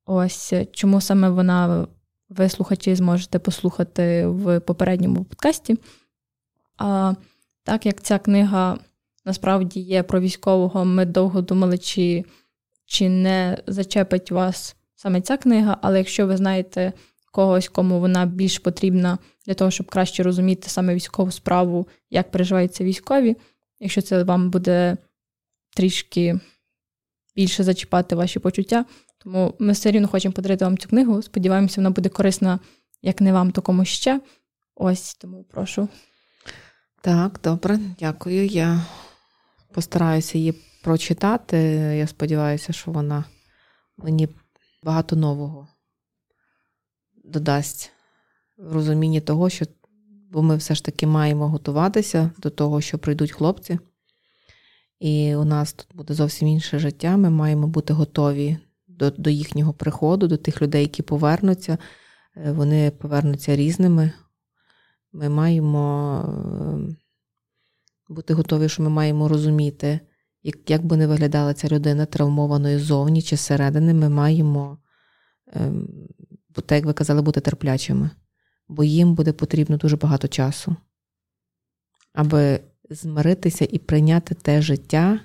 Ось 0.05 0.53
чому 0.71 1.01
саме 1.01 1.29
вона 1.29 1.87
ви 2.29 2.49
слухачі 2.49 2.95
зможете 2.95 3.39
послухати 3.39 4.27
в 4.27 4.59
попередньому 4.59 5.23
подкасті. 5.23 5.77
А 6.77 7.13
так 7.63 7.85
як 7.85 8.01
ця 8.01 8.19
книга 8.19 8.77
насправді 9.25 9.79
є 9.79 10.03
про 10.03 10.19
військового, 10.19 10.85
ми 10.85 11.05
довго 11.05 11.41
думали, 11.41 11.77
чи, 11.77 12.25
чи 12.85 13.09
не 13.09 13.57
зачепить 13.67 14.31
вас 14.31 14.75
саме 14.95 15.21
ця 15.21 15.37
книга, 15.37 15.77
але 15.81 15.97
якщо 15.97 16.27
ви 16.27 16.37
знаєте 16.37 16.93
когось, 17.31 17.69
кому 17.69 17.99
вона 17.99 18.25
більш 18.25 18.59
потрібна 18.59 19.17
для 19.45 19.53
того, 19.53 19.71
щоб 19.71 19.87
краще 19.87 20.23
розуміти 20.23 20.69
саме 20.69 20.95
військову 20.95 21.31
справу, 21.31 21.87
як 22.09 22.31
переживаються 22.31 22.83
військові, 22.83 23.35
якщо 23.79 24.01
це 24.01 24.23
вам 24.23 24.49
буде 24.49 24.97
трішки 25.75 26.39
більше 27.35 27.63
зачіпати 27.63 28.15
ваші 28.15 28.39
почуття, 28.39 28.85
тому 29.17 29.53
ми 29.59 29.73
все 29.73 29.91
рівно 29.91 30.07
хочемо 30.07 30.33
подарити 30.33 30.65
вам 30.65 30.77
цю 30.77 30.89
книгу. 30.89 31.21
Сподіваємося, 31.21 31.81
вона 31.81 31.89
буде 31.89 32.09
корисна 32.09 32.59
як 33.01 33.21
не 33.21 33.33
вам, 33.33 33.51
то 33.51 33.61
комусь 33.61 33.87
ще. 33.87 34.21
Ось 34.75 35.15
тому 35.15 35.43
прошу. 35.43 35.89
Так, 37.01 37.39
добре, 37.43 37.79
дякую. 37.99 38.45
Я 38.45 38.85
постараюся 39.73 40.37
її 40.37 40.53
прочитати. 40.83 41.57
Я 41.97 42.07
сподіваюся, 42.07 42.73
що 42.73 42.91
вона 42.91 43.23
мені 43.97 44.29
багато 44.83 45.15
нового 45.15 45.67
додасть 47.23 47.91
в 48.57 48.73
розумінні 48.73 49.21
того, 49.21 49.49
що 49.49 49.65
бо 50.31 50.41
ми 50.41 50.55
все 50.55 50.75
ж 50.75 50.85
таки 50.85 51.07
маємо 51.07 51.49
готуватися 51.49 52.31
до 52.37 52.49
того, 52.49 52.81
що 52.81 52.97
прийдуть 52.97 53.31
хлопці. 53.31 53.79
І 54.99 55.35
у 55.35 55.43
нас 55.43 55.73
тут 55.73 55.87
буде 55.93 56.13
зовсім 56.13 56.47
інше 56.47 56.79
життя. 56.79 57.17
Ми 57.17 57.29
маємо 57.29 57.67
бути 57.67 57.93
готові 57.93 58.57
до 58.87 59.11
до 59.11 59.29
їхнього 59.29 59.73
приходу, 59.73 60.27
до 60.27 60.37
тих 60.37 60.61
людей, 60.61 60.81
які 60.81 61.01
повернуться. 61.01 61.77
Е, 62.35 62.51
вони 62.51 62.91
повернуться 62.91 63.55
різними. 63.55 64.11
Ми 65.11 65.29
маємо 65.29 66.15
е, 66.27 66.95
бути 68.09 68.33
готові, 68.33 68.69
що 68.69 68.83
ми 68.83 68.89
маємо 68.89 69.27
розуміти, 69.27 69.99
як 70.43 70.69
як 70.69 70.85
би 70.85 70.97
не 70.97 71.07
виглядала 71.07 71.53
ця 71.53 71.67
людина 71.67 72.05
травмованою 72.05 72.79
зовні 72.79 73.21
чи 73.21 73.35
зсередини, 73.35 73.93
ми 73.93 74.09
маємо, 74.09 74.77
ем, 75.53 75.89
так 76.53 76.71
як 76.71 76.85
ви 76.85 76.93
казали, 76.93 77.21
бути 77.21 77.41
терплячими, 77.41 78.09
бо 78.67 78.83
їм 78.83 79.15
буде 79.15 79.33
потрібно 79.33 79.77
дуже 79.77 79.97
багато 79.97 80.27
часу, 80.27 80.75
аби 82.13 82.59
змиритися 82.89 83.67
і 83.71 83.77
прийняти 83.77 84.35
те 84.35 84.61
життя, 84.61 85.19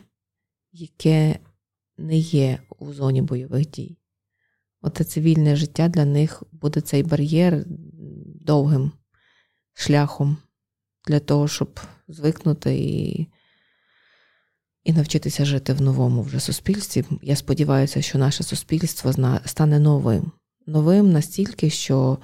яке 0.72 1.38
не 1.98 2.18
є 2.18 2.58
у 2.78 2.92
зоні 2.92 3.22
бойових 3.22 3.70
дій. 3.70 3.98
Оте 4.80 5.04
цивільне 5.04 5.56
життя 5.56 5.88
для 5.88 6.04
них 6.04 6.42
буде 6.52 6.80
цей 6.80 7.02
бар'єр 7.02 7.64
довгим 8.40 8.92
шляхом 9.74 10.36
для 11.08 11.20
того, 11.20 11.48
щоб 11.48 11.80
звикнути 12.08 12.74
і 12.74 13.28
і 14.84 14.92
навчитися 14.92 15.44
жити 15.44 15.72
в 15.72 15.80
новому 15.80 16.22
вже 16.22 16.40
суспільстві. 16.40 17.04
Я 17.22 17.36
сподіваюся, 17.36 18.02
що 18.02 18.18
наше 18.18 18.42
суспільство 18.42 19.12
стане 19.44 19.78
новим. 19.78 20.32
Новим 20.66 21.12
настільки, 21.12 21.70
що 21.70 22.18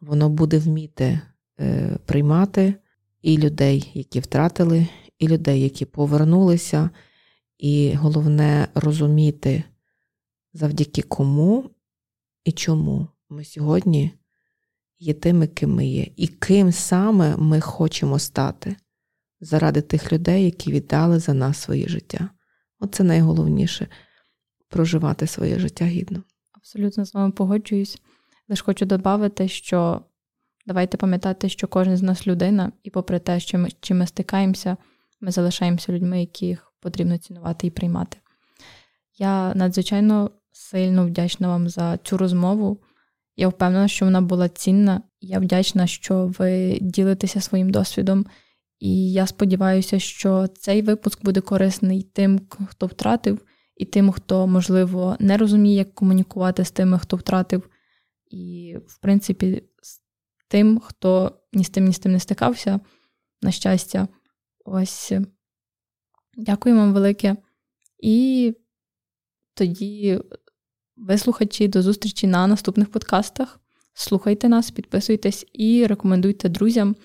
воно 0.00 0.28
буде 0.28 0.58
вміти 0.58 1.20
е, 1.60 1.98
приймати 2.06 2.74
і 3.22 3.38
людей, 3.38 3.90
які 3.94 4.20
втратили, 4.20 4.86
і 5.18 5.28
людей, 5.28 5.60
які 5.60 5.84
повернулися, 5.84 6.90
і 7.58 7.92
головне 7.94 8.68
розуміти, 8.74 9.62
завдяки 10.52 11.02
кому 11.02 11.70
і 12.44 12.52
чому 12.52 13.08
ми 13.28 13.44
сьогодні 13.44 14.17
є 14.98 15.14
тими, 15.14 15.46
ким 15.46 15.74
ми 15.74 15.86
є, 15.86 16.06
і 16.16 16.26
ким 16.26 16.72
саме 16.72 17.36
ми 17.36 17.60
хочемо 17.60 18.18
стати 18.18 18.76
заради 19.40 19.80
тих 19.80 20.12
людей, 20.12 20.44
які 20.44 20.72
віддали 20.72 21.18
за 21.18 21.34
нас 21.34 21.58
своє 21.58 21.88
життя. 21.88 22.30
Оце 22.80 23.04
найголовніше 23.04 23.88
проживати 24.68 25.26
своє 25.26 25.58
життя 25.58 25.84
гідно. 25.84 26.22
Абсолютно 26.52 27.04
з 27.04 27.14
вами 27.14 27.32
погоджуюсь. 27.32 27.98
Лише 28.48 28.64
хочу 28.64 28.86
додати, 28.86 29.48
що 29.48 30.00
давайте 30.66 30.96
пам'ятати, 30.96 31.48
що 31.48 31.68
кожен 31.68 31.96
з 31.96 32.02
нас 32.02 32.26
людина, 32.26 32.72
і 32.82 32.90
попри 32.90 33.18
те, 33.18 33.40
що 33.40 33.58
ми 33.58 33.68
чим 33.80 33.98
ми 33.98 34.06
стикаємося, 34.06 34.76
ми 35.20 35.30
залишаємося 35.30 35.92
людьми, 35.92 36.20
яких 36.20 36.72
потрібно 36.80 37.18
цінувати 37.18 37.66
і 37.66 37.70
приймати. 37.70 38.18
Я 39.18 39.54
надзвичайно 39.54 40.30
сильно 40.52 41.06
вдячна 41.06 41.48
вам 41.48 41.68
за 41.68 41.96
цю 41.96 42.16
розмову. 42.16 42.78
Я 43.40 43.48
впевнена, 43.48 43.88
що 43.88 44.04
вона 44.04 44.20
була 44.20 44.48
цінна. 44.48 45.02
Я 45.20 45.38
вдячна, 45.38 45.86
що 45.86 46.26
ви 46.38 46.78
ділитеся 46.80 47.40
своїм 47.40 47.70
досвідом. 47.70 48.26
І 48.78 49.12
я 49.12 49.26
сподіваюся, 49.26 49.98
що 49.98 50.46
цей 50.46 50.82
випуск 50.82 51.24
буде 51.24 51.40
корисний 51.40 52.02
тим, 52.02 52.40
хто 52.68 52.86
втратив, 52.86 53.44
і 53.76 53.84
тим, 53.84 54.10
хто, 54.12 54.46
можливо, 54.46 55.16
не 55.20 55.36
розуміє, 55.36 55.76
як 55.76 55.94
комунікувати 55.94 56.64
з 56.64 56.70
тими, 56.70 56.98
хто 56.98 57.16
втратив. 57.16 57.70
І, 58.30 58.76
в 58.86 58.98
принципі, 58.98 59.62
з 59.82 60.00
тим, 60.48 60.78
хто 60.78 61.32
ні 61.52 61.64
з 61.64 61.70
тим, 61.70 61.84
ні 61.84 61.92
з 61.92 61.98
тим 61.98 62.12
не 62.12 62.20
стикався, 62.20 62.80
на 63.42 63.50
щастя. 63.50 64.08
Ось. 64.64 65.12
Дякую 66.36 66.76
вам 66.76 66.92
велике. 66.92 67.36
І 67.98 68.54
тоді, 69.54 70.20
ви 71.00 71.18
слухачі, 71.18 71.68
до 71.68 71.82
зустрічі 71.82 72.26
на 72.26 72.46
наступних 72.46 72.90
подкастах. 72.90 73.60
Слухайте 73.94 74.48
нас, 74.48 74.70
підписуйтесь 74.70 75.46
і 75.52 75.86
рекомендуйте 75.86 76.48
друзям. 76.48 76.96